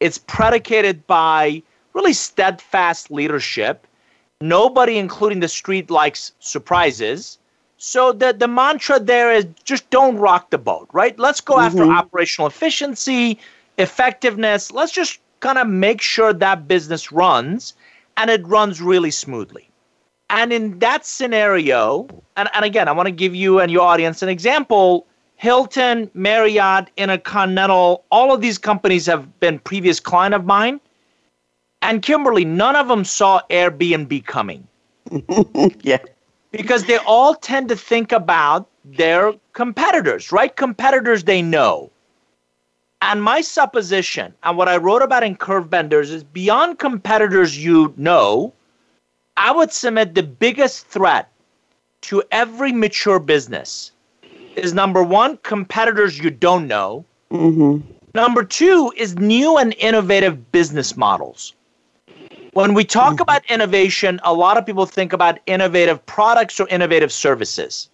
It's 0.00 0.18
predicated 0.18 1.06
by 1.06 1.62
really 1.94 2.12
steadfast 2.12 3.10
leadership. 3.10 3.86
Nobody, 4.44 4.98
including 4.98 5.40
the 5.40 5.48
street, 5.48 5.90
likes 5.90 6.32
surprises. 6.38 7.38
So 7.78 8.12
the, 8.12 8.34
the 8.34 8.46
mantra 8.46 9.00
there 9.00 9.32
is 9.32 9.46
just 9.64 9.88
don't 9.88 10.18
rock 10.18 10.50
the 10.50 10.58
boat, 10.58 10.86
right? 10.92 11.18
Let's 11.18 11.40
go 11.40 11.54
mm-hmm. 11.54 11.64
after 11.64 11.90
operational 11.90 12.46
efficiency, 12.46 13.38
effectiveness. 13.78 14.70
Let's 14.70 14.92
just 14.92 15.18
kind 15.40 15.56
of 15.56 15.66
make 15.66 16.02
sure 16.02 16.34
that 16.34 16.68
business 16.68 17.10
runs 17.10 17.72
and 18.18 18.28
it 18.28 18.46
runs 18.46 18.82
really 18.82 19.10
smoothly. 19.10 19.70
And 20.28 20.52
in 20.52 20.78
that 20.80 21.06
scenario, 21.06 22.06
and, 22.36 22.50
and 22.52 22.66
again, 22.66 22.86
I 22.86 22.92
want 22.92 23.06
to 23.06 23.12
give 23.12 23.34
you 23.34 23.60
and 23.60 23.72
your 23.72 23.82
audience 23.82 24.22
an 24.22 24.28
example. 24.28 25.06
Hilton, 25.36 26.10
Marriott, 26.12 26.90
Intercontinental, 26.98 28.04
all 28.10 28.34
of 28.34 28.42
these 28.42 28.58
companies 28.58 29.06
have 29.06 29.40
been 29.40 29.58
previous 29.58 30.00
client 30.00 30.34
of 30.34 30.44
mine. 30.44 30.80
And 31.84 32.00
Kimberly, 32.00 32.46
none 32.46 32.76
of 32.76 32.88
them 32.88 33.04
saw 33.04 33.42
Airbnb 33.50 34.24
coming. 34.24 34.66
yeah. 35.82 35.98
Because 36.50 36.84
they 36.84 36.96
all 36.96 37.34
tend 37.34 37.68
to 37.68 37.76
think 37.76 38.10
about 38.10 38.66
their 38.86 39.34
competitors, 39.52 40.32
right? 40.32 40.56
Competitors 40.56 41.24
they 41.24 41.42
know. 41.42 41.90
And 43.02 43.22
my 43.22 43.42
supposition, 43.42 44.32
and 44.44 44.56
what 44.56 44.66
I 44.66 44.78
wrote 44.78 45.02
about 45.02 45.24
in 45.24 45.36
Curve 45.36 45.68
Benders, 45.68 46.10
is 46.10 46.24
beyond 46.24 46.78
competitors 46.78 47.62
you 47.62 47.92
know, 47.98 48.54
I 49.36 49.52
would 49.52 49.70
submit 49.70 50.14
the 50.14 50.22
biggest 50.22 50.86
threat 50.86 51.30
to 52.02 52.22
every 52.30 52.72
mature 52.72 53.18
business 53.18 53.92
is 54.56 54.72
number 54.72 55.02
one, 55.02 55.36
competitors 55.42 56.18
you 56.18 56.30
don't 56.30 56.66
know. 56.66 57.04
Mm-hmm. 57.30 57.86
Number 58.14 58.42
two 58.42 58.90
is 58.96 59.18
new 59.18 59.58
and 59.58 59.74
innovative 59.78 60.50
business 60.50 60.96
models. 60.96 61.52
When 62.54 62.72
we 62.72 62.84
talk 62.84 63.14
mm-hmm. 63.14 63.22
about 63.22 63.44
innovation, 63.50 64.20
a 64.22 64.32
lot 64.32 64.56
of 64.56 64.64
people 64.64 64.86
think 64.86 65.12
about 65.12 65.38
innovative 65.46 66.04
products 66.06 66.60
or 66.60 66.68
innovative 66.68 67.12
services. 67.12 67.90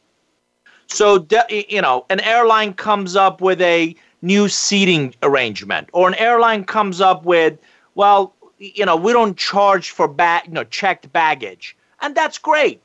So, 0.87 1.27
you 1.49 1.81
know, 1.81 2.05
an 2.11 2.21
airline 2.21 2.75
comes 2.75 3.17
up 3.17 3.41
with 3.41 3.61
a 3.63 3.95
new 4.23 4.49
seating 4.49 5.15
arrangement, 5.23 5.89
or 5.93 6.09
an 6.09 6.15
airline 6.17 6.65
comes 6.65 7.01
up 7.01 7.25
with, 7.25 7.59
well, 7.95 8.35
you 8.59 8.85
know, 8.85 8.97
we 8.97 9.13
don't 9.13 9.37
charge 9.39 9.91
for 9.91 10.07
bag, 10.07 10.47
you 10.47 10.53
know, 10.53 10.65
checked 10.65 11.11
baggage. 11.13 11.75
And 12.03 12.15
that's 12.15 12.37
great. 12.37 12.83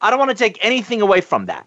I 0.00 0.08
don't 0.08 0.18
want 0.18 0.30
to 0.30 0.36
take 0.36 0.58
anything 0.64 1.02
away 1.02 1.20
from 1.20 1.46
that. 1.46 1.66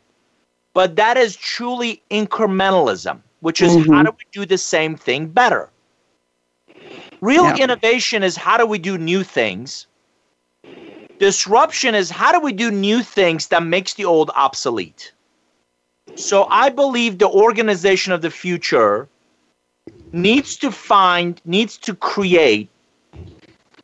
But 0.74 0.96
that 0.96 1.18
is 1.18 1.36
truly 1.36 2.02
incrementalism, 2.10 3.20
which 3.42 3.62
is 3.62 3.76
Mm-hmm. 3.76 3.94
how 3.94 4.04
do 4.04 4.12
we 4.12 4.26
do 4.32 4.46
the 4.46 4.58
same 4.58 4.96
thing 4.96 5.28
better? 5.28 5.70
Real 7.22 7.46
Yeah. 7.46 7.56
innovation 7.56 8.24
is 8.24 8.36
how 8.36 8.58
do 8.58 8.66
we 8.66 8.80
do 8.80 8.98
new 8.98 9.24
things? 9.24 9.88
Disruption 11.20 11.94
is 11.94 12.10
how 12.10 12.32
do 12.32 12.40
we 12.40 12.52
do 12.52 12.72
new 12.72 13.04
things 13.04 13.48
that 13.48 13.64
makes 13.64 13.94
the 13.94 14.06
old 14.06 14.32
obsolete? 14.36 15.14
So 16.16 16.46
I 16.50 16.70
believe 16.70 17.20
the 17.20 17.30
organization 17.30 18.12
of 18.12 18.22
the 18.22 18.32
future 18.32 19.08
needs 20.12 20.58
to 20.58 20.72
find, 20.72 21.40
needs 21.46 21.78
to 21.78 21.94
create 21.96 22.70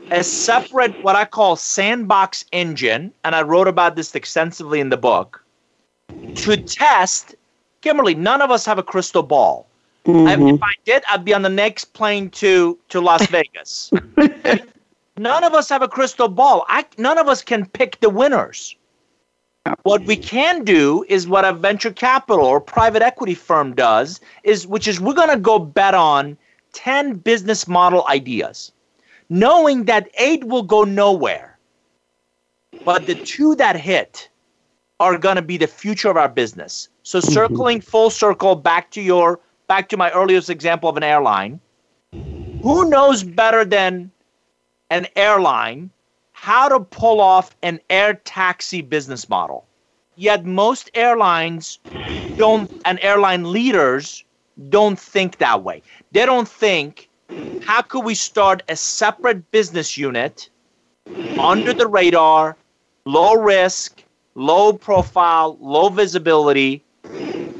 a 0.09 0.23
separate, 0.23 0.95
what 1.03 1.15
I 1.15 1.25
call 1.25 1.55
sandbox 1.55 2.45
engine, 2.51 3.13
and 3.23 3.35
I 3.35 3.43
wrote 3.43 3.67
about 3.67 3.95
this 3.95 4.15
extensively 4.15 4.79
in 4.79 4.89
the 4.89 4.97
book, 4.97 5.43
to 6.35 6.57
test. 6.57 7.35
Kimberly, 7.81 8.15
none 8.15 8.41
of 8.41 8.49
us 8.49 8.65
have 8.65 8.79
a 8.79 8.83
crystal 8.83 9.21
ball. 9.21 9.66
Mm-hmm. 10.07 10.27
I- 10.27 10.53
if 10.53 10.63
I 10.63 10.73
did, 10.85 11.03
I'd 11.09 11.25
be 11.25 11.33
on 11.33 11.41
the 11.41 11.49
next 11.49 11.93
plane 11.93 12.29
to, 12.31 12.77
to 12.89 13.01
Las 13.01 13.27
Vegas. 13.29 13.91
none 15.17 15.43
of 15.43 15.53
us 15.53 15.69
have 15.69 15.81
a 15.81 15.87
crystal 15.87 16.27
ball. 16.27 16.65
I, 16.69 16.85
none 16.97 17.17
of 17.17 17.27
us 17.27 17.41
can 17.41 17.65
pick 17.65 17.99
the 17.99 18.09
winners. 18.09 18.75
What 19.83 20.03
we 20.05 20.15
can 20.15 20.63
do 20.63 21.05
is 21.09 21.27
what 21.27 21.43
a 21.43 21.51
venture 21.51 21.91
capital 21.91 22.45
or 22.45 22.61
private 22.61 23.01
equity 23.01 23.35
firm 23.35 23.75
does 23.75 24.21
is 24.43 24.65
which 24.65 24.87
is 24.87 25.01
we're 25.01 25.13
going 25.13 25.29
to 25.29 25.37
go 25.37 25.59
bet 25.59 25.93
on 25.93 26.37
10 26.71 27.15
business 27.15 27.67
model 27.67 28.05
ideas 28.07 28.71
knowing 29.29 29.85
that 29.85 30.09
8 30.17 30.45
will 30.45 30.63
go 30.63 30.83
nowhere. 30.83 31.57
But 32.85 33.05
the 33.05 33.15
two 33.15 33.55
that 33.55 33.75
hit 33.75 34.29
are 34.99 35.17
going 35.17 35.35
to 35.35 35.41
be 35.41 35.57
the 35.57 35.67
future 35.67 36.09
of 36.09 36.17
our 36.17 36.29
business. 36.29 36.89
So 37.03 37.19
mm-hmm. 37.19 37.31
circling 37.31 37.81
full 37.81 38.09
circle 38.09 38.55
back 38.55 38.91
to 38.91 39.01
your 39.01 39.39
back 39.67 39.89
to 39.89 39.97
my 39.97 40.11
earliest 40.11 40.49
example 40.49 40.89
of 40.89 40.97
an 40.97 41.03
airline. 41.03 41.59
Who 42.61 42.89
knows 42.89 43.23
better 43.23 43.63
than 43.65 44.11
an 44.89 45.07
airline 45.15 45.91
how 46.31 46.69
to 46.69 46.79
pull 46.79 47.19
off 47.19 47.55
an 47.63 47.79
air 47.89 48.13
taxi 48.13 48.81
business 48.81 49.27
model. 49.27 49.65
Yet 50.15 50.45
most 50.45 50.89
airlines 50.93 51.79
don't, 52.37 52.71
and 52.85 52.99
airline 53.01 53.51
leaders 53.51 54.23
don't 54.69 54.97
think 54.97 55.37
that 55.37 55.63
way. 55.63 55.83
They 56.11 56.25
don't 56.25 56.47
think, 56.47 57.09
how 57.61 57.81
could 57.81 58.05
we 58.05 58.15
start 58.15 58.63
a 58.69 58.75
separate 58.75 59.51
business 59.51 59.97
unit 59.97 60.49
under 61.39 61.73
the 61.73 61.87
radar, 61.87 62.55
low 63.05 63.35
risk, 63.35 64.03
low 64.35 64.73
profile, 64.73 65.57
low 65.59 65.89
visibility, 65.89 66.83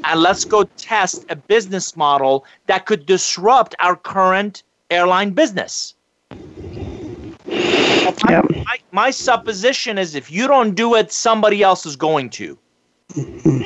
and 0.08 0.20
let's 0.20 0.44
go 0.44 0.64
test 0.76 1.24
a 1.28 1.36
business 1.36 1.96
model 1.96 2.44
that 2.66 2.86
could 2.86 3.06
disrupt 3.06 3.74
our 3.78 3.94
current 3.94 4.62
airline 4.90 5.30
business. 5.30 5.94
Yeah. 8.28 8.42
My, 8.50 8.78
my 8.90 9.10
supposition 9.10 9.98
is 9.98 10.14
if 10.14 10.30
you 10.30 10.48
don't 10.48 10.74
do 10.74 10.94
it, 10.94 11.12
somebody 11.12 11.62
else 11.62 11.86
is 11.86 11.94
going 11.96 12.30
to. 12.30 12.58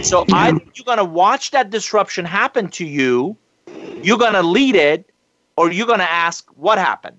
So 0.03 0.24
either 0.32 0.61
you're 0.74 0.84
going 0.84 0.99
to 0.99 1.05
watch 1.05 1.51
that 1.53 1.70
disruption 1.70 2.24
happen 2.24 2.68
to 2.70 2.84
you, 2.84 3.36
you're 4.03 4.18
going 4.18 4.34
to 4.34 4.43
lead 4.43 4.76
it, 4.76 5.11
or 5.57 5.70
you're 5.70 5.86
going 5.86 5.99
to 5.99 6.11
ask 6.11 6.49
what 6.57 6.78
happened. 6.78 7.18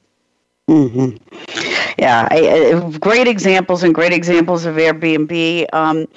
Yeah, 1.97 2.27
I, 2.31 2.81
I, 2.81 2.97
great 2.97 3.27
examples 3.27 3.83
and 3.83 3.93
great 3.93 4.13
examples 4.13 4.65
of 4.65 4.75
Airbnb, 4.75 5.67
um, 5.73 6.07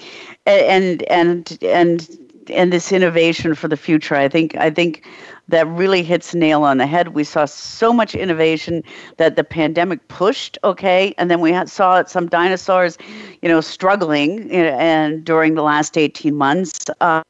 and 0.47 1.03
and 1.05 1.59
and 1.63 2.26
and 2.51 2.73
this 2.73 2.93
innovation 2.93 3.55
for 3.55 3.69
the 3.69 3.77
future. 3.77 4.15
I 4.15 4.29
think 4.29 4.57
I 4.57 4.71
think 4.71 5.05
that 5.49 5.67
really 5.69 6.03
hits 6.03 6.35
nail 6.35 6.65
on 6.65 6.79
the 6.79 6.87
head. 6.87 7.09
We 7.09 7.25
saw 7.25 7.45
so 7.45 7.93
much 7.93 8.15
innovation 8.15 8.83
that 9.19 9.37
the 9.37 9.45
pandemic 9.45 10.07
pushed. 10.09 10.59
Okay, 10.65 11.15
and 11.19 11.31
then 11.31 11.41
we 11.41 11.55
saw 11.67 12.05
some 12.05 12.29
dinosaurs, 12.29 12.99
you 13.43 13.49
know, 13.49 13.61
struggling, 13.61 14.51
and 14.51 15.25
during 15.25 15.55
the 15.55 15.63
last 15.63 15.97
eighteen 15.97 16.37
months. 16.37 16.87
Uh, 17.01 17.23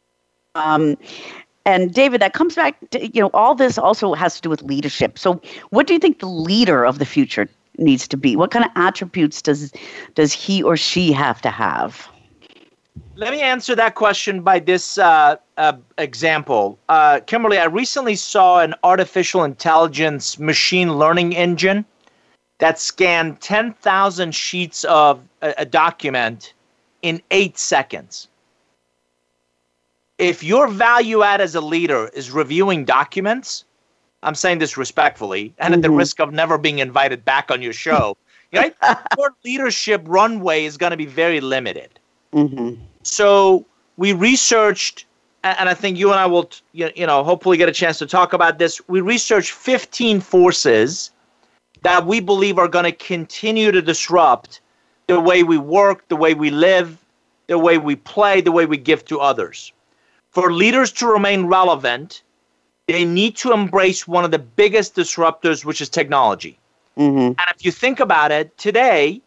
um, 0.54 0.96
and 1.66 1.92
David, 1.92 2.22
that 2.22 2.32
comes 2.32 2.54
back 2.54 2.78
to, 2.90 3.06
you 3.08 3.20
know, 3.20 3.30
all 3.34 3.56
this 3.56 3.76
also 3.76 4.14
has 4.14 4.36
to 4.36 4.42
do 4.42 4.48
with 4.48 4.62
leadership. 4.62 5.18
So, 5.18 5.40
what 5.70 5.88
do 5.88 5.94
you 5.94 5.98
think 5.98 6.20
the 6.20 6.28
leader 6.28 6.86
of 6.86 7.00
the 7.00 7.04
future 7.04 7.48
needs 7.76 8.06
to 8.08 8.16
be? 8.16 8.36
What 8.36 8.52
kind 8.52 8.64
of 8.64 8.70
attributes 8.76 9.42
does 9.42 9.72
does 10.14 10.32
he 10.32 10.62
or 10.62 10.76
she 10.76 11.12
have 11.12 11.42
to 11.42 11.50
have? 11.50 12.08
Let 13.18 13.32
me 13.32 13.40
answer 13.40 13.74
that 13.76 13.94
question 13.94 14.42
by 14.42 14.58
this 14.58 14.98
uh, 14.98 15.36
uh, 15.56 15.72
example. 15.96 16.78
Uh, 16.90 17.20
Kimberly, 17.26 17.56
I 17.56 17.64
recently 17.64 18.14
saw 18.14 18.60
an 18.60 18.74
artificial 18.84 19.42
intelligence 19.42 20.38
machine 20.38 20.98
learning 20.98 21.34
engine 21.34 21.86
that 22.58 22.78
scanned 22.78 23.40
10,000 23.40 24.34
sheets 24.34 24.84
of 24.84 25.22
a, 25.40 25.54
a 25.58 25.64
document 25.64 26.52
in 27.00 27.22
eight 27.30 27.56
seconds. 27.56 28.28
If 30.18 30.42
your 30.42 30.68
value 30.68 31.22
add 31.22 31.40
as 31.40 31.54
a 31.54 31.60
leader 31.62 32.08
is 32.12 32.30
reviewing 32.30 32.84
documents, 32.84 33.64
I'm 34.22 34.34
saying 34.34 34.58
this 34.58 34.76
respectfully 34.76 35.54
and 35.56 35.72
at 35.72 35.80
the 35.80 35.90
risk 35.90 36.20
of 36.20 36.34
never 36.34 36.58
being 36.58 36.80
invited 36.80 37.24
back 37.24 37.50
on 37.50 37.62
your 37.62 37.72
show, 37.72 38.18
right? 38.52 38.74
your 39.16 39.34
leadership 39.42 40.02
runway 40.04 40.66
is 40.66 40.76
going 40.76 40.90
to 40.90 40.98
be 40.98 41.06
very 41.06 41.40
limited. 41.40 41.98
Mm-hmm. 42.36 42.80
So 43.02 43.64
we 43.96 44.12
researched, 44.12 45.06
and 45.42 45.68
I 45.68 45.74
think 45.74 45.98
you 45.98 46.10
and 46.10 46.20
I 46.20 46.26
will, 46.26 46.50
you 46.72 46.90
you 46.94 47.06
know, 47.06 47.24
hopefully 47.24 47.56
get 47.56 47.68
a 47.68 47.72
chance 47.72 47.98
to 47.98 48.06
talk 48.06 48.32
about 48.32 48.58
this. 48.58 48.80
We 48.88 49.00
researched 49.00 49.52
15 49.52 50.20
forces 50.20 51.10
that 51.82 52.06
we 52.06 52.20
believe 52.20 52.58
are 52.58 52.68
going 52.68 52.84
to 52.84 52.92
continue 52.92 53.72
to 53.72 53.80
disrupt 53.80 54.60
the 55.06 55.20
way 55.20 55.42
we 55.42 55.56
work, 55.56 56.06
the 56.08 56.16
way 56.16 56.34
we 56.34 56.50
live, 56.50 56.98
the 57.46 57.58
way 57.58 57.78
we 57.78 57.96
play, 57.96 58.40
the 58.40 58.52
way 58.52 58.66
we 58.66 58.76
give 58.76 59.04
to 59.06 59.20
others. 59.20 59.72
For 60.30 60.52
leaders 60.52 60.92
to 60.92 61.06
remain 61.06 61.46
relevant, 61.46 62.22
they 62.88 63.04
need 63.04 63.36
to 63.36 63.52
embrace 63.52 64.06
one 64.06 64.24
of 64.24 64.30
the 64.30 64.38
biggest 64.38 64.94
disruptors, 64.94 65.64
which 65.64 65.80
is 65.80 65.88
technology. 65.88 66.58
Mm-hmm. 66.98 67.18
And 67.18 67.46
if 67.54 67.64
you 67.64 67.72
think 67.72 68.00
about 68.00 68.32
it, 68.32 68.56
today, 68.58 69.22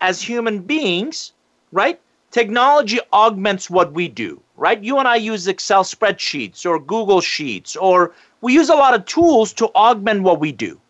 as 0.00 0.20
human 0.20 0.58
beings, 0.60 1.32
right? 1.70 2.00
Technology 2.32 2.98
augments 3.12 3.68
what 3.68 3.92
we 3.92 4.08
do, 4.08 4.40
right? 4.56 4.82
You 4.82 4.98
and 4.98 5.06
I 5.06 5.16
use 5.16 5.46
Excel 5.46 5.84
spreadsheets 5.84 6.64
or 6.64 6.78
Google 6.78 7.20
Sheets, 7.20 7.76
or 7.76 8.14
we 8.40 8.54
use 8.54 8.70
a 8.70 8.74
lot 8.74 8.94
of 8.94 9.04
tools 9.04 9.52
to 9.52 9.66
augment 9.74 10.22
what 10.22 10.40
we 10.40 10.50
do. 10.50 10.80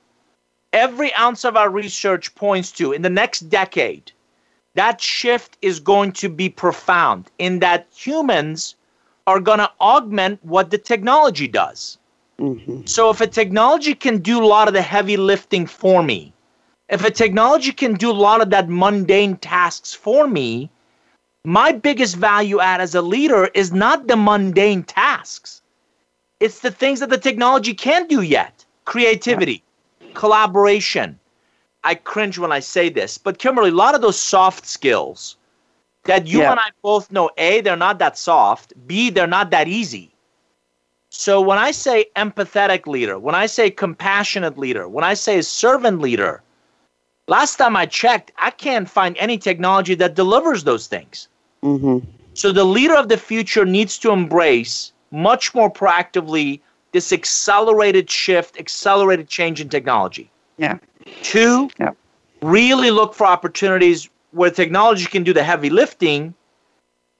Every 0.72 1.12
ounce 1.14 1.44
of 1.44 1.56
our 1.56 1.68
research 1.68 2.32
points 2.36 2.70
to 2.72 2.92
in 2.92 3.02
the 3.02 3.10
next 3.10 3.50
decade, 3.50 4.12
that 4.74 5.00
shift 5.00 5.58
is 5.62 5.80
going 5.80 6.12
to 6.12 6.28
be 6.28 6.48
profound 6.48 7.28
in 7.38 7.58
that 7.58 7.88
humans 7.92 8.76
are 9.26 9.40
going 9.40 9.58
to 9.58 9.70
augment 9.80 10.38
what 10.44 10.70
the 10.70 10.78
technology 10.78 11.48
does. 11.48 11.98
Mm-hmm. 12.38 12.86
So 12.86 13.10
if 13.10 13.20
a 13.20 13.26
technology 13.26 13.94
can 13.94 14.18
do 14.18 14.42
a 14.42 14.46
lot 14.46 14.68
of 14.68 14.74
the 14.74 14.82
heavy 14.82 15.16
lifting 15.16 15.66
for 15.66 16.04
me, 16.04 16.32
if 16.88 17.04
a 17.04 17.10
technology 17.10 17.72
can 17.72 17.94
do 17.94 18.12
a 18.12 18.22
lot 18.28 18.40
of 18.40 18.50
that 18.50 18.68
mundane 18.68 19.36
tasks 19.38 19.92
for 19.92 20.28
me, 20.28 20.70
my 21.44 21.72
biggest 21.72 22.16
value 22.16 22.60
add 22.60 22.80
as 22.80 22.94
a 22.94 23.02
leader 23.02 23.46
is 23.54 23.72
not 23.72 24.06
the 24.06 24.16
mundane 24.16 24.84
tasks. 24.84 25.62
It's 26.40 26.60
the 26.60 26.70
things 26.70 27.00
that 27.00 27.10
the 27.10 27.18
technology 27.18 27.74
can't 27.74 28.08
do 28.08 28.22
yet. 28.22 28.64
Creativity, 28.84 29.62
collaboration. 30.14 31.18
I 31.84 31.94
cringe 31.96 32.38
when 32.38 32.52
I 32.52 32.60
say 32.60 32.88
this, 32.88 33.18
but 33.18 33.38
Kimberly, 33.38 33.70
a 33.70 33.74
lot 33.74 33.94
of 33.94 34.02
those 34.02 34.18
soft 34.18 34.66
skills 34.66 35.36
that 36.04 36.26
you 36.28 36.40
Yeah. 36.40 36.52
and 36.52 36.60
I 36.60 36.70
both 36.82 37.10
know 37.10 37.30
A, 37.38 37.60
they're 37.60 37.76
not 37.76 37.98
that 37.98 38.16
soft, 38.18 38.72
B, 38.86 39.10
they're 39.10 39.26
not 39.26 39.50
that 39.50 39.68
easy. 39.68 40.12
So 41.10 41.40
when 41.40 41.58
I 41.58 41.72
say 41.72 42.06
empathetic 42.16 42.86
leader, 42.86 43.18
when 43.18 43.34
I 43.34 43.46
say 43.46 43.70
compassionate 43.70 44.58
leader, 44.58 44.88
when 44.88 45.04
I 45.04 45.14
say 45.14 45.42
servant 45.42 46.00
leader, 46.00 46.42
last 47.28 47.56
time 47.56 47.76
I 47.76 47.86
checked, 47.86 48.32
I 48.38 48.50
can't 48.50 48.88
find 48.88 49.16
any 49.18 49.38
technology 49.38 49.94
that 49.96 50.14
delivers 50.14 50.64
those 50.64 50.86
things. 50.86 51.28
Mm-hmm. 51.62 51.98
So 52.34 52.52
the 52.52 52.64
leader 52.64 52.94
of 52.94 53.08
the 53.08 53.16
future 53.16 53.64
needs 53.64 53.98
to 53.98 54.10
embrace 54.10 54.92
much 55.10 55.54
more 55.54 55.70
proactively 55.70 56.60
this 56.92 57.12
accelerated 57.12 58.10
shift, 58.10 58.58
accelerated 58.58 59.28
change 59.28 59.60
in 59.60 59.68
technology. 59.68 60.30
Yeah. 60.58 60.78
Two, 61.22 61.70
Yeah. 61.78 61.90
really 62.42 62.90
look 62.90 63.14
for 63.14 63.26
opportunities 63.26 64.08
where 64.32 64.50
technology 64.50 65.06
can 65.06 65.22
do 65.22 65.32
the 65.32 65.42
heavy 65.42 65.70
lifting 65.70 66.34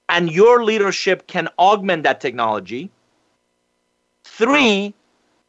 and 0.09 0.31
your 0.31 0.63
leadership 0.63 1.27
can 1.27 1.47
augment 1.57 2.03
that 2.03 2.21
technology. 2.21 2.91
Three, 4.25 4.93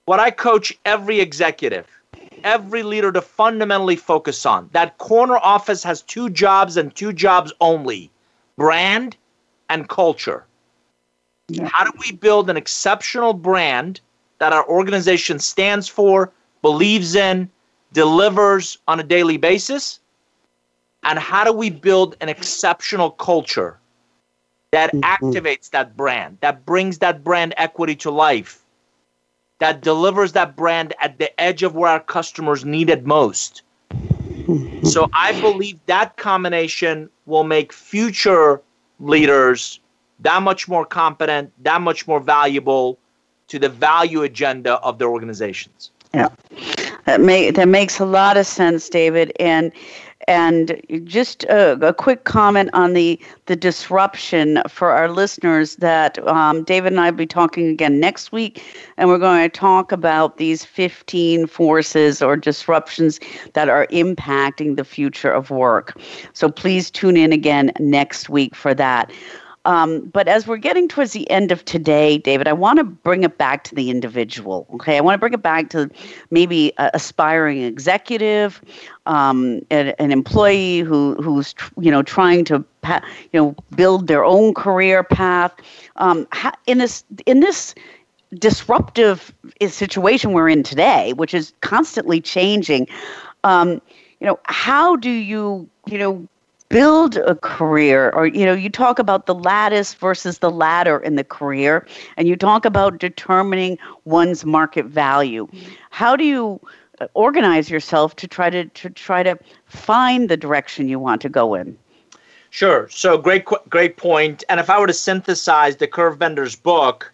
what 0.07 0.21
I 0.21 0.31
coach 0.31 0.73
every 0.85 1.21
executive 1.21 1.87
every 2.45 2.83
leader 2.83 3.11
to 3.11 3.23
fundamentally 3.23 3.97
focus 3.97 4.45
on. 4.45 4.69
That 4.73 4.99
corner 4.99 5.39
office 5.39 5.83
has 5.83 6.03
two 6.03 6.29
jobs 6.29 6.77
and 6.77 6.95
two 6.95 7.13
jobs 7.13 7.53
only 7.61 8.11
brand 8.57 9.17
and 9.69 9.89
culture. 9.89 10.45
Yeah. 11.49 11.69
How 11.71 11.85
do 11.85 11.93
we 11.99 12.13
build 12.13 12.49
an 12.49 12.57
exceptional 12.57 13.35
brand 13.35 14.01
that 14.39 14.53
our 14.53 14.67
organization 14.69 15.39
stands 15.39 15.89
for, 15.89 16.33
believes 16.63 17.15
in, 17.15 17.51
delivers 17.93 18.79
on 18.89 19.01
a 19.01 19.03
daily 19.03 19.37
basis? 19.37 20.01
And 21.03 21.19
how 21.19 21.45
do 21.45 21.53
we 21.53 21.69
build 21.69 22.17
an 22.21 22.29
exceptional 22.29 23.11
culture 23.11 23.79
that 24.71 24.93
mm-hmm. 24.93 25.05
activates 25.05 25.71
that 25.71 25.97
brand, 25.97 26.39
that 26.41 26.65
brings 26.65 26.99
that 26.99 27.23
brand 27.23 27.55
equity 27.59 27.95
to 27.97 28.11
life, 28.11 28.65
that 29.59 29.83
delivers 29.83 30.33
that 30.33 30.57
brand 30.57 30.95
at 31.01 31.19
the 31.19 31.39
edge 31.41 31.63
of 31.63 31.75
where 31.75 31.91
our 31.91 32.01
customers 32.01 32.65
need 32.65 32.89
it 32.89 33.05
most? 33.05 33.63
Mm-hmm. 34.47 34.87
So 34.87 35.09
I 35.13 35.39
believe 35.41 35.79
that 35.87 36.17
combination 36.17 37.09
will 37.27 37.45
make 37.45 37.73
future 37.73 38.61
leaders 39.01 39.81
that 40.21 40.43
much 40.43 40.69
more 40.69 40.85
competent, 40.85 41.53
that 41.63 41.81
much 41.81 42.07
more 42.07 42.21
valuable 42.21 42.99
to 43.49 43.59
the 43.59 43.69
value 43.69 44.23
agenda 44.23 44.75
of 44.81 44.99
their 44.99 45.09
organizations. 45.09 45.91
Yeah. 46.13 46.29
That 47.05 47.21
make 47.21 47.55
that 47.57 47.69
makes 47.69 47.99
a 48.01 48.07
lot 48.07 48.37
of 48.37 48.47
sense, 48.47 48.89
David. 48.89 49.33
And 49.39 49.73
and 50.29 50.81
just 51.05 51.45
a, 51.45 51.73
a, 51.87 51.93
quick 51.93 52.25
comment 52.25 52.71
on 52.73 52.93
the, 52.93 53.21
the 53.47 53.57
disruption 53.57 54.63
for 54.69 54.91
our 54.91 55.09
listeners 55.09 55.77
that 55.77 56.19
um, 56.27 56.65
David 56.65 56.93
and 56.93 57.01
I 57.01 57.11
will 57.11 57.19
be 57.19 57.27
talking 57.27 57.69
again 57.69 58.01
next 58.01 58.33
week, 58.33 58.63
and 58.97 59.09
we're 59.09 59.19
going 59.19 59.43
to 59.43 59.49
talk 59.49 59.93
about 59.93 60.37
these 60.37 60.65
15 60.65 61.47
forces 61.47 62.23
or 62.23 62.37
disruptions 62.37 63.21
that 63.53 63.69
are 63.69 63.87
impacting 63.89 64.77
the 64.77 64.85
future 64.85 65.31
of 65.31 65.51
work. 65.51 65.99
So 66.33 66.51
please 66.51 66.91
tune 66.91 67.17
in 67.17 67.33
again 67.33 67.73
next 67.79 68.29
week 68.29 68.55
for 68.55 68.75
that. 68.75 69.13
Um, 69.65 70.01
but 70.07 70.29
as 70.29 70.47
we're 70.47 70.59
getting 70.59 70.89
towards 70.89 71.13
the 71.13 71.29
end 71.31 71.51
of 71.51 71.65
today, 71.65 72.19
David, 72.19 72.47
I 72.47 72.53
want 72.53 72.79
to 72.79 72.85
bring 72.85 73.25
it 73.25 73.39
back 73.39 73.65
to 73.65 73.75
the 73.75 73.91
individual. 73.91 74.67
Okay, 74.75 74.97
I 74.97 75.01
want 75.01 75.15
to 75.15 75.19
bring 75.19 75.33
it 75.33 75.43
back 75.43 75.71
to 75.71 75.91
maybe 76.31 76.73
a 76.79 76.91
aspiring 76.93 77.63
executive, 77.63 78.61
um, 79.07 79.63
an, 79.71 79.95
an, 79.99 80.13
employee 80.13 80.81
who 80.81 81.15
who's 81.15 81.55
you 81.81 81.91
know 81.91 82.03
trying 82.03 82.45
to 82.47 82.65
you 82.85 83.41
know 83.41 83.57
build 83.75 84.07
their 84.07 84.25
own 84.25 84.53
career 84.55 85.03
path. 85.03 85.55
Um, 85.97 86.27
in 86.67 86.79
this 86.79 87.05
in 87.25 87.41
this 87.41 87.75
disruptive 88.39 89.33
situation 89.67 90.33
we're 90.33 90.49
in 90.49 90.63
today, 90.63 91.13
which 91.15 91.33
is 91.33 91.53
constantly 91.61 92.21
changing. 92.21 92.87
Um, 93.45 93.81
you 94.21 94.27
know, 94.27 94.39
how 94.45 94.97
do 94.97 95.11
you 95.11 95.69
you 95.87 95.99
know 95.99 96.29
build 96.75 97.19
a 97.19 97.37
career 97.37 98.11
or 98.17 98.27
you 98.27 98.45
know 98.45 98.53
you 98.53 98.69
talk 98.69 98.99
about 98.99 99.27
the 99.27 99.35
lattice 99.35 99.95
versus 99.95 100.39
the 100.39 100.51
ladder 100.51 100.99
in 100.99 101.15
the 101.15 101.23
career 101.23 101.87
and 102.17 102.27
you 102.27 102.35
talk 102.35 102.65
about 102.65 102.99
determining 102.99 103.79
one's 104.07 104.45
market 104.45 104.85
value. 104.87 105.47
How 105.91 106.17
do 106.17 106.25
you 106.25 106.61
uh, 107.01 107.07
organize 107.15 107.71
yourself 107.71 108.17
to 108.17 108.27
try 108.27 108.51
to, 108.51 108.65
to 108.65 108.91
try 108.91 109.23
to 109.23 109.39
find 109.67 110.29
the 110.29 110.37
direction 110.37 110.89
you 110.89 110.99
want 110.99 111.23
to 111.23 111.29
go 111.29 111.55
in? 111.55 111.79
Sure. 112.51 112.89
So 112.89 113.19
great 113.19 113.45
great 113.69 113.97
point. 113.97 114.43
And 114.49 114.59
if 114.59 114.69
i 114.69 114.77
were 114.77 114.89
to 114.89 114.93
synthesize 114.93 115.77
the 115.77 115.87
Curvebenders 115.87 116.61
book 116.61 117.13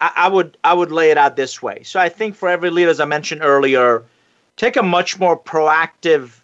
I, 0.00 0.10
I 0.16 0.28
would 0.28 0.56
i 0.64 0.72
would 0.72 0.90
lay 0.90 1.10
it 1.10 1.18
out 1.18 1.36
this 1.36 1.60
way. 1.60 1.82
So 1.82 2.00
i 2.00 2.08
think 2.08 2.34
for 2.34 2.48
every 2.48 2.70
leader 2.70 2.90
as 2.90 2.98
i 2.98 3.04
mentioned 3.04 3.42
earlier 3.44 4.04
take 4.56 4.76
a 4.76 4.82
much 4.82 5.18
more 5.18 5.38
proactive 5.38 6.41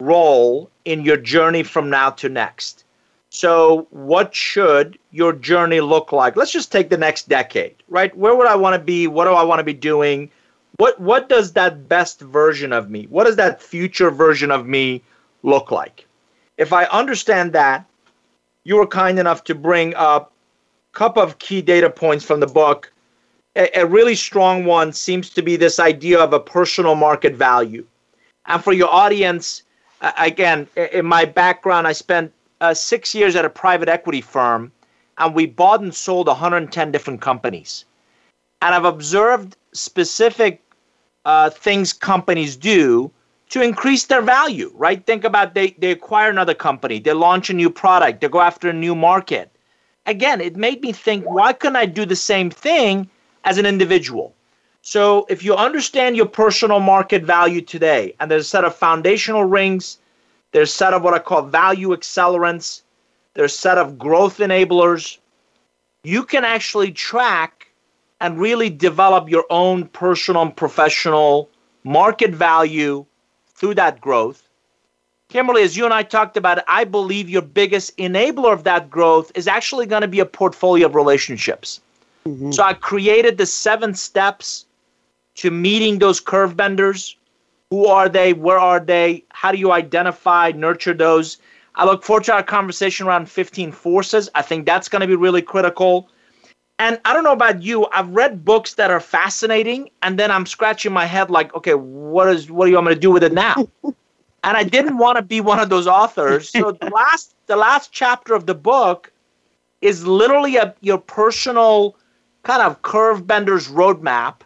role 0.00 0.70
in 0.84 1.02
your 1.04 1.16
journey 1.16 1.62
from 1.62 1.90
now 1.90 2.10
to 2.10 2.28
next. 2.28 2.84
So, 3.32 3.86
what 3.90 4.34
should 4.34 4.98
your 5.12 5.32
journey 5.32 5.80
look 5.80 6.10
like? 6.10 6.34
Let's 6.34 6.50
just 6.50 6.72
take 6.72 6.90
the 6.90 6.98
next 6.98 7.28
decade, 7.28 7.76
right? 7.88 8.16
Where 8.16 8.34
would 8.34 8.48
I 8.48 8.56
want 8.56 8.74
to 8.74 8.84
be? 8.84 9.06
What 9.06 9.26
do 9.26 9.30
I 9.30 9.44
want 9.44 9.60
to 9.60 9.64
be 9.64 9.72
doing? 9.72 10.30
What 10.78 11.00
what 11.00 11.28
does 11.28 11.52
that 11.52 11.88
best 11.88 12.20
version 12.20 12.72
of 12.72 12.90
me? 12.90 13.06
What 13.08 13.24
does 13.24 13.36
that 13.36 13.62
future 13.62 14.10
version 14.10 14.50
of 14.50 14.66
me 14.66 15.02
look 15.44 15.70
like? 15.70 16.06
If 16.58 16.72
I 16.72 16.84
understand 16.86 17.52
that, 17.52 17.86
you 18.64 18.76
were 18.76 18.86
kind 18.86 19.18
enough 19.18 19.44
to 19.44 19.54
bring 19.54 19.94
up 19.94 20.32
a 20.92 20.98
couple 20.98 21.22
of 21.22 21.38
key 21.38 21.62
data 21.62 21.88
points 21.88 22.24
from 22.24 22.40
the 22.40 22.46
book. 22.46 22.92
A, 23.56 23.80
a 23.80 23.86
really 23.86 24.14
strong 24.16 24.64
one 24.64 24.92
seems 24.92 25.30
to 25.30 25.42
be 25.42 25.56
this 25.56 25.78
idea 25.78 26.18
of 26.18 26.32
a 26.32 26.40
personal 26.40 26.96
market 26.96 27.34
value. 27.34 27.86
And 28.46 28.62
for 28.62 28.72
your 28.72 28.92
audience, 28.92 29.62
again, 30.00 30.68
in 30.92 31.06
my 31.06 31.24
background, 31.24 31.86
I 31.86 31.92
spent 31.92 32.32
uh, 32.60 32.74
six 32.74 33.14
years 33.14 33.36
at 33.36 33.44
a 33.44 33.50
private 33.50 33.88
equity 33.88 34.20
firm, 34.20 34.72
and 35.18 35.34
we 35.34 35.46
bought 35.46 35.80
and 35.80 35.94
sold 35.94 36.26
110 36.26 36.92
different 36.92 37.20
companies. 37.20 37.84
And 38.62 38.74
I've 38.74 38.84
observed 38.84 39.56
specific 39.72 40.62
uh, 41.24 41.50
things 41.50 41.92
companies 41.92 42.56
do 42.56 43.10
to 43.50 43.62
increase 43.62 44.06
their 44.06 44.22
value, 44.22 44.72
right? 44.74 45.04
Think 45.04 45.24
about 45.24 45.54
they, 45.54 45.72
they 45.78 45.90
acquire 45.90 46.30
another 46.30 46.54
company, 46.54 47.00
they 47.00 47.12
launch 47.12 47.50
a 47.50 47.54
new 47.54 47.68
product, 47.68 48.20
they 48.20 48.28
go 48.28 48.40
after 48.40 48.68
a 48.68 48.72
new 48.72 48.94
market. 48.94 49.50
Again, 50.06 50.40
it 50.40 50.56
made 50.56 50.82
me 50.82 50.92
think, 50.92 51.24
why 51.24 51.52
couldn't 51.52 51.76
I 51.76 51.86
do 51.86 52.06
the 52.06 52.16
same 52.16 52.50
thing 52.50 53.10
as 53.44 53.58
an 53.58 53.66
individual? 53.66 54.34
So 54.82 55.26
if 55.28 55.42
you 55.44 55.54
understand 55.54 56.16
your 56.16 56.26
personal 56.26 56.80
market 56.80 57.22
value 57.22 57.60
today, 57.60 58.14
and 58.18 58.30
there's 58.30 58.46
a 58.46 58.48
set 58.48 58.64
of 58.64 58.74
foundational 58.74 59.44
rings, 59.44 59.98
there's 60.52 60.70
a 60.70 60.72
set 60.72 60.94
of 60.94 61.02
what 61.02 61.14
I 61.14 61.18
call 61.18 61.42
value 61.42 61.88
accelerants, 61.90 62.82
there's 63.34 63.52
a 63.52 63.56
set 63.56 63.78
of 63.78 63.98
growth 63.98 64.38
enablers, 64.38 65.18
you 66.02 66.24
can 66.24 66.44
actually 66.44 66.92
track 66.92 67.68
and 68.20 68.38
really 68.38 68.70
develop 68.70 69.28
your 69.28 69.44
own 69.50 69.86
personal 69.88 70.42
and 70.42 70.56
professional 70.56 71.48
market 71.84 72.30
value 72.30 73.04
through 73.54 73.74
that 73.74 74.00
growth. 74.00 74.42
Kimberly, 75.28 75.62
as 75.62 75.76
you 75.76 75.84
and 75.84 75.94
I 75.94 76.02
talked 76.02 76.36
about 76.36 76.58
it, 76.58 76.64
I 76.66 76.84
believe 76.84 77.28
your 77.28 77.42
biggest 77.42 77.96
enabler 77.98 78.52
of 78.52 78.64
that 78.64 78.90
growth 78.90 79.30
is 79.34 79.46
actually 79.46 79.86
going 79.86 80.02
to 80.02 80.08
be 80.08 80.20
a 80.20 80.26
portfolio 80.26 80.86
of 80.86 80.94
relationships. 80.94 81.80
Mm-hmm. 82.26 82.50
So 82.50 82.62
I 82.64 82.74
created 82.74 83.38
the 83.38 83.46
seven 83.46 83.94
steps 83.94 84.66
to 85.36 85.50
meeting 85.50 85.98
those 85.98 86.20
Curvebenders. 86.20 87.16
Who 87.70 87.86
are 87.86 88.08
they? 88.08 88.32
Where 88.32 88.58
are 88.58 88.80
they? 88.80 89.24
How 89.30 89.52
do 89.52 89.58
you 89.58 89.72
identify, 89.72 90.52
nurture 90.54 90.94
those? 90.94 91.38
I 91.76 91.84
look 91.84 92.02
forward 92.02 92.24
to 92.24 92.34
our 92.34 92.42
conversation 92.42 93.06
around 93.06 93.30
15 93.30 93.72
forces. 93.72 94.28
I 94.34 94.42
think 94.42 94.66
that's 94.66 94.88
going 94.88 95.00
to 95.00 95.06
be 95.06 95.14
really 95.14 95.42
critical. 95.42 96.08
And 96.78 96.98
I 97.04 97.12
don't 97.12 97.24
know 97.24 97.32
about 97.32 97.62
you, 97.62 97.86
I've 97.92 98.08
read 98.08 98.44
books 98.44 98.74
that 98.74 98.90
are 98.90 99.00
fascinating, 99.00 99.90
and 100.02 100.18
then 100.18 100.30
I'm 100.30 100.46
scratching 100.46 100.92
my 100.92 101.04
head 101.04 101.30
like, 101.30 101.54
okay, 101.54 101.74
what 101.74 102.28
is 102.28 102.50
what 102.50 102.64
do 102.64 102.70
you 102.70 102.76
want 102.76 102.88
me 102.88 102.94
to 102.94 103.00
do 103.00 103.10
with 103.10 103.22
it 103.22 103.34
now? 103.34 103.68
and 103.84 104.56
I 104.56 104.64
didn't 104.64 104.96
want 104.96 105.16
to 105.16 105.22
be 105.22 105.40
one 105.40 105.60
of 105.60 105.68
those 105.68 105.86
authors. 105.86 106.48
So 106.48 106.72
the 106.72 106.90
last 106.94 107.34
the 107.46 107.56
last 107.56 107.92
chapter 107.92 108.34
of 108.34 108.46
the 108.46 108.54
book 108.54 109.12
is 109.82 110.06
literally 110.06 110.56
a 110.56 110.74
your 110.80 110.98
personal 110.98 111.96
kind 112.42 112.62
of 112.62 112.80
Curvebenders 112.82 113.70
roadmap 113.70 114.40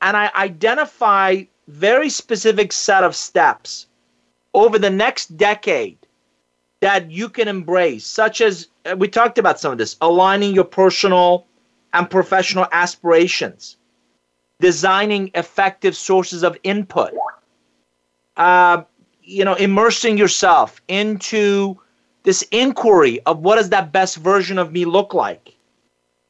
and 0.00 0.16
I 0.16 0.30
identify 0.34 1.42
very 1.68 2.10
specific 2.10 2.72
set 2.72 3.04
of 3.04 3.14
steps 3.14 3.86
over 4.54 4.78
the 4.78 4.90
next 4.90 5.36
decade 5.36 5.98
that 6.80 7.10
you 7.10 7.28
can 7.28 7.46
embrace, 7.46 8.06
such 8.06 8.40
as 8.40 8.68
uh, 8.86 8.96
we 8.96 9.06
talked 9.06 9.38
about 9.38 9.60
some 9.60 9.72
of 9.72 9.78
this, 9.78 9.96
aligning 10.00 10.54
your 10.54 10.64
personal 10.64 11.46
and 11.92 12.08
professional 12.08 12.66
aspirations, 12.72 13.76
designing 14.60 15.30
effective 15.34 15.94
sources 15.96 16.42
of 16.42 16.56
input, 16.62 17.12
uh, 18.36 18.82
you 19.22 19.44
know, 19.44 19.54
immersing 19.54 20.16
yourself 20.16 20.80
into 20.88 21.78
this 22.22 22.42
inquiry 22.50 23.20
of 23.26 23.40
what 23.40 23.56
does 23.56 23.68
that 23.68 23.92
best 23.92 24.16
version 24.16 24.58
of 24.58 24.72
me 24.72 24.84
look 24.84 25.12
like, 25.12 25.54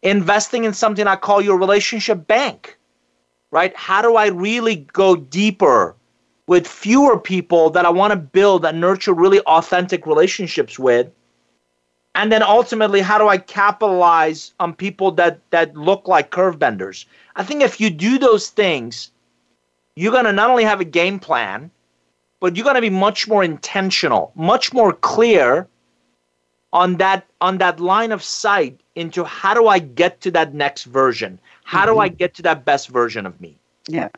investing 0.03 0.65
in 0.65 0.73
something 0.73 1.07
I 1.07 1.17
call 1.17 1.41
your 1.41 1.59
relationship 1.59 2.27
bank 2.27 2.77
right? 3.51 3.77
How 3.77 4.03
do 4.03 4.17
I 4.17 4.29
really 4.29 4.77
go 4.77 5.17
deeper 5.17 5.95
with 6.47 6.67
fewer 6.67 7.19
people 7.19 7.71
that 7.71 7.87
I 7.87 7.91
want 7.91 8.13
to 8.13 8.17
build 8.17 8.65
and 8.65 8.81
nurture 8.81 9.13
really 9.13 9.41
authentic 9.41 10.07
relationships 10.07 10.79
with? 10.79 11.09
And 12.15 12.33
then 12.33 12.43
ultimately, 12.43 13.01
how 13.01 13.19
do 13.19 13.29
I 13.29 13.39
capitalize 13.39 14.53
on 14.59 14.75
people 14.75 15.13
that 15.13 15.39
that 15.51 15.77
look 15.77 16.09
like 16.09 16.31
Curvebenders? 16.31 17.05
I 17.37 17.45
think 17.45 17.63
if 17.63 17.81
you 17.81 17.89
do 17.89 18.19
those 18.19 18.49
things, 18.49 19.13
you're 19.95 20.13
going 20.13 20.25
to 20.25 20.33
not 20.33 20.51
only 20.51 20.65
have 20.65 20.81
a 20.81 20.85
game 20.85 21.21
plan, 21.21 21.71
but 22.41 22.57
you're 22.57 22.65
going 22.65 22.75
to 22.75 22.81
be 22.81 22.91
much 22.91 23.29
more 23.29 23.45
intentional, 23.45 24.33
much 24.35 24.73
more 24.73 24.93
clear 24.93 25.69
on 26.73 26.97
that 26.97 27.27
on 27.41 27.59
that 27.59 27.81
line 27.81 28.13
of 28.13 28.23
sight 28.23 28.81
into 28.95 29.25
how 29.25 29.55
do 29.55 29.67
I 29.67 29.79
get 29.79 30.21
to 30.23 30.31
that 30.33 30.55
next 30.55 30.85
version? 30.85 31.39
How 31.65 31.85
mm-hmm. 31.85 31.95
do 31.95 31.99
I 32.01 32.09
get 32.09 32.35
to 32.35 32.43
that 32.43 32.65
best 32.65 32.89
version 32.89 33.27
of 33.27 33.41
me? 33.41 33.57
Yeah. 33.89 34.09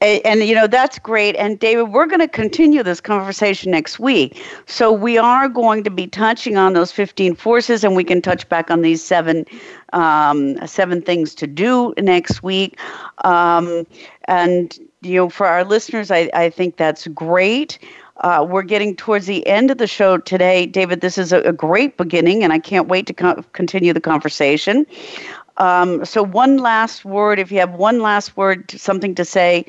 And, 0.00 0.26
and, 0.26 0.40
you 0.42 0.54
know 0.54 0.66
that's 0.66 0.98
great 0.98 1.36
and 1.36 1.58
david 1.58 1.84
we're 1.92 2.06
going 2.06 2.20
to 2.20 2.28
continue 2.28 2.82
this 2.82 3.00
conversation 3.00 3.70
next 3.70 3.98
week 3.98 4.42
so 4.66 4.90
we 4.90 5.16
are 5.16 5.48
going 5.48 5.84
to 5.84 5.90
be 5.90 6.06
touching 6.06 6.56
on 6.56 6.72
those 6.72 6.92
15 6.92 7.34
forces 7.34 7.84
and 7.84 7.94
we 7.94 8.04
can 8.04 8.20
touch 8.20 8.48
back 8.48 8.70
on 8.70 8.82
these 8.82 9.02
seven 9.02 9.44
um, 9.92 10.56
seven 10.66 11.00
things 11.00 11.34
to 11.36 11.46
do 11.46 11.94
next 11.98 12.42
week 12.42 12.78
um, 13.24 13.86
and 14.24 14.78
you 15.02 15.14
know 15.14 15.28
for 15.28 15.46
our 15.46 15.64
listeners 15.64 16.10
i, 16.10 16.28
I 16.34 16.50
think 16.50 16.76
that's 16.76 17.06
great 17.08 17.78
uh, 18.20 18.46
we're 18.48 18.62
getting 18.62 18.96
towards 18.96 19.26
the 19.26 19.46
end 19.46 19.70
of 19.70 19.78
the 19.78 19.86
show 19.86 20.18
today 20.18 20.66
david 20.66 21.00
this 21.00 21.18
is 21.18 21.32
a, 21.32 21.40
a 21.42 21.52
great 21.52 21.96
beginning 21.96 22.42
and 22.42 22.52
i 22.52 22.58
can't 22.58 22.88
wait 22.88 23.06
to 23.06 23.12
co- 23.12 23.42
continue 23.52 23.92
the 23.92 24.00
conversation 24.00 24.86
um, 25.58 26.04
so, 26.04 26.22
one 26.22 26.58
last 26.58 27.04
word, 27.04 27.38
if 27.38 27.50
you 27.50 27.58
have 27.60 27.74
one 27.74 28.00
last 28.00 28.36
word, 28.36 28.70
something 28.70 29.14
to 29.14 29.24
say 29.24 29.64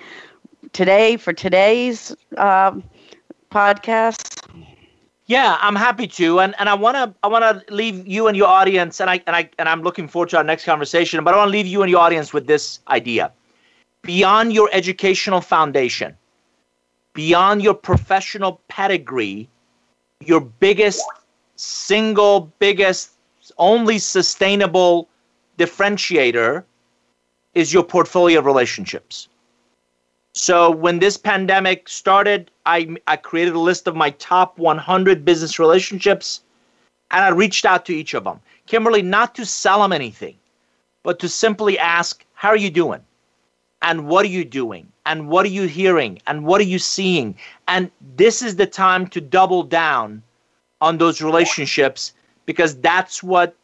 today 0.74 1.18
for 1.18 1.32
today's 1.32 2.16
uh, 2.36 2.74
podcast. 3.52 4.34
Yeah, 5.28 5.58
I'm 5.62 5.76
happy 5.76 6.08
to, 6.08 6.40
and 6.40 6.56
and 6.60 6.68
I 6.70 6.74
want 6.74 6.96
to 6.96 7.14
I 7.24 7.28
want 7.28 7.44
to 7.44 7.74
leave 7.74 8.06
you 8.08 8.28
and 8.28 8.36
your 8.36 8.48
audience, 8.48 9.00
and 9.00 9.10
I 9.10 9.22
and 9.28 9.36
I 9.36 9.50
and 9.58 9.70
I'm 9.70 9.82
looking 9.82 10.08
forward 10.08 10.30
to 10.30 10.38
our 10.38 10.44
next 10.44 10.66
conversation. 10.66 11.24
But 11.24 11.34
I 11.34 11.38
want 11.38 11.48
to 11.48 11.52
leave 11.52 11.68
you 11.68 11.82
and 11.84 11.90
your 11.90 12.02
audience 12.02 12.34
with 12.34 12.48
this 12.48 12.80
idea: 12.90 13.32
beyond 14.02 14.54
your 14.54 14.70
educational 14.74 15.40
foundation, 15.40 16.18
beyond 17.18 17.64
your 17.64 17.74
professional 17.74 18.62
pedigree, 18.68 19.50
your 20.24 20.40
biggest 20.40 21.04
single 21.56 22.54
biggest 22.60 23.14
only 23.58 23.98
sustainable 23.98 25.10
differentiator 25.58 26.64
is 27.56 27.74
your 27.74 27.82
portfolio 27.82 28.38
of 28.38 28.46
relationships. 28.46 29.30
So 30.36 30.70
when 30.70 31.00
this 31.00 31.18
pandemic 31.18 31.90
started, 31.90 32.52
I, 32.68 32.96
I 33.08 33.16
created 33.16 33.56
a 33.56 33.60
list 33.60 33.88
of 33.88 33.96
my 33.96 34.12
top 34.12 34.60
100 34.60 35.26
business 35.26 35.58
relationships 35.58 36.42
and 37.10 37.26
I 37.26 37.30
reached 37.30 37.66
out 37.66 37.84
to 37.88 37.96
each 37.96 38.14
of 38.14 38.26
them. 38.26 38.40
Kimberly, 38.68 39.02
not 39.02 39.34
to 39.36 39.44
sell 39.44 39.82
them 39.82 39.92
anything, 39.92 40.36
but 41.02 41.18
to 41.18 41.28
simply 41.28 41.80
ask, 41.80 42.24
How 42.36 42.50
are 42.50 42.64
you 42.68 42.70
doing? 42.70 43.02
And 43.82 44.08
what 44.08 44.24
are 44.24 44.30
you 44.30 44.46
doing? 44.46 44.92
And 45.08 45.30
what 45.30 45.46
are 45.46 45.50
you 45.50 45.64
hearing? 45.64 46.20
And 46.28 46.46
what 46.46 46.60
are 46.62 46.66
you 46.66 46.80
seeing? 46.80 47.36
And 47.68 47.90
this 48.16 48.42
is 48.42 48.58
the 48.58 48.68
time 48.68 49.08
to 49.08 49.22
double 49.22 49.64
down 49.64 50.22
on 50.82 50.98
those 50.98 51.22
relationships 51.22 52.14
because 52.46 52.76
that's 52.78 53.24
what 53.24 53.56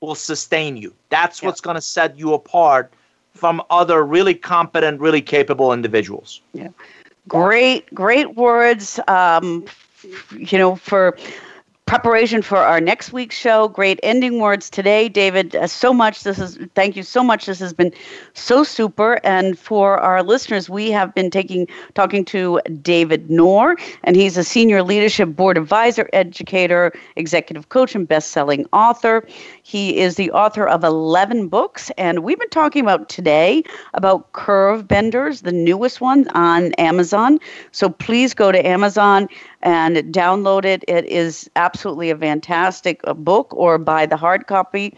will 0.00 0.14
sustain 0.14 0.76
you. 0.76 0.94
That's 1.08 1.42
what's 1.42 1.60
going 1.60 1.74
to 1.74 1.80
set 1.80 2.18
you 2.18 2.34
apart 2.34 2.92
from 3.34 3.62
other 3.70 4.04
really 4.04 4.34
competent, 4.34 5.00
really 5.00 5.22
capable 5.22 5.72
individuals. 5.72 6.40
Yeah. 6.52 6.68
Great, 7.28 7.92
great 7.94 8.36
words. 8.36 9.00
Um, 9.08 9.64
you 10.36 10.58
know, 10.58 10.76
for 10.76 11.16
preparation 11.90 12.40
for 12.40 12.58
our 12.58 12.80
next 12.80 13.12
week's 13.12 13.34
show. 13.34 13.66
Great 13.66 13.98
ending 14.04 14.38
words 14.38 14.70
today, 14.70 15.08
David. 15.08 15.56
Uh, 15.56 15.66
so 15.66 15.92
much. 15.92 16.22
This 16.22 16.38
is 16.38 16.56
thank 16.76 16.94
you 16.94 17.02
so 17.02 17.24
much. 17.24 17.46
This 17.46 17.58
has 17.58 17.72
been 17.72 17.92
so 18.32 18.62
super. 18.62 19.18
And 19.24 19.58
for 19.58 19.98
our 19.98 20.22
listeners, 20.22 20.70
we 20.70 20.92
have 20.92 21.12
been 21.16 21.32
taking 21.32 21.66
talking 21.94 22.24
to 22.26 22.60
David 22.80 23.28
Nour, 23.28 23.76
and 24.04 24.14
he's 24.14 24.36
a 24.36 24.44
senior 24.44 24.84
leadership 24.84 25.30
board 25.34 25.58
advisor, 25.58 26.08
educator, 26.12 26.92
executive 27.16 27.70
coach, 27.70 27.96
and 27.96 28.06
best-selling 28.06 28.66
author. 28.72 29.26
He 29.70 29.98
is 29.98 30.16
the 30.16 30.32
author 30.32 30.66
of 30.66 30.82
11 30.82 31.46
books, 31.46 31.92
and 31.96 32.24
we've 32.24 32.40
been 32.40 32.48
talking 32.48 32.82
about 32.82 33.08
today 33.08 33.62
about 33.94 34.32
Curve 34.32 34.88
Benders, 34.88 35.42
the 35.42 35.52
newest 35.52 36.00
one 36.00 36.26
on 36.30 36.72
Amazon. 36.72 37.38
So 37.70 37.88
please 37.88 38.34
go 38.34 38.50
to 38.50 38.66
Amazon 38.66 39.28
and 39.62 39.96
download 40.12 40.64
it. 40.64 40.84
It 40.88 41.04
is 41.04 41.48
absolutely 41.54 42.10
a 42.10 42.16
fantastic 42.16 43.00
uh, 43.04 43.14
book 43.14 43.54
or 43.54 43.78
buy 43.78 44.06
the 44.06 44.16
hard 44.16 44.48
copy. 44.48 44.96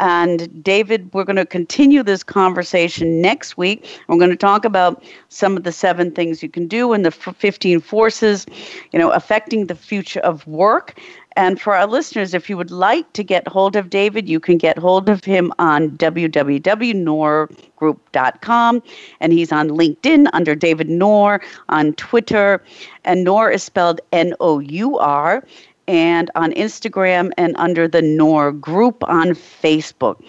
And 0.00 0.64
David, 0.64 1.12
we're 1.12 1.24
going 1.24 1.36
to 1.36 1.44
continue 1.44 2.02
this 2.02 2.24
conversation 2.24 3.20
next 3.20 3.58
week. 3.58 3.86
We're 4.08 4.16
going 4.16 4.30
to 4.30 4.36
talk 4.36 4.64
about 4.64 5.04
some 5.28 5.58
of 5.58 5.64
the 5.64 5.72
seven 5.72 6.10
things 6.10 6.42
you 6.42 6.48
can 6.48 6.66
do 6.66 6.94
and 6.94 7.04
the 7.04 7.10
15 7.10 7.80
forces, 7.80 8.46
you 8.92 8.98
know, 8.98 9.10
affecting 9.10 9.66
the 9.66 9.74
future 9.74 10.20
of 10.20 10.46
work. 10.46 10.98
And 11.36 11.60
for 11.60 11.76
our 11.76 11.86
listeners, 11.86 12.34
if 12.34 12.50
you 12.50 12.56
would 12.56 12.70
like 12.70 13.12
to 13.12 13.22
get 13.22 13.46
hold 13.46 13.76
of 13.76 13.90
David, 13.90 14.26
you 14.28 14.40
can 14.40 14.56
get 14.56 14.78
hold 14.78 15.10
of 15.10 15.22
him 15.22 15.52
on 15.58 15.90
www.nourgroup.com. 15.90 18.82
And 19.20 19.32
he's 19.32 19.52
on 19.52 19.68
LinkedIn 19.68 20.28
under 20.32 20.54
David 20.54 20.88
Nour, 20.88 21.42
on 21.68 21.92
Twitter. 21.92 22.62
And 23.04 23.22
Nour 23.22 23.50
is 23.50 23.62
spelled 23.62 24.00
N 24.12 24.32
O 24.40 24.60
U 24.60 24.96
R 24.98 25.44
and 25.90 26.30
on 26.36 26.52
Instagram 26.52 27.32
and 27.36 27.56
under 27.58 27.88
the 27.88 28.00
Nour 28.00 28.52
Group 28.52 29.02
on 29.08 29.30
Facebook. 29.30 30.22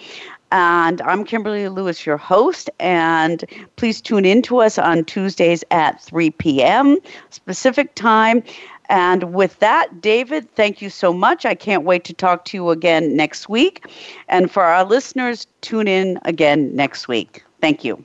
And 0.50 1.00
I'm 1.02 1.24
Kimberly 1.24 1.68
Lewis, 1.68 2.04
your 2.04 2.16
host. 2.16 2.68
And 2.80 3.44
please 3.76 4.00
tune 4.00 4.24
in 4.24 4.42
to 4.42 4.58
us 4.58 4.76
on 4.76 5.04
Tuesdays 5.04 5.62
at 5.70 6.02
3 6.02 6.30
p.m. 6.30 6.98
specific 7.30 7.94
time. 7.94 8.42
And 8.88 9.32
with 9.32 9.56
that, 9.60 10.00
David, 10.00 10.52
thank 10.56 10.82
you 10.82 10.90
so 10.90 11.12
much. 11.12 11.46
I 11.46 11.54
can't 11.54 11.84
wait 11.84 12.02
to 12.04 12.12
talk 12.12 12.44
to 12.46 12.56
you 12.56 12.70
again 12.70 13.16
next 13.16 13.48
week. 13.48 13.86
And 14.28 14.50
for 14.50 14.64
our 14.64 14.84
listeners, 14.84 15.46
tune 15.60 15.86
in 15.86 16.18
again 16.24 16.74
next 16.74 17.06
week. 17.06 17.44
Thank 17.60 17.84
you. 17.84 18.04